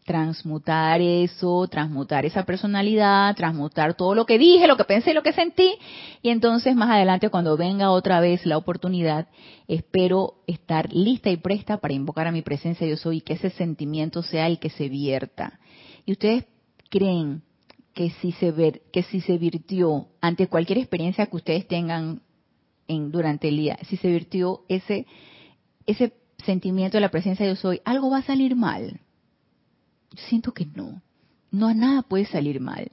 transmutar 0.07 1.01
eso, 1.01 1.67
transmutar 1.67 2.25
esa 2.25 2.43
personalidad, 2.45 3.35
transmutar 3.35 3.93
todo 3.93 4.15
lo 4.15 4.25
que 4.25 4.39
dije, 4.39 4.65
lo 4.65 4.77
que 4.77 4.85
pensé, 4.85 5.13
lo 5.13 5.21
que 5.21 5.33
sentí, 5.33 5.75
y 6.21 6.29
entonces 6.29 6.77
más 6.77 6.89
adelante 6.89 7.29
cuando 7.29 7.57
venga 7.57 7.91
otra 7.91 8.21
vez 8.21 8.45
la 8.45 8.55
oportunidad, 8.55 9.27
espero 9.67 10.35
estar 10.47 10.93
lista 10.93 11.29
y 11.29 11.35
presta 11.35 11.79
para 11.79 11.93
invocar 11.93 12.25
a 12.25 12.31
mi 12.31 12.41
presencia 12.41 12.87
yo 12.87 12.95
soy 12.95 13.17
y 13.17 13.21
que 13.21 13.33
ese 13.33 13.49
sentimiento 13.49 14.23
sea 14.23 14.47
el 14.47 14.59
que 14.59 14.69
se 14.69 14.87
vierta. 14.87 15.59
Y 16.05 16.13
ustedes 16.13 16.45
creen 16.89 17.43
que 17.97 18.11
si 18.21 18.31
se 18.31 18.51
ver, 18.51 18.83
que 18.93 19.01
si 19.01 19.21
se 19.21 19.37
virtió 19.39 20.07
ante 20.21 20.47
cualquier 20.47 20.77
experiencia 20.77 21.25
que 21.25 21.35
ustedes 21.35 21.67
tengan 21.67 22.21
en, 22.87 23.11
durante 23.11 23.49
el 23.49 23.57
día, 23.57 23.79
si 23.89 23.97
se 23.97 24.07
virtió 24.07 24.61
ese 24.69 25.07
ese 25.87 26.13
sentimiento 26.45 26.97
de 26.97 27.01
la 27.01 27.09
presencia 27.09 27.45
de 27.45 27.53
yo 27.53 27.55
soy, 27.55 27.81
algo 27.83 28.11
va 28.11 28.19
a 28.19 28.21
salir 28.21 28.55
mal 28.55 29.01
siento 30.15 30.53
que 30.53 30.65
no. 30.65 31.01
No 31.51 31.67
a 31.67 31.73
nada 31.73 32.01
puede 32.01 32.25
salir 32.25 32.59
mal. 32.59 32.91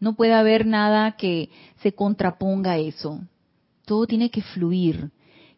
No 0.00 0.14
puede 0.14 0.34
haber 0.34 0.66
nada 0.66 1.16
que 1.16 1.50
se 1.82 1.92
contraponga 1.92 2.72
a 2.72 2.78
eso. 2.78 3.20
Todo 3.84 4.06
tiene 4.06 4.30
que 4.30 4.42
fluir. 4.42 5.10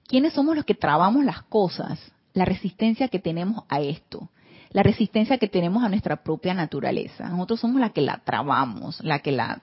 ¿Quiénes 0.06 0.32
somos 0.32 0.56
los 0.56 0.64
que 0.64 0.74
trabamos 0.74 1.24
las 1.24 1.42
cosas? 1.42 2.00
La 2.32 2.44
resistencia 2.44 3.08
que 3.08 3.18
tenemos 3.18 3.64
a 3.68 3.80
esto. 3.80 4.30
La 4.70 4.82
resistencia 4.82 5.38
que 5.38 5.48
tenemos 5.48 5.82
a 5.82 5.88
nuestra 5.88 6.22
propia 6.22 6.54
naturaleza. 6.54 7.28
Nosotros 7.28 7.60
somos 7.60 7.80
la 7.80 7.90
que 7.90 8.02
la 8.02 8.20
trabamos, 8.24 9.02
la 9.02 9.18
que 9.18 9.32
la, 9.32 9.62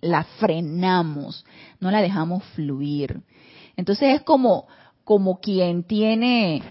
la 0.00 0.24
frenamos, 0.24 1.44
no 1.80 1.90
la 1.90 2.00
dejamos 2.00 2.42
fluir. 2.54 3.20
Entonces 3.76 4.14
es 4.14 4.22
como, 4.22 4.66
como 5.04 5.40
quien 5.40 5.82
tiene 5.82 6.62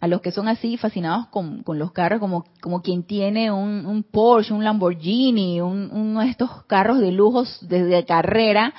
a 0.00 0.06
los 0.06 0.22
que 0.22 0.32
son 0.32 0.48
así 0.48 0.76
fascinados 0.78 1.26
con, 1.28 1.62
los 1.66 1.92
carros, 1.92 2.20
como, 2.20 2.46
como 2.60 2.80
quien 2.80 3.02
tiene 3.02 3.50
un, 3.50 4.04
Porsche, 4.10 4.54
un 4.54 4.64
Lamborghini, 4.64 5.60
un, 5.60 5.90
uno 5.92 6.20
de 6.20 6.28
estos 6.28 6.64
carros 6.64 7.00
de 7.00 7.12
lujos 7.12 7.58
desde 7.60 8.04
carrera 8.06 8.72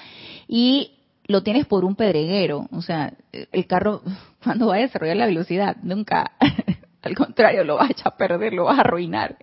y 0.47 0.93
lo 1.27 1.43
tienes 1.43 1.67
por 1.67 1.85
un 1.85 1.95
pedreguero. 1.95 2.67
O 2.71 2.81
sea, 2.81 3.13
el 3.31 3.67
carro, 3.67 4.01
cuando 4.43 4.67
va 4.67 4.75
a 4.75 4.79
desarrollar 4.79 5.17
la 5.17 5.27
velocidad? 5.27 5.77
Nunca, 5.83 6.31
al 7.01 7.15
contrario, 7.15 7.63
lo 7.63 7.77
vas 7.77 7.91
a 8.03 8.15
perder, 8.15 8.53
lo 8.53 8.65
vas 8.65 8.77
a 8.77 8.81
arruinar. 8.81 9.37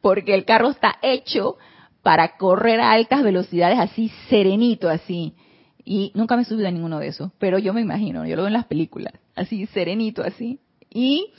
Porque 0.00 0.34
el 0.34 0.44
carro 0.44 0.70
está 0.70 0.96
hecho 1.02 1.56
para 2.02 2.36
correr 2.36 2.80
a 2.80 2.92
altas 2.92 3.22
velocidades 3.22 3.78
así, 3.78 4.10
serenito, 4.28 4.88
así. 4.88 5.34
Y 5.84 6.12
nunca 6.14 6.36
me 6.36 6.42
he 6.42 6.44
subido 6.44 6.68
a 6.68 6.70
ninguno 6.70 6.98
de 6.98 7.08
esos, 7.08 7.32
pero 7.38 7.58
yo 7.58 7.72
me 7.72 7.80
imagino, 7.80 8.26
yo 8.26 8.36
lo 8.36 8.42
veo 8.42 8.48
en 8.48 8.52
las 8.52 8.66
películas, 8.66 9.14
así, 9.34 9.66
serenito, 9.66 10.22
así. 10.22 10.60
Y 10.90 11.32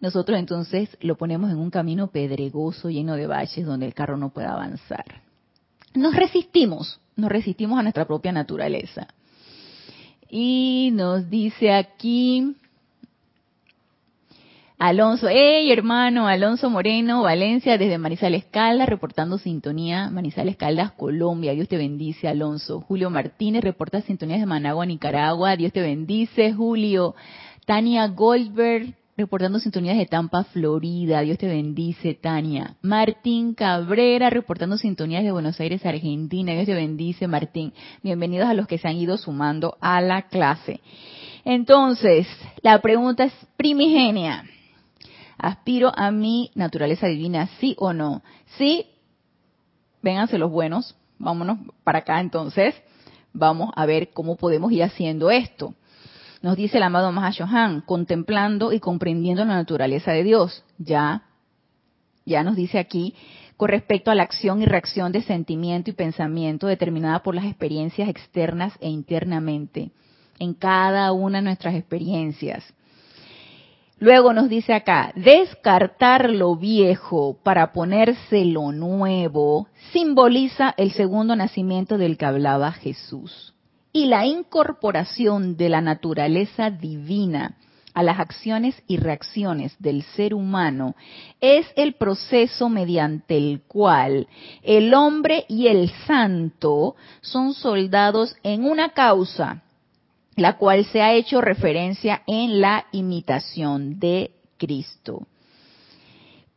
nosotros 0.00 0.38
entonces 0.38 0.96
lo 1.00 1.16
ponemos 1.16 1.50
en 1.50 1.58
un 1.58 1.70
camino 1.70 2.06
pedregoso, 2.06 2.88
lleno 2.88 3.16
de 3.16 3.26
valles, 3.26 3.66
donde 3.66 3.86
el 3.86 3.94
carro 3.94 4.16
no 4.16 4.30
puede 4.30 4.46
avanzar. 4.46 5.22
Nos 5.94 6.14
resistimos, 6.14 7.00
nos 7.16 7.30
resistimos 7.30 7.78
a 7.78 7.82
nuestra 7.82 8.06
propia 8.06 8.32
naturaleza. 8.32 9.08
Y 10.30 10.90
nos 10.94 11.28
dice 11.28 11.72
aquí 11.72 12.54
Alonso, 14.80 15.28
hey 15.28 15.70
hermano, 15.70 16.26
Alonso 16.26 16.70
Moreno, 16.70 17.20
Valencia, 17.20 17.76
desde 17.76 17.98
Manizales 17.98 18.46
Caldas, 18.46 18.88
reportando 18.88 19.36
sintonía, 19.36 20.08
Manizales 20.08 20.56
Caldas, 20.56 20.92
Colombia, 20.92 21.52
Dios 21.52 21.68
te 21.68 21.76
bendice, 21.76 22.28
Alonso. 22.28 22.80
Julio 22.80 23.10
Martínez, 23.10 23.62
reporta 23.62 24.00
sintonías 24.00 24.40
de 24.40 24.46
Managua, 24.46 24.86
Nicaragua, 24.86 25.54
Dios 25.56 25.74
te 25.74 25.82
bendice, 25.82 26.54
Julio. 26.54 27.14
Tania 27.66 28.08
Goldberg, 28.08 28.94
reportando 29.18 29.58
sintonías 29.58 29.98
de 29.98 30.06
Tampa, 30.06 30.44
Florida. 30.44 31.20
Dios 31.20 31.36
te 31.36 31.46
bendice, 31.46 32.14
Tania. 32.14 32.76
Martín 32.80 33.52
Cabrera, 33.52 34.30
reportando 34.30 34.78
sintonías 34.78 35.24
de 35.24 35.30
Buenos 35.30 35.60
Aires, 35.60 35.84
Argentina. 35.84 36.52
Dios 36.52 36.64
te 36.64 36.74
bendice, 36.74 37.28
Martín. 37.28 37.74
Bienvenidos 38.02 38.48
a 38.48 38.54
los 38.54 38.66
que 38.66 38.78
se 38.78 38.88
han 38.88 38.96
ido 38.96 39.18
sumando 39.18 39.76
a 39.82 40.00
la 40.00 40.22
clase. 40.22 40.80
Entonces, 41.44 42.26
la 42.62 42.80
pregunta 42.80 43.24
es 43.24 43.34
primigenia. 43.58 44.46
¿Aspiro 45.42 45.92
a 45.96 46.10
mi 46.10 46.50
naturaleza 46.54 47.06
divina, 47.06 47.48
sí 47.58 47.74
o 47.78 47.92
no? 47.92 48.22
Sí, 48.58 48.86
vénganse 50.02 50.38
los 50.38 50.50
buenos. 50.50 50.94
Vámonos 51.18 51.58
para 51.82 52.00
acá 52.00 52.20
entonces. 52.20 52.74
Vamos 53.32 53.70
a 53.74 53.86
ver 53.86 54.10
cómo 54.12 54.36
podemos 54.36 54.70
ir 54.72 54.82
haciendo 54.82 55.30
esto. 55.30 55.74
Nos 56.42 56.56
dice 56.56 56.78
el 56.78 56.82
amado 56.82 57.12
Mahashohan, 57.12 57.82
contemplando 57.82 58.72
y 58.72 58.80
comprendiendo 58.80 59.44
la 59.44 59.54
naturaleza 59.54 60.12
de 60.12 60.24
Dios. 60.24 60.64
Ya, 60.78 61.22
ya 62.24 62.42
nos 62.42 62.56
dice 62.56 62.78
aquí, 62.78 63.14
con 63.56 63.68
respecto 63.68 64.10
a 64.10 64.14
la 64.14 64.22
acción 64.22 64.62
y 64.62 64.66
reacción 64.66 65.12
de 65.12 65.22
sentimiento 65.22 65.90
y 65.90 65.94
pensamiento 65.94 66.66
determinada 66.66 67.22
por 67.22 67.34
las 67.34 67.44
experiencias 67.44 68.08
externas 68.08 68.72
e 68.80 68.88
internamente, 68.88 69.90
en 70.38 70.54
cada 70.54 71.12
una 71.12 71.38
de 71.38 71.44
nuestras 71.44 71.74
experiencias. 71.74 72.64
Luego 74.00 74.32
nos 74.32 74.48
dice 74.48 74.72
acá, 74.72 75.12
descartar 75.14 76.30
lo 76.30 76.56
viejo 76.56 77.36
para 77.42 77.70
ponerse 77.72 78.46
lo 78.46 78.72
nuevo 78.72 79.68
simboliza 79.92 80.74
el 80.78 80.92
segundo 80.92 81.36
nacimiento 81.36 81.98
del 81.98 82.16
que 82.16 82.24
hablaba 82.24 82.72
Jesús. 82.72 83.52
Y 83.92 84.06
la 84.06 84.24
incorporación 84.24 85.58
de 85.58 85.68
la 85.68 85.82
naturaleza 85.82 86.70
divina 86.70 87.58
a 87.92 88.02
las 88.02 88.18
acciones 88.18 88.82
y 88.86 88.96
reacciones 88.96 89.76
del 89.78 90.02
ser 90.02 90.32
humano 90.32 90.94
es 91.42 91.66
el 91.76 91.92
proceso 91.92 92.70
mediante 92.70 93.36
el 93.36 93.60
cual 93.68 94.28
el 94.62 94.94
hombre 94.94 95.44
y 95.46 95.66
el 95.66 95.90
santo 96.06 96.96
son 97.20 97.52
soldados 97.52 98.34
en 98.44 98.64
una 98.64 98.90
causa, 98.90 99.62
la 100.36 100.56
cual 100.56 100.84
se 100.86 101.02
ha 101.02 101.12
hecho 101.14 101.40
referencia 101.40 102.22
en 102.26 102.60
la 102.60 102.86
imitación 102.92 103.98
de 103.98 104.32
Cristo. 104.56 105.26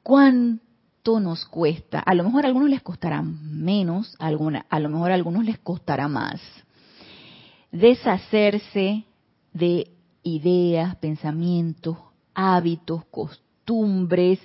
¿Cuánto 0.02 1.20
nos 1.20 1.46
cuesta? 1.46 2.00
A 2.00 2.14
lo 2.14 2.24
mejor 2.24 2.46
a 2.46 2.48
algunos 2.48 2.70
les 2.70 2.82
costará 2.82 3.22
menos, 3.22 4.16
a, 4.20 4.32
lo 4.32 4.90
mejor 4.90 5.12
a 5.12 5.16
algunos 5.16 5.46
les 5.46 5.60
costará 5.60 6.08
más 6.08 6.42
deshacerse 7.74 9.04
de 9.52 9.92
ideas, 10.22 10.96
pensamientos, 10.98 11.98
hábitos, 12.34 13.04
costumbres 13.06 14.40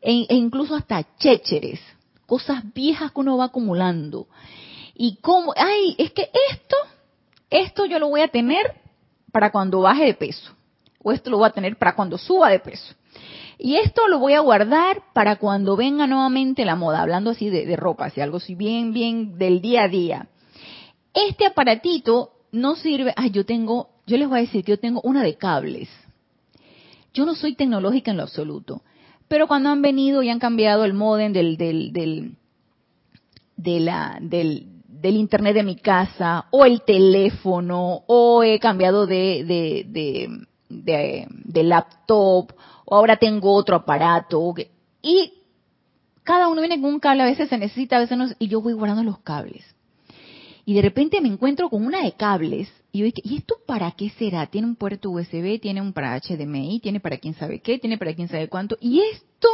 e, 0.00 0.26
e, 0.28 0.34
incluso 0.34 0.76
hasta 0.76 1.16
chécheres, 1.16 1.80
cosas 2.26 2.62
viejas 2.74 3.10
que 3.10 3.20
uno 3.20 3.38
va 3.38 3.46
acumulando. 3.46 4.28
Y 4.94 5.16
cómo, 5.16 5.54
ay, 5.56 5.96
es 5.98 6.12
que 6.12 6.30
esto, 6.50 6.76
esto 7.50 7.86
yo 7.86 7.98
lo 7.98 8.08
voy 8.08 8.20
a 8.20 8.28
tener 8.28 8.74
para 9.32 9.50
cuando 9.50 9.80
baje 9.80 10.04
de 10.04 10.14
peso, 10.14 10.52
o 11.02 11.12
esto 11.12 11.30
lo 11.30 11.38
voy 11.38 11.48
a 11.48 11.52
tener 11.52 11.76
para 11.76 11.94
cuando 11.94 12.18
suba 12.18 12.50
de 12.50 12.60
peso. 12.60 12.94
Y 13.58 13.76
esto 13.76 14.06
lo 14.06 14.20
voy 14.20 14.34
a 14.34 14.40
guardar 14.40 15.02
para 15.12 15.36
cuando 15.36 15.76
venga 15.76 16.06
nuevamente 16.06 16.64
la 16.64 16.76
moda, 16.76 17.02
hablando 17.02 17.30
así 17.30 17.50
de, 17.50 17.74
ropa, 17.76 18.06
así 18.06 18.20
algo 18.20 18.36
así 18.36 18.54
bien, 18.54 18.92
bien 18.92 19.36
del 19.36 19.60
día 19.60 19.84
a 19.84 19.88
día. 19.88 20.28
Este 21.12 21.44
aparatito 21.44 22.30
no 22.52 22.76
sirve, 22.76 23.12
ay, 23.16 23.30
yo 23.30 23.44
tengo, 23.44 23.90
yo 24.06 24.16
les 24.16 24.28
voy 24.28 24.38
a 24.38 24.42
decir 24.42 24.64
que 24.64 24.72
yo 24.72 24.78
tengo 24.78 25.00
una 25.02 25.24
de 25.24 25.36
cables. 25.36 25.88
Yo 27.12 27.26
no 27.26 27.34
soy 27.34 27.56
tecnológica 27.56 28.12
en 28.12 28.18
lo 28.18 28.22
absoluto, 28.22 28.82
pero 29.26 29.48
cuando 29.48 29.70
han 29.70 29.82
venido 29.82 30.22
y 30.22 30.30
han 30.30 30.38
cambiado 30.38 30.84
el 30.84 30.94
modem 30.94 31.32
del, 31.32 31.56
del, 31.56 31.92
del, 31.92 32.36
del, 33.56 34.68
del 35.00 35.16
internet 35.16 35.54
de 35.54 35.62
mi 35.62 35.76
casa, 35.76 36.46
o 36.50 36.64
el 36.64 36.82
teléfono, 36.82 38.02
o 38.06 38.42
he 38.42 38.58
cambiado 38.58 39.06
de, 39.06 39.44
de, 39.44 40.46
de, 40.68 41.26
de, 41.30 41.62
laptop, 41.62 42.52
o 42.84 42.96
ahora 42.96 43.16
tengo 43.16 43.52
otro 43.52 43.76
aparato, 43.76 44.54
y 45.02 45.32
cada 46.24 46.48
uno 46.48 46.60
viene 46.60 46.80
con 46.80 46.92
un 46.92 47.00
cable, 47.00 47.22
a 47.22 47.26
veces 47.26 47.48
se 47.48 47.58
necesita, 47.58 47.96
a 47.96 48.00
veces 48.00 48.18
no, 48.18 48.26
y 48.38 48.48
yo 48.48 48.60
voy 48.60 48.74
guardando 48.74 49.02
los 49.02 49.18
cables. 49.20 49.64
Y 50.66 50.74
de 50.74 50.82
repente 50.82 51.22
me 51.22 51.28
encuentro 51.28 51.70
con 51.70 51.86
una 51.86 52.02
de 52.02 52.12
cables 52.12 52.70
y 52.92 52.98
yo 52.98 53.04
dije, 53.06 53.22
¿y 53.24 53.36
esto 53.36 53.56
para 53.66 53.90
qué 53.92 54.10
será? 54.10 54.46
Tiene 54.46 54.66
un 54.66 54.76
puerto 54.76 55.08
USB, 55.10 55.58
tiene 55.60 55.80
un 55.80 55.94
para 55.94 56.20
HDMI, 56.20 56.80
tiene 56.80 57.00
para 57.00 57.16
quién 57.16 57.32
sabe 57.32 57.60
qué, 57.60 57.78
tiene 57.78 57.96
para 57.96 58.14
quién 58.14 58.28
sabe 58.28 58.48
cuánto. 58.48 58.76
¿Y 58.78 59.00
esto? 59.00 59.48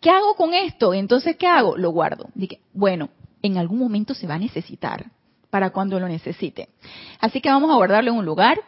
¿Qué 0.00 0.10
hago 0.10 0.34
con 0.34 0.52
esto? 0.52 0.92
Entonces, 0.92 1.36
¿qué 1.36 1.46
hago? 1.46 1.78
Lo 1.78 1.92
guardo. 1.92 2.28
Dije, 2.34 2.60
bueno, 2.74 3.08
en 3.42 3.58
algún 3.58 3.78
momento 3.78 4.14
se 4.14 4.26
va 4.26 4.34
a 4.34 4.38
necesitar 4.38 5.06
para 5.50 5.70
cuando 5.70 5.98
lo 5.98 6.08
necesite. 6.08 6.68
Así 7.20 7.40
que 7.40 7.50
vamos 7.50 7.70
a 7.70 7.74
guardarlo 7.74 8.12
en 8.12 8.18
un 8.18 8.24
lugar. 8.24 8.60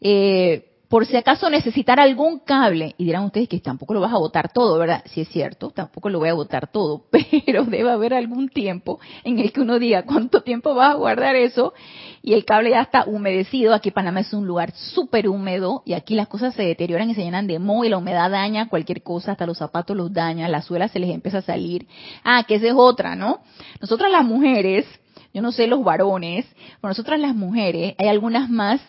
Eh, 0.00 0.67
por 0.88 1.04
si 1.04 1.16
acaso 1.16 1.50
necesitar 1.50 2.00
algún 2.00 2.38
cable, 2.38 2.94
y 2.96 3.04
dirán 3.04 3.24
ustedes 3.24 3.48
que 3.48 3.60
tampoco 3.60 3.92
lo 3.92 4.00
vas 4.00 4.12
a 4.12 4.18
botar 4.18 4.50
todo, 4.50 4.78
¿verdad? 4.78 5.02
Si 5.06 5.20
es 5.20 5.28
cierto, 5.28 5.70
tampoco 5.70 6.08
lo 6.08 6.18
voy 6.18 6.30
a 6.30 6.34
botar 6.34 6.72
todo, 6.72 7.04
pero 7.46 7.64
debe 7.64 7.90
haber 7.90 8.14
algún 8.14 8.48
tiempo 8.48 8.98
en 9.22 9.38
el 9.38 9.52
que 9.52 9.60
uno 9.60 9.78
diga 9.78 10.04
cuánto 10.04 10.42
tiempo 10.42 10.74
vas 10.74 10.92
a 10.92 10.94
guardar 10.94 11.36
eso 11.36 11.74
y 12.22 12.32
el 12.32 12.46
cable 12.46 12.70
ya 12.70 12.80
está 12.80 13.04
humedecido. 13.04 13.74
Aquí 13.74 13.90
Panamá 13.90 14.20
es 14.20 14.32
un 14.32 14.46
lugar 14.46 14.72
súper 14.72 15.28
húmedo 15.28 15.82
y 15.84 15.92
aquí 15.92 16.14
las 16.14 16.28
cosas 16.28 16.54
se 16.54 16.62
deterioran 16.62 17.10
y 17.10 17.14
se 17.14 17.22
llenan 17.22 17.46
de 17.46 17.58
moho 17.58 17.84
y 17.84 17.90
la 17.90 17.98
humedad 17.98 18.30
daña 18.30 18.68
cualquier 18.70 19.02
cosa, 19.02 19.32
hasta 19.32 19.46
los 19.46 19.58
zapatos 19.58 19.94
los 19.94 20.12
daña, 20.12 20.48
la 20.48 20.62
suela 20.62 20.88
se 20.88 20.98
les 20.98 21.10
empieza 21.10 21.38
a 21.38 21.42
salir. 21.42 21.86
Ah, 22.24 22.44
que 22.48 22.54
esa 22.54 22.66
es 22.66 22.74
otra, 22.74 23.14
¿no? 23.14 23.40
Nosotras 23.80 24.10
las 24.10 24.24
mujeres, 24.24 24.86
yo 25.34 25.42
no 25.42 25.52
sé 25.52 25.66
los 25.66 25.84
varones, 25.84 26.46
pero 26.80 26.88
nosotras 26.88 27.20
las 27.20 27.34
mujeres, 27.34 27.94
hay 27.98 28.08
algunas 28.08 28.48
más 28.48 28.80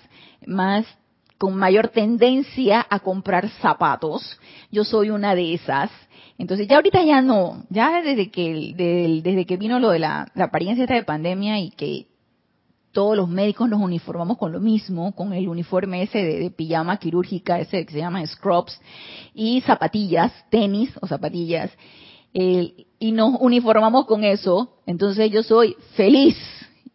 más 0.46 0.86
con 1.40 1.56
mayor 1.56 1.88
tendencia 1.88 2.86
a 2.88 3.00
comprar 3.00 3.50
zapatos. 3.62 4.38
Yo 4.72 4.84
soy 4.84 5.10
una 5.10 5.34
de 5.34 5.54
esas. 5.54 5.90
Entonces 6.38 6.68
ya 6.68 6.76
ahorita 6.76 7.02
ya 7.04 7.22
no, 7.22 7.64
ya 7.70 8.02
desde 8.02 8.30
que 8.30 8.74
desde 9.24 9.46
que 9.46 9.58
vino 9.58 9.80
lo 9.80 9.90
de 9.90 10.00
la, 10.00 10.32
apariencia 10.36 10.84
esta 10.84 10.96
de 10.96 11.04
pandemia 11.04 11.60
y 11.60 11.72
que 11.72 12.08
todos 12.92 13.16
los 13.16 13.30
médicos 13.30 13.70
nos 13.70 13.82
uniformamos 13.82 14.38
con 14.38 14.52
lo 14.52 14.60
mismo, 14.60 15.14
con 15.16 15.32
el 15.34 15.48
uniforme 15.48 16.04
ese 16.04 16.24
de, 16.24 16.52
pijama 16.52 16.98
quirúrgica, 16.98 17.60
ese 17.60 17.86
que 17.86 17.94
se 17.94 18.00
llama 18.00 18.26
scrubs, 18.26 18.80
y 19.34 19.62
zapatillas, 19.62 20.34
tenis 20.50 20.92
o 21.02 21.08
zapatillas, 21.08 21.72
y 22.34 23.12
nos 23.12 23.40
uniformamos 23.40 24.06
con 24.06 24.24
eso, 24.24 24.80
entonces 24.86 25.32
yo 25.32 25.44
soy 25.44 25.76
feliz. 25.96 26.36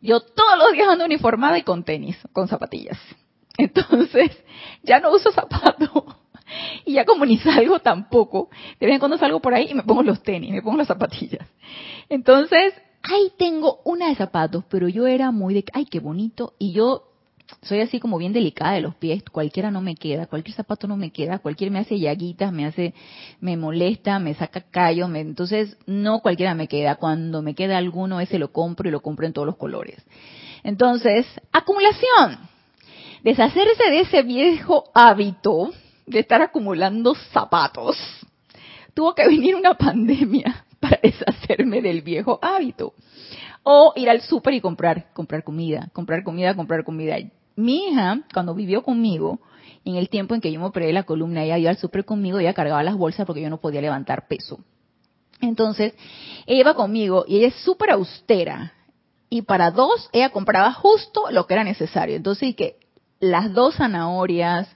Yo 0.01 0.21
todos 0.21 0.59
los 0.59 0.73
días 0.73 0.89
ando 0.89 1.05
uniformada 1.05 1.59
y 1.59 1.63
con 1.63 1.85
tenis, 1.85 2.17
con 2.33 2.49
zapatillas. 2.49 2.99
Entonces, 3.59 4.31
ya 4.83 5.01
no 5.01 5.13
uso 5.13 5.33
zapatos. 5.33 5.91
Y 6.85 6.93
ya 6.93 7.07
como 7.07 7.25
ni 7.25 7.39
salgo 7.39 7.79
tampoco, 7.79 8.51
de 8.79 8.87
vez 8.87 8.95
en 8.95 8.99
cuando 8.99 9.17
salgo 9.17 9.41
por 9.41 9.55
ahí 9.55 9.69
y 9.71 9.75
me 9.75 9.83
pongo 9.83 10.03
los 10.03 10.23
tenis, 10.23 10.53
me 10.53 10.61
pongo 10.61 10.77
las 10.77 10.89
zapatillas. 10.89 11.49
Entonces, 12.11 12.75
ahí 13.03 13.33
tengo 13.39 13.81
una 13.87 14.09
de 14.09 14.15
zapatos, 14.15 14.63
pero 14.69 14.87
yo 14.87 15.07
era 15.07 15.31
muy 15.31 15.55
de, 15.55 15.65
ay, 15.73 15.87
qué 15.87 16.01
bonito. 16.01 16.53
Y 16.59 16.73
yo 16.73 17.05
soy 17.63 17.81
así 17.81 17.99
como 17.99 18.19
bien 18.19 18.35
delicada 18.35 18.73
de 18.73 18.83
los 18.83 18.95
pies, 18.95 19.23
cualquiera 19.33 19.71
no 19.71 19.81
me 19.81 19.97
queda, 19.97 20.27
cualquier 20.27 20.55
zapato 20.55 20.87
no 20.87 20.99
me 20.99 21.13
queda, 21.13 21.39
cualquier 21.39 21.71
me 21.71 21.79
hace 21.79 21.99
llaguitas, 21.99 22.53
me 22.53 22.67
hace, 22.67 22.93
me 23.41 23.57
molesta, 23.57 24.19
me 24.19 24.35
saca 24.35 24.61
callos, 24.61 25.11
entonces 25.15 25.79
no 25.87 26.21
cualquiera 26.21 26.55
me 26.55 26.69
queda. 26.69 26.97
Cuando 26.97 27.41
me 27.41 27.55
queda 27.55 27.79
alguno, 27.79 28.21
ese 28.21 28.39
lo 28.39 28.53
compro 28.53 28.87
y 28.89 28.93
lo 28.93 29.01
compro 29.01 29.27
en 29.27 29.33
todos 29.33 29.47
los 29.47 29.57
colores. 29.57 29.97
Entonces, 30.63 31.27
acumulación 31.53 32.54
deshacerse 33.25 33.91
de 33.91 34.01
ese 34.01 34.23
viejo 34.23 34.85
hábito 34.95 35.73
de 36.07 36.21
estar 36.21 36.43
acumulando 36.43 37.15
zapatos, 37.33 37.97
tuvo 38.93 39.15
que 39.15 39.27
venir 39.27 39.57
una 39.57 39.75
pandemia 39.75 40.67
para 40.81 41.01
deshacerme 41.03 41.81
del 41.81 42.03
viejo 42.03 42.39
hábito. 42.41 42.93
O 43.63 43.95
ir 43.97 44.11
al 44.11 44.21
súper 44.21 44.53
y 44.53 44.61
comprar, 44.61 45.11
comprar 45.15 45.43
comida, 45.43 45.89
comprar 45.95 46.23
comida, 46.23 46.55
comprar 46.55 46.85
comida. 46.85 47.17
Mi 47.57 47.89
hija, 47.89 48.21
cuando 48.33 48.55
vivió 48.55 48.83
conmigo, 48.83 49.41
en 49.87 49.97
el 49.97 50.11
tiempo 50.11 50.35
en 50.35 50.43
que 50.43 50.53
yo 50.53 50.61
me 50.61 50.67
operé 50.67 50.93
la 50.93 51.05
columna, 51.05 51.45
ella 51.45 51.57
iba 51.57 51.71
al 51.71 51.79
súper 51.79 52.05
conmigo, 52.05 52.39
ella 52.39 52.53
cargaba 52.53 52.83
las 52.83 52.97
bolsas 52.97 53.25
porque 53.27 53.41
yo 53.41 53.49
no 53.49 53.61
podía 53.61 53.81
levantar 53.81 54.29
peso. 54.29 54.61
Entonces, 55.41 55.95
ella 56.45 56.61
iba 56.61 56.75
conmigo 56.75 57.25
y 57.27 57.39
ella 57.39 57.49
es 57.49 57.55
súper 57.55 57.91
austera. 57.91 58.75
Y 59.31 59.43
para 59.43 59.71
dos, 59.71 60.11
ella 60.13 60.29
compraba 60.29 60.71
justo 60.75 61.31
lo 61.31 61.47
que 61.47 61.55
era 61.55 61.65
necesario. 61.65 62.17
Entonces, 62.17 62.55
que 62.55 62.84
las 63.21 63.53
dos 63.53 63.77
zanahorias, 63.77 64.69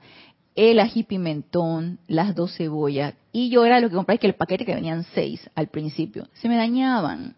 el 0.54 0.80
ají 0.80 1.04
pimentón, 1.04 2.00
las 2.08 2.34
dos 2.34 2.56
cebollas. 2.56 3.14
Y 3.32 3.50
yo 3.50 3.64
era 3.64 3.80
lo 3.80 3.88
que 3.88 3.96
compré, 3.96 4.18
que 4.18 4.26
el 4.26 4.34
paquete 4.34 4.64
que 4.64 4.74
venían 4.74 5.04
seis 5.14 5.48
al 5.54 5.68
principio. 5.68 6.26
Se 6.34 6.48
me 6.48 6.56
dañaban. 6.56 7.36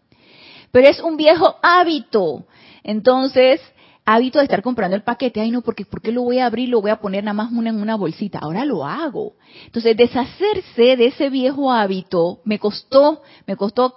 Pero 0.71 0.87
es 0.87 0.99
un 0.99 1.17
viejo 1.17 1.55
hábito. 1.61 2.45
Entonces, 2.83 3.61
hábito 4.05 4.39
de 4.39 4.45
estar 4.45 4.63
comprando 4.63 4.95
el 4.95 5.03
paquete. 5.03 5.41
Ay, 5.41 5.51
no, 5.51 5.61
porque 5.61 5.85
¿por 5.85 6.01
qué 6.01 6.11
lo 6.11 6.23
voy 6.23 6.39
a 6.39 6.47
abrir? 6.47 6.69
Lo 6.69 6.81
voy 6.81 6.91
a 6.91 6.99
poner 6.99 7.23
nada 7.23 7.33
más 7.33 7.51
una 7.51 7.69
en 7.69 7.81
una 7.81 7.95
bolsita. 7.95 8.39
Ahora 8.39 8.65
lo 8.65 8.85
hago. 8.85 9.33
Entonces, 9.65 9.95
deshacerse 9.95 10.97
de 10.97 11.05
ese 11.05 11.29
viejo 11.29 11.71
hábito 11.71 12.39
me 12.45 12.57
costó, 12.57 13.21
me 13.45 13.55
costó 13.55 13.95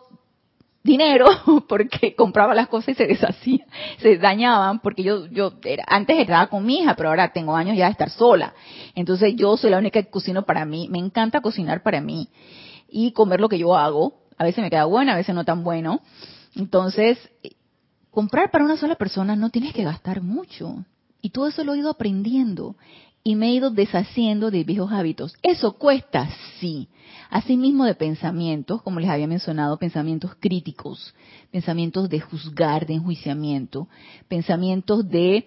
dinero 0.84 1.26
porque 1.68 2.14
compraba 2.14 2.54
las 2.54 2.68
cosas 2.68 2.90
y 2.90 2.94
se 2.94 3.06
deshacían, 3.06 3.66
se 3.98 4.18
dañaban 4.18 4.80
porque 4.80 5.02
yo 5.02 5.26
yo 5.26 5.54
era, 5.64 5.84
antes 5.88 6.18
estaba 6.18 6.46
con 6.46 6.64
mi 6.64 6.80
hija, 6.80 6.94
pero 6.94 7.08
ahora 7.08 7.32
tengo 7.32 7.56
años 7.56 7.76
ya 7.76 7.86
de 7.86 7.92
estar 7.92 8.10
sola. 8.10 8.54
Entonces 8.94 9.34
yo 9.34 9.56
soy 9.56 9.70
la 9.70 9.78
única 9.78 10.02
que 10.02 10.10
cocino 10.10 10.42
para 10.42 10.64
mí, 10.64 10.88
me 10.90 10.98
encanta 10.98 11.40
cocinar 11.40 11.82
para 11.82 12.00
mí 12.00 12.28
y 12.88 13.12
comer 13.12 13.40
lo 13.40 13.48
que 13.48 13.58
yo 13.58 13.74
hago. 13.76 14.20
A 14.36 14.44
veces 14.44 14.62
me 14.62 14.70
queda 14.70 14.84
bueno, 14.84 15.12
a 15.12 15.16
veces 15.16 15.34
no 15.34 15.44
tan 15.44 15.64
bueno. 15.64 16.00
Entonces, 16.54 17.18
comprar 18.10 18.50
para 18.50 18.64
una 18.64 18.76
sola 18.76 18.96
persona 18.96 19.36
no 19.36 19.50
tienes 19.50 19.72
que 19.72 19.84
gastar 19.84 20.22
mucho. 20.22 20.84
Y 21.22 21.30
todo 21.30 21.48
eso 21.48 21.64
lo 21.64 21.74
he 21.74 21.78
ido 21.78 21.90
aprendiendo 21.90 22.76
y 23.22 23.36
me 23.36 23.46
he 23.48 23.54
ido 23.54 23.70
deshaciendo 23.70 24.50
de 24.50 24.64
viejos 24.64 24.92
hábitos. 24.92 25.34
Eso 25.42 25.72
cuesta, 25.72 26.28
sí. 26.60 26.88
Asimismo 27.34 27.84
de 27.84 27.96
pensamientos, 27.96 28.80
como 28.82 29.00
les 29.00 29.10
había 29.10 29.26
mencionado, 29.26 29.76
pensamientos 29.76 30.36
críticos, 30.38 31.12
pensamientos 31.50 32.08
de 32.08 32.20
juzgar, 32.20 32.86
de 32.86 32.94
enjuiciamiento, 32.94 33.88
pensamientos 34.28 35.08
de, 35.08 35.44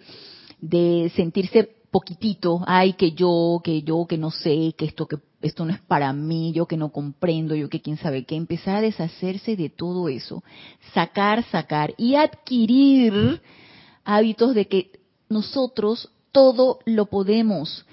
de 0.59 1.09
sentirse 1.15 1.77
poquitito, 1.89 2.61
ay, 2.67 2.91
que 2.91 3.13
yo, 3.13 3.61
que 3.63 3.83
yo, 3.83 4.05
que 4.05 4.17
no 4.17 4.31
sé, 4.31 4.75
que 4.77 4.83
esto, 4.83 5.07
que 5.07 5.15
esto 5.41 5.63
no 5.63 5.71
es 5.71 5.79
para 5.79 6.11
mí, 6.11 6.51
yo 6.51 6.65
que 6.65 6.75
no 6.75 6.91
comprendo, 6.91 7.55
yo 7.55 7.69
que 7.69 7.81
quién 7.81 7.95
sabe 7.95 8.25
qué, 8.25 8.35
empezar 8.35 8.75
a 8.75 8.81
deshacerse 8.81 9.55
de 9.55 9.69
todo 9.69 10.09
eso, 10.09 10.43
sacar, 10.93 11.45
sacar 11.45 11.93
y 11.97 12.15
adquirir 12.15 13.39
hábitos 14.03 14.55
de 14.55 14.67
que 14.67 14.91
nosotros 15.29 16.11
todo 16.33 16.79
lo 16.83 17.05
podemos. 17.05 17.85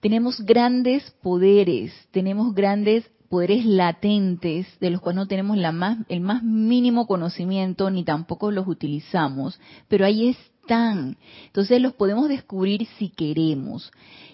Tenemos 0.00 0.38
grandes 0.42 1.10
poderes, 1.22 1.94
tenemos 2.10 2.54
grandes 2.54 3.10
poderes 3.28 3.64
latentes 3.64 4.66
de 4.80 4.90
los 4.90 5.00
cuales 5.00 5.16
no 5.16 5.26
tenemos 5.26 5.56
la 5.56 5.72
más, 5.72 5.98
el 6.08 6.20
más 6.20 6.42
mínimo 6.42 7.06
conocimiento 7.06 7.90
ni 7.90 8.04
tampoco 8.04 8.50
los 8.50 8.66
utilizamos, 8.66 9.60
pero 9.88 10.04
ahí 10.04 10.28
están. 10.28 11.16
Entonces 11.46 11.80
los 11.80 11.94
podemos 11.94 12.28
descubrir 12.28 12.86
si 12.98 13.10
queremos 13.10 13.90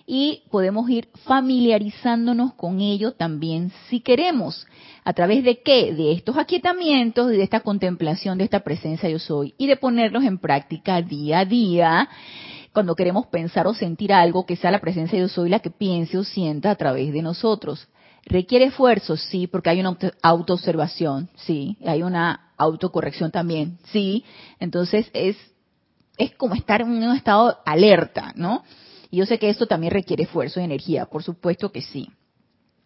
y 0.06 0.42
podemos 0.50 0.88
ir 0.90 1.08
familiarizándonos 1.24 2.54
con 2.54 2.80
ello 2.80 3.12
también 3.12 3.72
si 3.88 4.00
queremos. 4.00 4.66
¿A 5.04 5.12
través 5.12 5.44
de 5.44 5.62
qué? 5.62 5.94
De 5.94 6.12
estos 6.12 6.36
aquietamientos 6.36 7.32
y 7.32 7.36
de 7.36 7.42
esta 7.42 7.60
contemplación 7.60 8.38
de 8.38 8.44
esta 8.44 8.60
presencia 8.60 9.08
yo 9.08 9.18
soy 9.18 9.54
y 9.58 9.66
de 9.66 9.76
ponerlos 9.76 10.24
en 10.24 10.38
práctica 10.38 11.00
día 11.02 11.40
a 11.40 11.44
día 11.44 12.08
cuando 12.72 12.96
queremos 12.96 13.28
pensar 13.28 13.66
o 13.68 13.74
sentir 13.74 14.12
algo, 14.12 14.46
que 14.46 14.56
sea 14.56 14.72
la 14.72 14.80
presencia 14.80 15.18
Yo 15.18 15.28
soy 15.28 15.48
la 15.48 15.60
que 15.60 15.70
piense 15.70 16.18
o 16.18 16.24
sienta 16.24 16.72
a 16.72 16.74
través 16.74 17.12
de 17.12 17.22
nosotros. 17.22 17.88
¿Requiere 18.26 18.66
esfuerzo? 18.66 19.16
Sí, 19.16 19.46
porque 19.46 19.70
hay 19.70 19.80
una 19.80 19.96
autoobservación, 20.22 21.28
sí, 21.36 21.76
hay 21.84 22.02
una 22.02 22.52
autocorrección 22.56 23.30
también, 23.30 23.78
sí. 23.92 24.24
Entonces 24.60 25.10
es, 25.12 25.36
es 26.16 26.34
como 26.36 26.54
estar 26.54 26.80
en 26.80 26.88
un 26.88 27.16
estado 27.16 27.58
alerta, 27.66 28.32
¿no? 28.36 28.64
Y 29.10 29.18
yo 29.18 29.26
sé 29.26 29.38
que 29.38 29.50
esto 29.50 29.66
también 29.66 29.92
requiere 29.92 30.24
esfuerzo 30.24 30.60
y 30.60 30.64
energía, 30.64 31.06
por 31.06 31.22
supuesto 31.22 31.70
que 31.70 31.82
sí. 31.82 32.10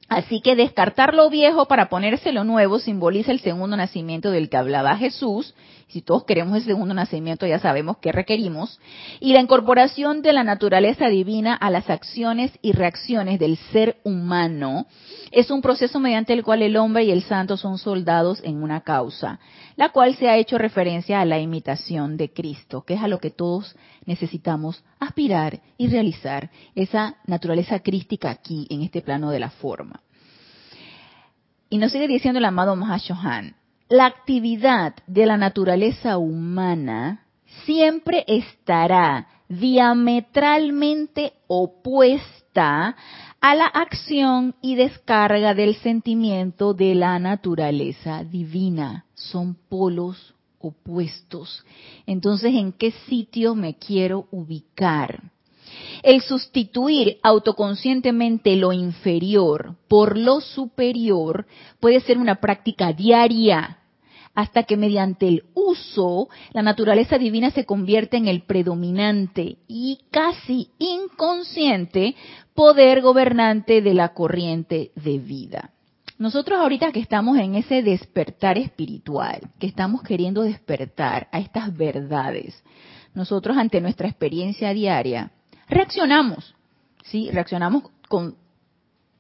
Así 0.09 0.41
que 0.41 0.57
descartar 0.57 1.13
lo 1.13 1.29
viejo 1.29 1.67
para 1.67 1.91
ponerse 1.91 2.33
lo 2.33 2.43
nuevo 2.43 2.79
simboliza 2.79 3.31
el 3.31 3.41
segundo 3.41 3.77
nacimiento 3.77 4.31
del 4.31 4.49
que 4.49 4.57
hablaba 4.57 4.97
Jesús. 4.97 5.55
Si 5.89 6.01
todos 6.01 6.25
queremos 6.25 6.57
el 6.57 6.65
segundo 6.65 6.95
nacimiento, 6.95 7.47
ya 7.47 7.59
sabemos 7.59 7.99
qué 7.99 8.11
requerimos. 8.11 8.81
Y 9.21 9.35
la 9.35 9.41
incorporación 9.41 10.23
de 10.23 10.33
la 10.33 10.45
naturaleza 10.45 11.09
divina 11.09 11.55
a 11.55 11.71
las 11.71 11.91
acciones 11.91 12.53
y 12.63 12.73
reacciones 12.73 13.39
del 13.39 13.59
ser 13.71 13.99
humano 14.03 14.87
es 15.31 15.51
un 15.51 15.61
proceso 15.61 16.01
mediante 16.01 16.33
el 16.33 16.43
cual 16.43 16.63
el 16.63 16.79
hombre 16.79 17.05
y 17.05 17.11
el 17.11 17.23
santo 17.23 17.59
son 17.59 17.77
soldados 17.77 18.41
en 18.45 18.63
una 18.63 18.81
causa, 18.81 19.41
la 19.79 19.91
cual 19.91 20.17
se 20.17 20.29
ha 20.29 20.37
hecho 20.37 20.59
referencia 20.59 21.21
a 21.21 21.25
la 21.25 21.39
imitación 21.39 22.17
de 22.17 22.33
Cristo, 22.33 22.83
que 22.83 22.95
es 22.95 23.01
a 23.01 23.07
lo 23.07 23.21
que 23.21 23.31
todos 23.31 23.77
necesitamos 24.07 24.83
aspirar 24.99 25.61
y 25.77 25.87
realizar, 25.87 26.51
esa 26.75 27.15
naturaleza 27.29 27.79
crística 27.79 28.29
aquí, 28.29 28.67
en 28.71 28.83
este 28.83 29.03
plano 29.03 29.31
de 29.31 29.39
la 29.39 29.51
forma. 29.51 30.01
Y 31.71 31.79
nos 31.79 31.93
sigue 31.93 32.09
diciendo 32.09 32.41
el 32.41 32.45
amado 32.45 32.75
Mahashohan, 32.75 33.55
la 33.89 34.07
actividad 34.07 34.97
de 35.07 35.27
la 35.27 35.37
naturaleza 35.37 36.19
humana 36.19 37.25
siempre 37.65 38.25
estará 38.27 39.29
diametralmente 39.49 41.35
opuesta 41.47 42.97
a 43.41 43.55
la 43.55 43.67
acción 43.67 44.55
y 44.61 44.75
descarga 44.75 45.55
del 45.55 45.77
sentimiento 45.77 46.75
de 46.75 46.95
la 46.95 47.19
naturaleza 47.19 48.25
divina. 48.25 49.05
Son 49.15 49.55
polos 49.69 50.35
opuestos. 50.59 51.65
Entonces, 52.07 52.55
¿en 52.55 52.73
qué 52.73 52.91
sitio 53.09 53.55
me 53.55 53.77
quiero 53.77 54.27
ubicar? 54.31 55.23
El 56.03 56.23
sustituir 56.23 57.19
autoconscientemente 57.23 58.57
lo 58.57 58.73
inferior 58.73 59.77
por 59.87 60.17
lo 60.17 60.41
superior 60.41 61.47
puede 61.79 62.01
ser 62.01 62.19
una 62.19 62.37
práctica 62.37 62.93
diaria 62.93 63.78
hasta 64.39 64.63
que 64.63 64.77
mediante 64.77 65.27
el 65.27 65.47
uso 65.55 66.29
la 66.53 66.63
naturaleza 66.63 67.19
divina 67.19 67.51
se 67.51 67.67
convierte 67.67 68.19
en 68.19 68.29
el 68.29 68.43
predominante 68.43 69.57
y 69.67 69.99
casi 70.13 70.71
inconsciente 70.79 72.15
poder 72.55 73.01
gobernante 73.03 73.83
de 73.83 73.95
la 73.95 74.15
corriente 74.15 74.93
de 74.95 75.19
vida. 75.19 75.73
Nosotros 76.19 76.61
ahorita 76.61 76.93
que 76.93 77.01
estamos 77.01 77.37
en 77.37 77.57
ese 77.57 77.83
despertar 77.83 78.59
espiritual, 78.59 79.41
que 79.59 79.67
estamos 79.67 80.03
queriendo 80.03 80.43
despertar 80.43 81.27
a 81.33 81.41
estas 81.41 81.77
verdades, 81.77 82.63
nosotros 83.15 83.57
ante 83.57 83.81
nuestra 83.81 84.07
experiencia 84.07 84.73
diaria, 84.73 85.33
reaccionamos, 85.69 86.55
¿sí? 87.03 87.29
Reaccionamos 87.33 87.91
con 88.07 88.37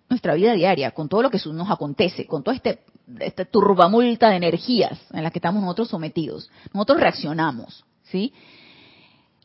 nuestra 0.08 0.34
vida 0.34 0.52
diaria, 0.52 0.92
con 0.92 1.08
todo 1.08 1.22
lo 1.22 1.30
que 1.30 1.40
nos 1.52 1.68
acontece, 1.72 2.24
con 2.24 2.44
toda 2.44 2.54
este, 2.54 2.84
esta 3.20 3.44
turbamulta 3.44 4.30
de 4.30 4.36
energías 4.36 4.98
en 5.12 5.22
las 5.22 5.32
que 5.32 5.38
estamos 5.38 5.62
nosotros 5.62 5.88
sometidos. 5.88 6.50
Nosotros 6.72 7.00
reaccionamos, 7.00 7.84
¿sí? 8.04 8.32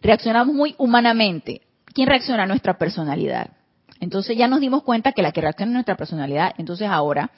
Reaccionamos 0.02 0.54
muy 0.54 0.76
humanamente. 0.78 1.62
¿Quién 1.94 2.10
reacciona 2.10 2.44
a 2.44 2.48
nuestra 2.48 2.78
personalidad? 2.78 3.52
Entonces 4.00 4.38
ya 4.38 4.48
nos 4.48 4.60
dimos 4.60 4.84
cuenta 4.84 5.14
que 5.14 5.22
la 5.22 5.32
que 5.32 5.42
reacciona 5.42 5.72
es 5.72 5.76
nuestra 5.76 5.96
personalidad, 5.96 6.54
entonces 6.58 6.90
ahora 6.90 7.32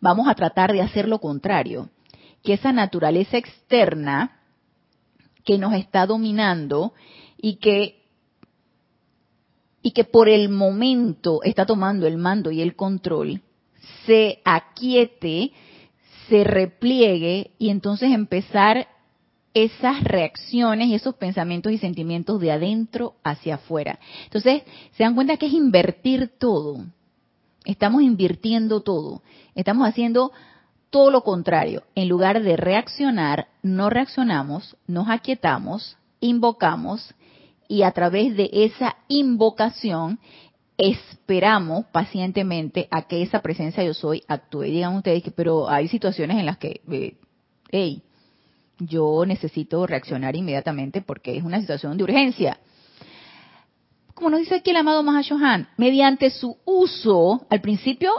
vamos 0.00 0.28
a 0.28 0.34
tratar 0.34 0.72
de 0.72 0.80
hacer 0.80 1.08
lo 1.08 1.18
contrario, 1.18 1.90
que 2.44 2.52
esa 2.52 2.72
naturaleza 2.72 3.36
externa 3.36 4.40
que 5.44 5.58
nos 5.58 5.74
está 5.74 6.06
dominando 6.06 6.92
y 7.36 7.56
que 7.56 8.04
y 9.82 9.90
que 9.90 10.04
por 10.04 10.30
el 10.30 10.48
momento 10.48 11.40
está 11.42 11.66
tomando 11.66 12.06
el 12.06 12.16
mando 12.16 12.50
y 12.50 12.62
el 12.62 12.74
control, 12.74 13.42
se 14.06 14.40
aquiete, 14.44 15.52
se 16.28 16.44
repliegue 16.44 17.50
y 17.58 17.70
entonces 17.70 18.10
empezar 18.12 18.88
esas 19.54 20.02
reacciones 20.02 20.88
y 20.88 20.94
esos 20.94 21.14
pensamientos 21.14 21.72
y 21.72 21.78
sentimientos 21.78 22.40
de 22.40 22.50
adentro 22.50 23.14
hacia 23.22 23.54
afuera. 23.54 24.00
Entonces, 24.24 24.62
se 24.92 25.04
dan 25.04 25.14
cuenta 25.14 25.36
que 25.36 25.46
es 25.46 25.52
invertir 25.52 26.32
todo. 26.38 26.84
Estamos 27.64 28.02
invirtiendo 28.02 28.80
todo. 28.80 29.22
Estamos 29.54 29.88
haciendo 29.88 30.32
todo 30.90 31.10
lo 31.10 31.22
contrario. 31.22 31.84
En 31.94 32.08
lugar 32.08 32.42
de 32.42 32.56
reaccionar, 32.56 33.48
no 33.62 33.90
reaccionamos, 33.90 34.76
nos 34.86 35.08
aquietamos, 35.08 35.96
invocamos 36.20 37.14
y 37.68 37.82
a 37.82 37.92
través 37.92 38.36
de 38.36 38.50
esa 38.52 38.96
invocación 39.08 40.18
esperamos 40.76 41.86
pacientemente 41.86 42.88
a 42.90 43.02
que 43.02 43.22
esa 43.22 43.42
presencia 43.42 43.84
yo 43.84 43.94
soy 43.94 44.22
actúe. 44.28 44.62
Digan 44.62 44.96
ustedes 44.96 45.22
que, 45.22 45.30
pero 45.30 45.68
hay 45.68 45.88
situaciones 45.88 46.38
en 46.38 46.46
las 46.46 46.58
que, 46.58 46.80
eh, 46.90 47.16
hey, 47.70 48.02
yo 48.78 49.24
necesito 49.26 49.86
reaccionar 49.86 50.34
inmediatamente 50.34 51.00
porque 51.00 51.36
es 51.36 51.44
una 51.44 51.60
situación 51.60 51.96
de 51.96 52.04
urgencia. 52.04 52.58
Como 54.14 54.30
nos 54.30 54.40
dice 54.40 54.56
aquí 54.56 54.70
el 54.70 54.76
amado 54.76 55.02
Mahashohan, 55.02 55.68
mediante 55.76 56.30
su 56.30 56.56
uso, 56.64 57.46
al 57.50 57.60
principio 57.60 58.12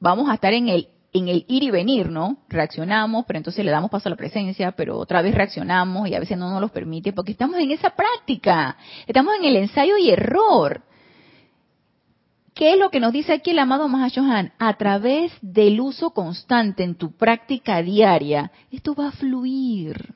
vamos 0.00 0.28
a 0.28 0.34
estar 0.34 0.52
en 0.52 0.68
el 0.68 0.88
en 1.12 1.28
el 1.28 1.46
ir 1.48 1.62
y 1.62 1.70
venir, 1.70 2.10
¿no? 2.10 2.38
Reaccionamos, 2.48 3.24
pero 3.26 3.38
entonces 3.38 3.64
le 3.64 3.70
damos 3.70 3.90
paso 3.90 4.08
a 4.08 4.10
la 4.10 4.16
presencia, 4.16 4.72
pero 4.72 4.98
otra 4.98 5.22
vez 5.22 5.34
reaccionamos 5.34 6.08
y 6.08 6.14
a 6.14 6.20
veces 6.20 6.36
no 6.36 6.50
nos 6.50 6.60
lo 6.60 6.68
permite 6.68 7.14
porque 7.14 7.32
estamos 7.32 7.56
en 7.56 7.70
esa 7.70 7.90
práctica, 7.90 8.76
estamos 9.06 9.34
en 9.38 9.46
el 9.46 9.56
ensayo 9.56 9.96
y 9.96 10.10
error. 10.10 10.82
¿Qué 12.56 12.72
es 12.72 12.78
lo 12.78 12.88
que 12.88 13.00
nos 13.00 13.12
dice 13.12 13.34
aquí 13.34 13.50
el 13.50 13.58
amado 13.58 13.86
Mahashohan? 13.86 14.54
A 14.58 14.78
través 14.78 15.30
del 15.42 15.78
uso 15.78 16.12
constante 16.12 16.84
en 16.84 16.94
tu 16.94 17.12
práctica 17.12 17.82
diaria, 17.82 18.50
esto 18.72 18.94
va 18.94 19.08
a 19.08 19.12
fluir. 19.12 20.14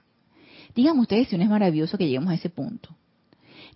Díganme 0.74 1.02
ustedes 1.02 1.28
si 1.28 1.36
no 1.36 1.44
es 1.44 1.50
maravilloso 1.50 1.98
que 1.98 2.06
lleguemos 2.06 2.30
a 2.30 2.36
ese 2.36 2.48
punto. 2.48 2.96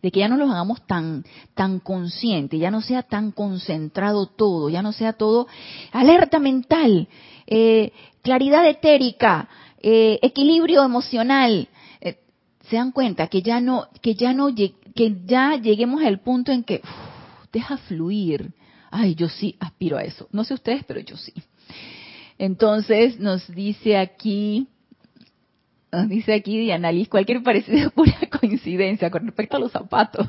De 0.01 0.11
que 0.11 0.21
ya 0.21 0.29
no 0.29 0.39
lo 0.39 0.51
hagamos 0.51 0.87
tan, 0.87 1.27
tan 1.53 1.79
consciente, 1.79 2.57
ya 2.57 2.71
no 2.71 2.81
sea 2.81 3.03
tan 3.03 3.33
concentrado 3.33 4.29
todo, 4.29 4.71
ya 4.71 4.81
no 4.81 4.93
sea 4.93 5.13
todo 5.13 5.47
alerta 5.93 6.39
mental, 6.39 7.07
eh, 7.47 7.93
claridad 8.23 8.67
etérica, 8.67 9.47
eh, 9.83 10.19
equilibrio 10.23 10.83
emocional. 10.85 11.69
Eh, 12.01 12.17
se 12.71 12.77
dan 12.77 12.93
cuenta 12.93 13.27
que 13.27 13.43
ya 13.43 13.61
no, 13.61 13.89
que 14.01 14.15
ya 14.15 14.33
no, 14.33 14.55
que 14.55 15.17
ya 15.27 15.57
lleguemos 15.57 16.03
al 16.03 16.21
punto 16.21 16.51
en 16.51 16.65
que 16.65 16.81
deja 17.55 17.79
fluir. 17.79 18.53
Ay, 18.91 19.15
yo 19.15 19.29
sí 19.29 19.57
aspiro 19.61 19.97
a 19.97 20.03
eso. 20.03 20.29
No 20.33 20.45
sé 20.45 20.55
ustedes, 20.55 20.85
pero 20.85 21.01
yo 21.01 21.17
sí. 21.17 21.33
Entonces 22.37 23.19
nos 23.19 23.47
dice 23.55 23.97
aquí, 23.97 24.69
nos 25.91 26.09
dice 26.09 26.35
aquí 26.35 26.59
Diana 26.59 26.93
Liz, 26.93 27.09
cualquier 27.09 27.43
parecido 27.43 27.91
pura 27.91 28.19
coincidencia 28.41 29.11
con 29.11 29.25
respecto 29.25 29.57
a 29.57 29.61
los 29.61 29.73
zapatos. 29.73 30.29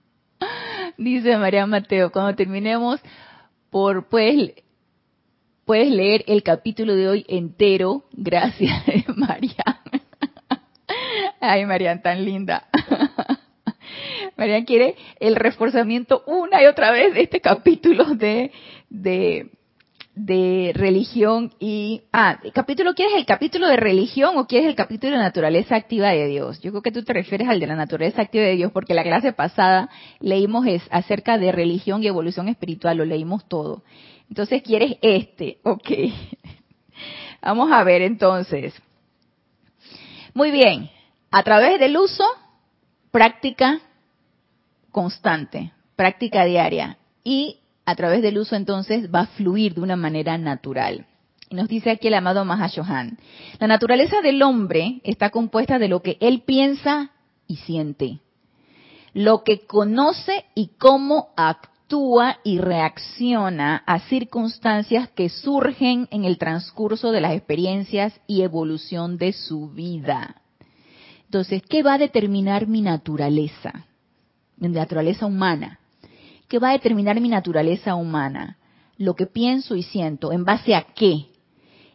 dice 0.96 1.36
María 1.36 1.66
Mateo, 1.66 2.10
cuando 2.10 2.34
terminemos 2.34 3.00
por 3.70 4.08
pues 4.08 4.52
puedes 5.64 5.90
leer 5.90 6.24
el 6.28 6.42
capítulo 6.42 6.94
de 6.94 7.08
hoy 7.08 7.26
entero. 7.28 8.04
Gracias, 8.12 8.82
María. 9.16 9.80
Ay, 11.40 11.66
María, 11.66 12.00
tan 12.00 12.24
linda. 12.24 12.68
María 14.42 14.64
quiere 14.64 14.96
el 15.20 15.36
reforzamiento 15.36 16.24
una 16.26 16.60
y 16.60 16.66
otra 16.66 16.90
vez 16.90 17.14
de 17.14 17.22
este 17.22 17.40
capítulo 17.40 18.06
de, 18.06 18.50
de, 18.90 20.72
religión 20.74 21.52
y... 21.60 22.02
Ah, 22.12 22.40
capítulo, 22.52 22.92
¿quieres 22.94 23.14
el 23.14 23.24
capítulo 23.24 23.68
de 23.68 23.76
religión 23.76 24.36
o 24.36 24.48
quieres 24.48 24.68
el 24.68 24.74
capítulo 24.74 25.12
de 25.12 25.22
naturaleza 25.22 25.76
activa 25.76 26.08
de 26.08 26.26
Dios? 26.26 26.60
Yo 26.60 26.72
creo 26.72 26.82
que 26.82 26.90
tú 26.90 27.04
te 27.04 27.12
refieres 27.12 27.48
al 27.48 27.60
de 27.60 27.68
la 27.68 27.76
naturaleza 27.76 28.20
activa 28.20 28.44
de 28.44 28.56
Dios 28.56 28.72
porque 28.72 28.94
la 28.94 29.04
clase 29.04 29.32
pasada 29.32 29.88
leímos 30.18 30.66
es 30.66 30.82
acerca 30.90 31.38
de 31.38 31.52
religión 31.52 32.02
y 32.02 32.08
evolución 32.08 32.48
espiritual, 32.48 32.96
lo 32.96 33.04
leímos 33.04 33.46
todo. 33.46 33.84
Entonces, 34.28 34.60
¿quieres 34.62 34.96
este? 35.02 35.58
Ok. 35.62 35.88
Vamos 37.42 37.70
a 37.70 37.84
ver 37.84 38.02
entonces. 38.02 38.74
Muy 40.34 40.50
bien. 40.50 40.90
A 41.30 41.44
través 41.44 41.78
del 41.78 41.96
uso, 41.96 42.24
práctica 43.12 43.80
constante, 44.92 45.72
práctica 45.96 46.44
diaria 46.44 46.98
y 47.24 47.58
a 47.84 47.96
través 47.96 48.22
del 48.22 48.38
uso 48.38 48.54
entonces 48.54 49.12
va 49.12 49.20
a 49.20 49.26
fluir 49.26 49.74
de 49.74 49.80
una 49.80 49.96
manera 49.96 50.38
natural. 50.38 51.06
Nos 51.50 51.68
dice 51.68 51.90
aquí 51.90 52.08
el 52.08 52.14
amado 52.14 52.44
Mahashohan, 52.44 53.18
la 53.58 53.66
naturaleza 53.66 54.20
del 54.22 54.42
hombre 54.42 55.00
está 55.04 55.30
compuesta 55.30 55.78
de 55.78 55.88
lo 55.88 56.00
que 56.00 56.16
él 56.20 56.42
piensa 56.46 57.10
y 57.46 57.56
siente, 57.56 58.20
lo 59.12 59.42
que 59.42 59.66
conoce 59.66 60.44
y 60.54 60.68
cómo 60.78 61.28
actúa 61.36 62.38
y 62.42 62.58
reacciona 62.58 63.82
a 63.86 63.98
circunstancias 63.98 65.10
que 65.10 65.28
surgen 65.28 66.08
en 66.10 66.24
el 66.24 66.38
transcurso 66.38 67.12
de 67.12 67.20
las 67.20 67.32
experiencias 67.32 68.18
y 68.26 68.42
evolución 68.42 69.18
de 69.18 69.32
su 69.32 69.68
vida. 69.68 70.36
Entonces, 71.24 71.62
¿qué 71.68 71.82
va 71.82 71.94
a 71.94 71.98
determinar 71.98 72.66
mi 72.66 72.80
naturaleza? 72.80 73.86
Mi 74.68 74.76
naturaleza 74.76 75.26
humana. 75.26 75.80
¿Qué 76.48 76.58
va 76.58 76.70
a 76.70 76.72
determinar 76.72 77.20
mi 77.20 77.28
naturaleza 77.28 77.94
humana? 77.94 78.58
Lo 78.96 79.14
que 79.14 79.26
pienso 79.26 79.74
y 79.74 79.82
siento. 79.82 80.32
¿En 80.32 80.44
base 80.44 80.74
a 80.74 80.82
qué? 80.94 81.26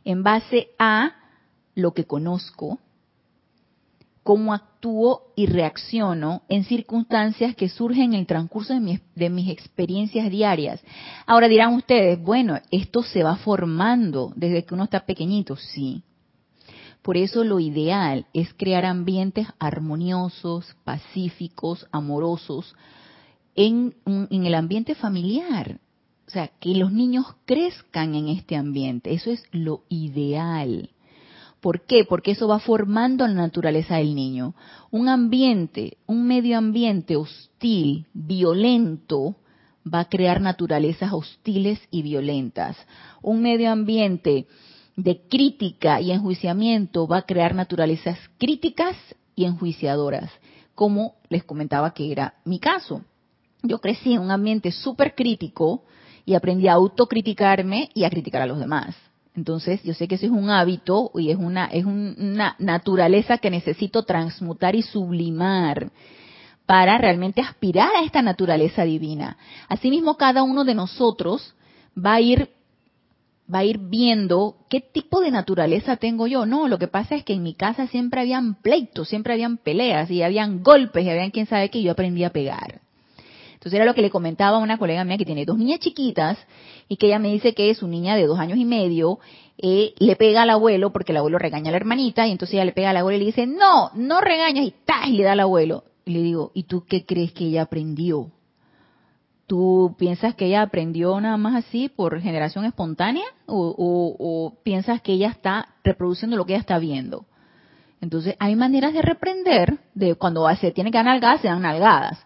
En 0.04 0.24
base 0.24 0.70
a 0.78 1.16
lo 1.76 1.94
que 1.94 2.06
conozco, 2.06 2.80
cómo 4.24 4.54
actúo 4.54 5.32
y 5.36 5.46
reacciono 5.46 6.42
en 6.50 6.66
circunstancias 6.66 7.56
que 7.56 7.70
surgen 7.70 8.14
en 8.14 8.20
el 8.20 8.28
transcurso 8.28 8.74
de, 8.74 8.80
mis, 8.80 9.00
de 9.16 9.30
mis 9.30 9.50
experiencias 9.50 10.30
diarias. 10.30 10.84
Ahora 11.26 11.48
dirán 11.48 11.74
ustedes, 11.74 12.22
bueno, 12.22 12.60
esto 12.72 13.04
se 13.04 13.24
va 13.24 13.38
formando 13.38 14.34
desde 14.36 14.66
que 14.66 14.74
uno 14.74 14.86
está 14.86 15.06
pequeñito, 15.06 15.56
sí. 15.56 16.04
Por 17.02 17.18
eso 17.18 17.44
lo 17.44 17.60
ideal 17.60 18.26
es 18.34 18.54
crear 18.54 18.86
ambientes 18.86 19.48
armoniosos, 19.60 20.76
pacíficos, 20.84 21.88
amorosos 21.92 22.76
en, 23.56 23.96
el 24.06 24.56
ambiente 24.56 24.96
familiar. 24.96 25.80
O 26.28 26.30
sea, 26.30 26.50
que 26.60 26.76
los 26.76 26.92
niños 26.92 27.26
crezcan 27.46 28.16
en 28.16 28.28
este 28.28 28.56
ambiente. 28.56 29.14
Eso 29.14 29.32
es 29.32 29.44
lo 29.52 29.84
ideal. 29.90 30.90
¿Por 31.62 31.86
qué? 31.86 32.04
Porque 32.04 32.32
eso 32.32 32.48
va 32.48 32.60
formando 32.60 33.26
la 33.26 33.34
naturaleza 33.34 33.96
del 33.96 34.14
niño. 34.14 34.54
Un 34.92 35.10
ambiente, 35.10 35.98
un 36.06 36.28
medio 36.28 36.58
ambiente 36.58 37.16
hostil, 37.16 38.06
violento, 38.14 39.36
va 39.92 40.02
a 40.02 40.10
crear 40.10 40.42
naturalezas 40.42 41.14
hostiles 41.14 41.80
y 41.90 42.02
violentas. 42.02 42.78
Un 43.22 43.42
medio 43.42 43.72
ambiente 43.72 44.48
de 44.98 45.22
crítica 45.30 46.02
y 46.02 46.12
enjuiciamiento 46.12 47.08
va 47.08 47.20
a 47.20 47.22
crear 47.22 47.56
naturalezas 47.56 48.18
críticas 48.38 48.98
y 49.36 49.46
enjuiciadoras. 49.46 50.30
como 50.76 51.16
les 51.30 51.44
comentaba 51.44 51.92
que 51.92 52.12
era 52.12 52.36
mi 52.46 52.60
caso. 52.60 53.02
Yo 53.64 53.80
crecí 53.80 54.14
en 54.14 54.22
un 54.22 54.30
ambiente 54.30 54.72
súper 54.72 55.16
crítico 55.16 55.84
y 56.24 56.36
aprendí 56.36 56.68
a 56.68 56.74
autocriticarme 56.74 57.90
y 57.96 58.04
a 58.04 58.12
criticar 58.12 58.44
a 58.44 58.46
los 58.46 58.60
demás. 58.60 58.96
Entonces, 59.36 59.82
yo 59.82 59.96
sé 59.96 60.08
que 60.08 60.16
eso 60.16 60.28
es 60.28 60.32
un 60.32 60.52
hábito 60.52 61.10
y 61.16 61.32
es 61.32 61.38
una, 61.38 61.66
es 61.66 61.84
una 61.84 62.56
naturaleza 62.60 63.40
que 63.40 63.50
necesito 63.50 64.04
transmutar 64.04 64.76
y 64.76 64.84
sublimar 64.84 65.92
para 66.68 67.00
realmente 67.00 67.42
aspirar 67.42 67.96
a 67.96 68.04
esta 68.04 68.22
naturaleza 68.22 68.84
divina. 68.84 69.38
Asimismo, 69.70 70.16
cada 70.16 70.44
uno 70.44 70.64
de 70.64 70.76
nosotros 70.76 71.56
va 71.98 72.14
a 72.16 72.22
ir 72.22 72.52
va 73.54 73.60
a 73.60 73.64
ir 73.64 73.78
viendo 73.78 74.58
qué 74.70 74.82
tipo 74.82 75.22
de 75.22 75.32
naturaleza 75.32 75.98
tengo 75.98 76.28
yo. 76.28 76.46
No, 76.46 76.68
lo 76.68 76.78
que 76.78 76.88
pasa 76.88 77.16
es 77.16 77.24
que 77.24 77.34
en 77.34 77.44
mi 77.44 77.54
casa 77.54 77.88
siempre 77.88 78.22
habían 78.22 78.56
pleitos, 78.56 79.08
siempre 79.10 79.34
habían 79.34 79.58
peleas 79.58 80.12
y 80.12 80.22
habían 80.22 80.64
golpes 80.64 81.06
y 81.06 81.10
habían 81.10 81.32
quién 81.32 81.46
sabe 81.46 81.70
que 81.70 81.82
yo 81.82 81.92
aprendí 81.92 82.24
a 82.24 82.32
pegar. 82.32 82.82
Entonces 83.54 83.74
era 83.74 83.86
lo 83.86 83.96
que 83.96 84.04
le 84.04 84.12
comentaba 84.12 84.58
a 84.58 84.60
una 84.60 84.78
colega 84.78 85.04
mía 85.04 85.18
que 85.18 85.26
tiene 85.26 85.46
dos 85.46 85.58
niñas 85.58 85.80
chiquitas 85.80 86.38
y 86.88 86.98
que 86.98 87.08
ella 87.08 87.20
me 87.20 87.30
dice 87.30 87.54
que 87.54 87.74
su 87.74 87.88
niña 87.88 88.16
de 88.16 88.28
dos 88.28 88.40
años 88.40 88.60
y 88.60 88.66
medio 88.66 89.20
eh, 89.58 89.94
le 89.98 90.16
pega 90.16 90.44
al 90.44 90.52
abuelo 90.52 90.94
porque 90.94 91.12
el 91.12 91.18
abuelo 91.18 91.40
regaña 91.40 91.70
a 91.70 91.72
la 91.72 91.78
hermanita 91.78 92.28
y 92.28 92.32
entonces 92.32 92.54
ella 92.54 92.66
le 92.66 92.74
pega 92.74 92.92
al 92.92 92.98
abuelo 92.98 93.18
y 93.18 93.20
le 93.20 93.26
dice, 93.26 93.48
no, 93.48 93.90
no 93.96 94.22
regañas 94.22 94.66
y 94.66 94.74
¡tas! 94.86 95.08
y 95.08 95.14
le 95.14 95.24
da 95.24 95.32
al 95.32 95.40
abuelo. 95.40 95.84
Y 96.06 96.12
le 96.12 96.22
digo, 96.22 96.52
¿y 96.54 96.64
tú 96.64 96.86
qué 96.88 97.06
crees 97.06 97.34
que 97.34 97.46
ella 97.46 97.64
aprendió? 97.64 98.32
¿Tú 99.48 99.96
piensas 99.98 100.36
que 100.36 100.48
ella 100.48 100.62
aprendió 100.62 101.20
nada 101.22 101.38
más 101.38 101.56
así 101.56 101.88
por 101.88 102.20
generación 102.22 102.66
espontánea? 102.66 103.24
¿O, 103.46 104.54
piensas 104.64 105.02
que 105.02 105.14
ella 105.14 105.30
está 105.30 105.70
reproduciendo 105.86 106.36
lo 106.36 106.46
que 106.46 106.54
ella 106.54 106.60
está 106.60 106.78
viendo? 106.80 107.26
Entonces, 108.02 108.36
hay 108.40 108.58
maneras 108.58 108.94
de 108.94 109.02
reprender, 109.02 109.80
de 109.96 110.16
cuando 110.16 110.54
se 110.56 110.72
tiene 110.72 110.92
que 110.92 110.98
dar 110.98 111.06
nalgadas, 111.06 111.42
se 111.42 111.48
dan 111.48 111.62
nalgadas. 111.62 112.20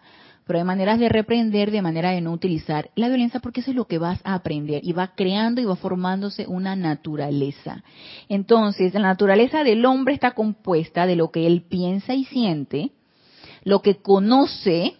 Pero 0.44 0.58
hay 0.58 0.64
maneras 0.64 0.98
de 0.98 1.08
reprender 1.08 1.70
de 1.70 1.80
manera 1.80 2.10
de 2.10 2.20
no 2.20 2.32
utilizar 2.32 2.90
la 2.96 3.06
violencia 3.06 3.38
porque 3.38 3.60
eso 3.60 3.70
es 3.70 3.76
lo 3.76 3.86
que 3.86 3.98
vas 3.98 4.20
a 4.24 4.34
aprender 4.34 4.80
y 4.84 4.92
va 4.92 5.14
creando 5.14 5.60
y 5.60 5.64
va 5.64 5.76
formándose 5.76 6.48
una 6.48 6.74
naturaleza. 6.74 7.84
Entonces, 8.28 8.92
la 8.94 9.00
naturaleza 9.00 9.62
del 9.62 9.86
hombre 9.86 10.14
está 10.14 10.32
compuesta 10.32 11.06
de 11.06 11.14
lo 11.14 11.30
que 11.30 11.46
él 11.46 11.62
piensa 11.62 12.14
y 12.14 12.24
siente, 12.24 12.90
lo 13.62 13.80
que 13.80 13.98
conoce, 13.98 14.96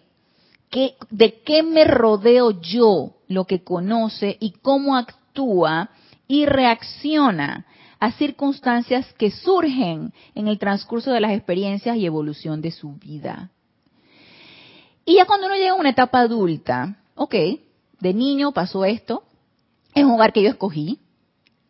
de 1.10 1.42
qué 1.42 1.62
me 1.62 1.84
rodeo 1.84 2.60
yo, 2.60 3.16
lo 3.28 3.44
que 3.44 3.62
conoce 3.62 4.36
y 4.40 4.52
cómo 4.52 4.96
actúa 4.96 5.90
y 6.26 6.46
reacciona 6.46 7.66
a 8.00 8.12
circunstancias 8.12 9.12
que 9.14 9.30
surgen 9.30 10.12
en 10.34 10.48
el 10.48 10.58
transcurso 10.58 11.12
de 11.12 11.20
las 11.20 11.32
experiencias 11.32 11.96
y 11.96 12.06
evolución 12.06 12.60
de 12.60 12.70
su 12.70 12.94
vida. 12.94 13.50
Y 15.04 15.16
ya 15.16 15.26
cuando 15.26 15.46
uno 15.46 15.56
llega 15.56 15.72
a 15.72 15.76
una 15.76 15.90
etapa 15.90 16.20
adulta, 16.20 16.96
ok, 17.16 17.34
de 18.00 18.14
niño 18.14 18.52
pasó 18.52 18.84
esto, 18.84 19.24
es 19.94 20.04
un 20.04 20.12
hogar 20.12 20.32
que 20.32 20.42
yo 20.42 20.48
escogí, 20.48 20.98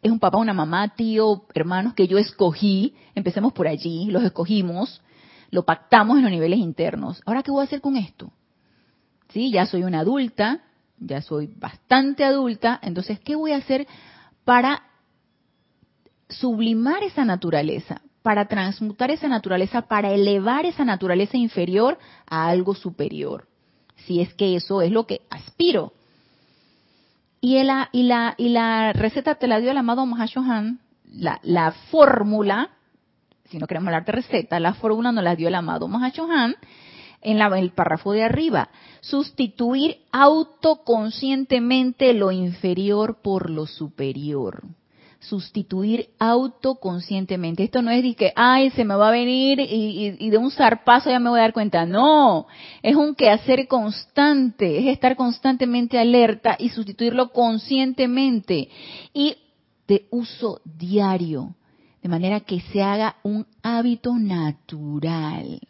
es 0.01 0.11
un 0.11 0.19
papá, 0.19 0.39
una 0.39 0.55
mamá, 0.55 0.95
tío, 0.95 1.45
hermanos 1.55 1.95
que 1.95 2.07
yo 2.07 2.19
escogí, 2.19 2.95
empecemos 3.15 3.53
por 3.53 3.67
allí, 3.67 4.07
los 4.07 4.23
escogimos, 4.23 5.03
lo 5.51 5.65
pactamos 5.65 6.17
en 6.17 6.23
los 6.23 6.33
niveles 6.33 6.59
internos. 6.59 7.21
Ahora, 7.27 7.43
¿qué 7.43 7.51
voy 7.51 7.61
a 7.61 7.65
hacer 7.65 7.81
con 7.81 7.97
esto? 7.97 8.33
Sí, 9.33 9.51
ya 9.51 9.67
soy 9.67 9.85
una 9.85 10.01
adulta, 10.01 10.61
ya 10.99 11.23
soy 11.23 11.47
bastante 11.47 12.25
adulta, 12.25 12.79
entonces, 12.83 13.19
¿qué 13.21 13.35
voy 13.35 13.53
a 13.53 13.57
hacer 13.57 13.87
para 14.45 14.83
sublimar 16.29 17.03
esa 17.03 17.25
naturaleza, 17.25 18.03
para 18.23 18.47
transmutar 18.47 19.11
esa 19.11 19.29
naturaleza, 19.29 19.83
para 19.83 20.13
elevar 20.13 20.67
esa 20.67 20.85
naturaleza 20.85 21.37
inferior 21.37 21.99
a 22.27 22.49
algo 22.49 22.75
superior? 22.75 23.49
Si 24.07 24.21
es 24.21 24.35
que 24.35 24.57
eso 24.57 24.83
es 24.83 24.91
lo 24.91 25.07
que 25.07 25.23
aspiro. 25.31 25.93
Y 27.41 27.63
la, 27.65 27.89
y 27.93 28.05
la, 28.05 28.35
y 28.39 28.51
la 28.51 28.93
receta 28.93 29.35
te 29.35 29.49
la 29.49 29.61
dio 29.61 29.71
el 29.71 29.77
amado 29.77 30.07
Mahashohan, 30.07 30.81
la, 31.05 31.41
la 31.43 31.73
fórmula 31.91 32.71
si 33.53 33.59
no 33.59 33.67
queremos 33.67 33.89
hablar 33.89 34.07
de 34.07 34.13
receta, 34.13 34.59
la 34.59 34.73
fórmula 34.73 35.13
nos 35.13 35.23
la 35.23 35.37
dio 35.37 35.47
el 35.47 35.55
amado 35.55 35.87
Mahachohan 35.87 36.57
en, 37.23 37.41
en 37.41 37.53
el 37.55 37.71
párrafo 37.71 38.13
de 38.13 38.25
arriba. 38.25 38.69
Sustituir 39.01 39.99
autoconscientemente 40.13 42.13
lo 42.15 42.33
inferior 42.33 43.19
por 43.23 43.51
lo 43.51 43.67
superior. 43.67 44.63
Sustituir 45.21 46.09
autoconscientemente. 46.19 47.63
Esto 47.63 47.81
no 47.81 47.91
es 47.91 48.03
de 48.03 48.15
que, 48.15 48.33
ay, 48.35 48.71
se 48.71 48.85
me 48.85 48.97
va 48.97 49.09
a 49.09 49.13
venir 49.13 49.61
y, 49.61 50.17
y 50.19 50.31
de 50.31 50.37
un 50.37 50.51
zarpazo 50.51 51.11
ya 51.11 51.21
me 51.21 51.31
voy 51.31 51.39
a 51.39 51.43
dar 51.43 51.53
cuenta. 51.53 51.87
No, 51.87 52.49
es 52.83 52.97
un 52.97 53.15
quehacer 53.15 53.69
constante, 53.69 54.81
es 54.81 54.87
estar 54.87 55.15
constantemente 55.15 55.99
alerta 55.99 56.57
y 56.59 56.71
sustituirlo 56.71 57.31
conscientemente 57.31 58.69
y 59.15 59.37
de 59.87 60.07
uso 60.11 60.61
diario 60.65 61.55
de 62.03 62.09
manera 62.09 62.41
que 62.41 62.61
se 62.61 62.83
haga 62.83 63.17
un 63.23 63.47
hábito 63.63 64.19
natural. 64.19 65.61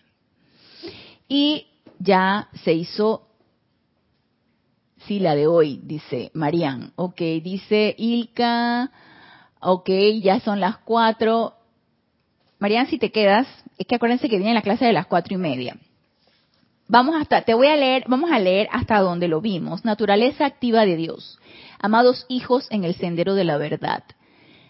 Y 1.34 1.66
ya 1.98 2.50
se 2.62 2.74
hizo, 2.74 3.26
sí, 5.06 5.18
la 5.18 5.34
de 5.34 5.46
hoy, 5.46 5.80
dice 5.82 6.30
Marian. 6.34 6.92
Ok, 6.94 7.20
dice 7.42 7.94
Ilka, 7.96 8.90
ok, 9.58 9.88
ya 10.20 10.40
son 10.40 10.60
las 10.60 10.76
cuatro. 10.76 11.54
Marian, 12.58 12.86
si 12.86 12.98
te 12.98 13.10
quedas, 13.10 13.46
es 13.78 13.86
que 13.86 13.94
acuérdense 13.94 14.28
que 14.28 14.36
viene 14.36 14.52
la 14.52 14.60
clase 14.60 14.84
de 14.84 14.92
las 14.92 15.06
cuatro 15.06 15.32
y 15.32 15.38
media. 15.38 15.78
Vamos 16.86 17.14
hasta, 17.18 17.40
te 17.40 17.54
voy 17.54 17.68
a 17.68 17.76
leer, 17.76 18.04
vamos 18.08 18.30
a 18.30 18.38
leer 18.38 18.68
hasta 18.70 18.98
donde 18.98 19.26
lo 19.26 19.40
vimos. 19.40 19.86
Naturaleza 19.86 20.44
activa 20.44 20.84
de 20.84 20.96
Dios. 20.96 21.38
Amados 21.78 22.26
hijos 22.28 22.66
en 22.68 22.84
el 22.84 22.94
sendero 22.94 23.34
de 23.34 23.44
la 23.44 23.56
verdad. 23.56 24.04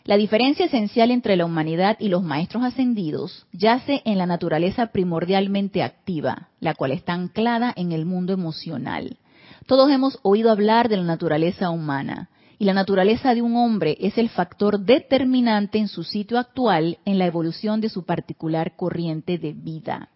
La 0.05 0.17
diferencia 0.17 0.67
esencial 0.67 1.13
entre 1.13 1.37
la 1.37 1.45
humanidad 1.45 1.97
y 2.01 2.09
los 2.09 2.25
maestros 2.25 2.65
ascendidos 2.65 3.47
yace 3.53 4.03
en 4.05 4.19
la 4.19 4.27
naturaleza 4.27 4.89
primordialmente 4.89 5.81
activa, 5.81 6.49
la 6.59 6.75
cual 6.75 6.91
está 6.91 7.13
anclada 7.13 7.73
en 7.77 7.93
el 7.93 8.05
mundo 8.05 8.33
emocional. 8.33 9.19
Todos 9.67 9.93
hemos 9.93 10.19
oído 10.23 10.51
hablar 10.51 10.89
de 10.89 10.97
la 10.97 11.05
naturaleza 11.05 11.71
humana, 11.71 12.31
y 12.59 12.65
la 12.65 12.75
naturaleza 12.75 13.33
de 13.33 13.43
un 13.43 13.57
hombre 13.57 13.97
es 14.01 14.19
el 14.19 14.29
factor 14.29 14.81
determinante 14.81 15.79
en 15.79 15.87
su 15.87 16.03
sitio 16.03 16.37
actual 16.37 16.99
en 17.05 17.19
la 17.19 17.27
evolución 17.27 17.81
de 17.81 17.89
su 17.89 18.05
particular 18.05 18.75
corriente 18.75 19.39
de 19.39 19.53
vida. 19.53 20.09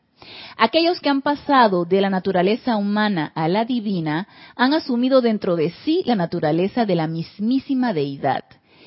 Aquellos 0.57 0.99
que 1.01 1.11
han 1.11 1.23
pasado 1.23 1.85
de 1.85 2.01
la 2.01 2.11
naturaleza 2.11 2.77
humana 2.77 3.31
a 3.37 3.47
la 3.47 3.65
divina 3.65 4.27
han 4.57 4.75
asumido 4.75 5.21
dentro 5.21 5.55
de 5.55 5.71
sí 5.85 6.03
la 6.07 6.17
naturaleza 6.17 6.87
de 6.87 6.97
la 6.97 7.07
mismísima 7.07 7.93
deidad 7.93 8.45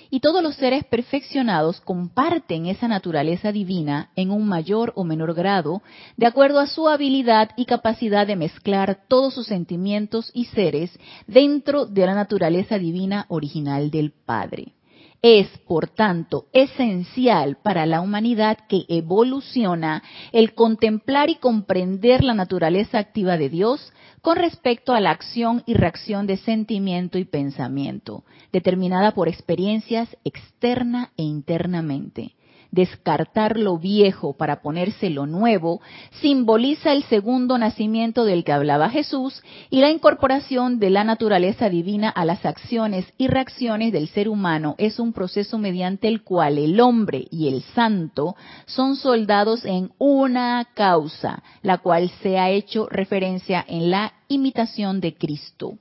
y 0.09 0.19
todos 0.19 0.41
los 0.41 0.55
seres 0.55 0.83
perfeccionados 0.85 1.81
comparten 1.81 2.65
esa 2.65 2.87
naturaleza 2.87 3.51
divina 3.51 4.09
en 4.15 4.31
un 4.31 4.47
mayor 4.47 4.93
o 4.95 5.03
menor 5.03 5.33
grado, 5.33 5.81
de 6.17 6.25
acuerdo 6.25 6.59
a 6.59 6.67
su 6.67 6.87
habilidad 6.87 7.51
y 7.55 7.65
capacidad 7.65 8.25
de 8.25 8.35
mezclar 8.35 9.03
todos 9.07 9.33
sus 9.33 9.47
sentimientos 9.47 10.31
y 10.33 10.45
seres 10.45 10.97
dentro 11.27 11.85
de 11.85 12.05
la 12.05 12.15
naturaleza 12.15 12.77
divina 12.79 13.25
original 13.29 13.91
del 13.91 14.11
Padre. 14.11 14.73
Es, 15.21 15.49
por 15.67 15.89
tanto, 15.89 16.45
esencial 16.53 17.57
para 17.61 17.85
la 17.85 17.99
humanidad 17.99 18.57
que 18.69 18.85
evoluciona 18.87 20.01
el 20.31 20.53
contemplar 20.53 21.29
y 21.29 21.35
comprender 21.35 22.23
la 22.23 22.33
naturaleza 22.33 22.99
activa 22.99 23.37
de 23.37 23.49
Dios 23.49 23.91
con 24.21 24.37
respecto 24.37 24.93
a 24.93 25.01
la 25.01 25.11
acción 25.11 25.63
y 25.65 25.73
reacción 25.73 26.25
de 26.25 26.37
sentimiento 26.37 27.17
y 27.17 27.25
pensamiento, 27.25 28.23
determinada 28.53 29.11
por 29.11 29.27
experiencias 29.27 30.15
externa 30.23 31.11
e 31.17 31.23
internamente 31.23 32.35
descartar 32.71 33.57
lo 33.57 33.77
viejo 33.77 34.33
para 34.33 34.61
ponerse 34.61 35.09
lo 35.09 35.25
nuevo, 35.25 35.81
simboliza 36.21 36.91
el 36.91 37.03
segundo 37.03 37.57
nacimiento 37.57 38.25
del 38.25 38.43
que 38.43 38.51
hablaba 38.51 38.89
Jesús 38.89 39.41
y 39.69 39.81
la 39.81 39.89
incorporación 39.89 40.79
de 40.79 40.89
la 40.89 41.03
naturaleza 41.03 41.69
divina 41.69 42.09
a 42.09 42.25
las 42.25 42.45
acciones 42.45 43.05
y 43.17 43.27
reacciones 43.27 43.91
del 43.91 44.07
ser 44.09 44.29
humano. 44.29 44.75
Es 44.77 44.99
un 44.99 45.13
proceso 45.13 45.57
mediante 45.57 46.07
el 46.07 46.23
cual 46.23 46.57
el 46.57 46.79
hombre 46.79 47.27
y 47.31 47.47
el 47.47 47.63
santo 47.75 48.35
son 48.65 48.95
soldados 48.95 49.65
en 49.65 49.91
una 49.97 50.67
causa, 50.73 51.43
la 51.61 51.79
cual 51.79 52.11
se 52.21 52.37
ha 52.37 52.49
hecho 52.49 52.87
referencia 52.89 53.65
en 53.67 53.91
la 53.91 54.13
imitación 54.27 55.01
de 55.01 55.15
Cristo 55.15 55.79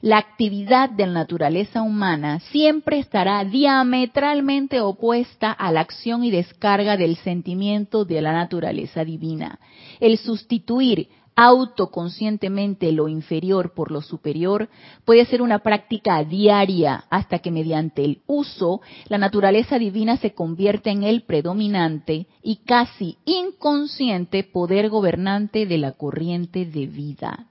la 0.00 0.18
actividad 0.18 0.88
de 0.90 1.06
la 1.06 1.12
naturaleza 1.12 1.82
humana 1.82 2.40
siempre 2.50 2.98
estará 2.98 3.44
diametralmente 3.44 4.80
opuesta 4.80 5.52
a 5.52 5.70
la 5.72 5.80
acción 5.80 6.24
y 6.24 6.30
descarga 6.30 6.96
del 6.96 7.16
sentimiento 7.16 8.04
de 8.04 8.22
la 8.22 8.32
naturaleza 8.32 9.04
divina. 9.04 9.58
El 10.00 10.16
sustituir 10.16 11.08
autoconscientemente 11.36 12.92
lo 12.92 13.08
inferior 13.08 13.72
por 13.72 13.90
lo 13.90 14.02
superior, 14.02 14.68
puede 15.06 15.24
ser 15.24 15.40
una 15.40 15.60
práctica 15.60 16.22
diaria 16.22 17.04
hasta 17.08 17.38
que 17.38 17.50
mediante 17.50 18.04
el 18.04 18.20
uso 18.26 18.82
la 19.08 19.16
naturaleza 19.16 19.78
divina 19.78 20.18
se 20.18 20.34
convierta 20.34 20.90
en 20.90 21.02
el 21.02 21.22
predominante 21.22 22.26
y 22.42 22.56
casi 22.56 23.16
inconsciente 23.24 24.44
poder 24.44 24.90
gobernante 24.90 25.64
de 25.64 25.78
la 25.78 25.92
corriente 25.92 26.66
de 26.66 26.86
vida 26.86 27.49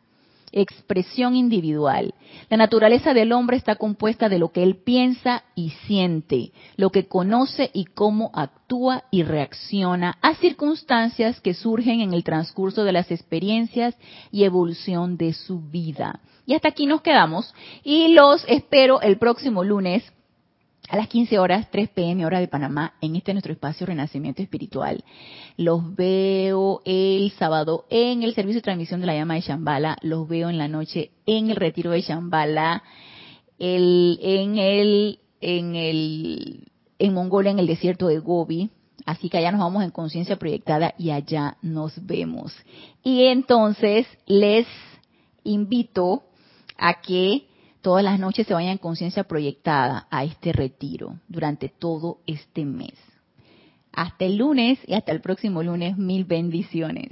expresión 0.52 1.36
individual. 1.36 2.14
La 2.50 2.58
naturaleza 2.58 3.14
del 3.14 3.32
hombre 3.32 3.58
está 3.58 3.76
compuesta 3.76 4.30
de 4.30 4.40
lo 4.40 4.52
que 4.52 4.64
él 4.64 4.78
piensa 4.78 5.44
y 5.56 5.72
siente, 5.88 6.52
lo 6.76 6.90
que 6.90 7.08
conoce 7.08 7.70
y 7.74 7.86
cómo 7.86 8.32
actúa 8.34 9.04
y 9.12 9.24
reacciona 9.24 10.18
a 10.22 10.36
circunstancias 10.36 11.40
que 11.42 11.54
surgen 11.54 12.02
en 12.02 12.14
el 12.14 12.24
transcurso 12.24 12.84
de 12.84 12.92
las 12.92 13.12
experiencias 13.12 13.96
y 14.32 14.44
evolución 14.44 15.18
de 15.18 15.34
su 15.34 15.62
vida. 15.62 16.20
Y 16.46 16.56
hasta 16.56 16.70
aquí 16.70 16.86
nos 16.86 17.02
quedamos 17.02 17.54
y 17.84 18.10
los 18.10 18.44
espero 18.48 19.02
el 19.02 19.18
próximo 19.18 19.64
lunes 19.64 20.04
a 20.90 20.98
las 20.98 21.08
15 21.08 21.38
horas, 21.38 21.70
3 21.72 21.90
pm 21.90 22.26
hora 22.26 22.40
de 22.40 22.48
Panamá, 22.48 22.94
en 23.00 23.16
este 23.16 23.34
nuestro 23.34 23.54
espacio 23.54 23.86
Renacimiento 23.86 24.42
Espiritual. 24.42 25.04
Los 25.56 25.96
veo 25.96 26.82
el 26.84 27.32
sábado 27.38 27.86
en 27.92 28.24
el 28.24 28.34
servicio 28.34 28.58
de 28.58 28.64
transmisión 28.64 29.00
de 29.00 29.08
la 29.08 29.14
llama 29.14 29.36
de 29.36 29.42
Shambhala, 29.42 29.98
los 30.02 30.28
veo 30.28 30.50
en 30.50 30.58
la 30.58 30.68
noche 30.68 31.12
en 31.28 31.52
el 31.52 31.58
retiro 31.58 31.92
de 31.92 32.02
Shambhala, 32.02 32.82
el, 33.60 34.20
en 34.22 34.58
el, 34.58 35.20
en 35.42 35.76
el, 35.76 36.68
en 36.98 37.14
Mongolia, 37.14 37.52
en 37.52 37.60
el 37.60 37.68
desierto 37.68 38.08
de 38.08 38.18
Gobi. 38.18 38.72
Así 39.06 39.30
que 39.30 39.38
allá 39.38 39.52
nos 39.52 39.62
vamos 39.62 39.84
en 39.84 39.92
conciencia 39.92 40.38
proyectada 40.38 40.96
y 40.98 41.12
allá 41.12 41.58
nos 41.62 42.04
vemos. 42.06 42.54
Y 43.04 43.26
entonces 43.26 44.08
les 44.26 44.66
invito 45.44 46.24
a 46.78 47.02
que 47.02 47.49
todas 47.82 48.04
las 48.04 48.20
noches 48.20 48.48
se 48.48 48.54
vayan 48.54 48.74
en 48.74 48.78
conciencia 48.78 49.24
proyectada 49.24 50.08
a 50.10 50.24
este 50.24 50.52
retiro 50.52 51.20
durante 51.28 51.70
todo 51.70 52.20
este 52.26 52.66
mes. 52.66 52.94
Hasta 53.92 54.26
el 54.26 54.38
lunes 54.38 54.80
y 54.86 54.94
hasta 54.94 55.12
el 55.12 55.22
próximo 55.22 55.64
lunes, 55.64 55.98
mil 55.98 56.26
bendiciones. 56.26 57.10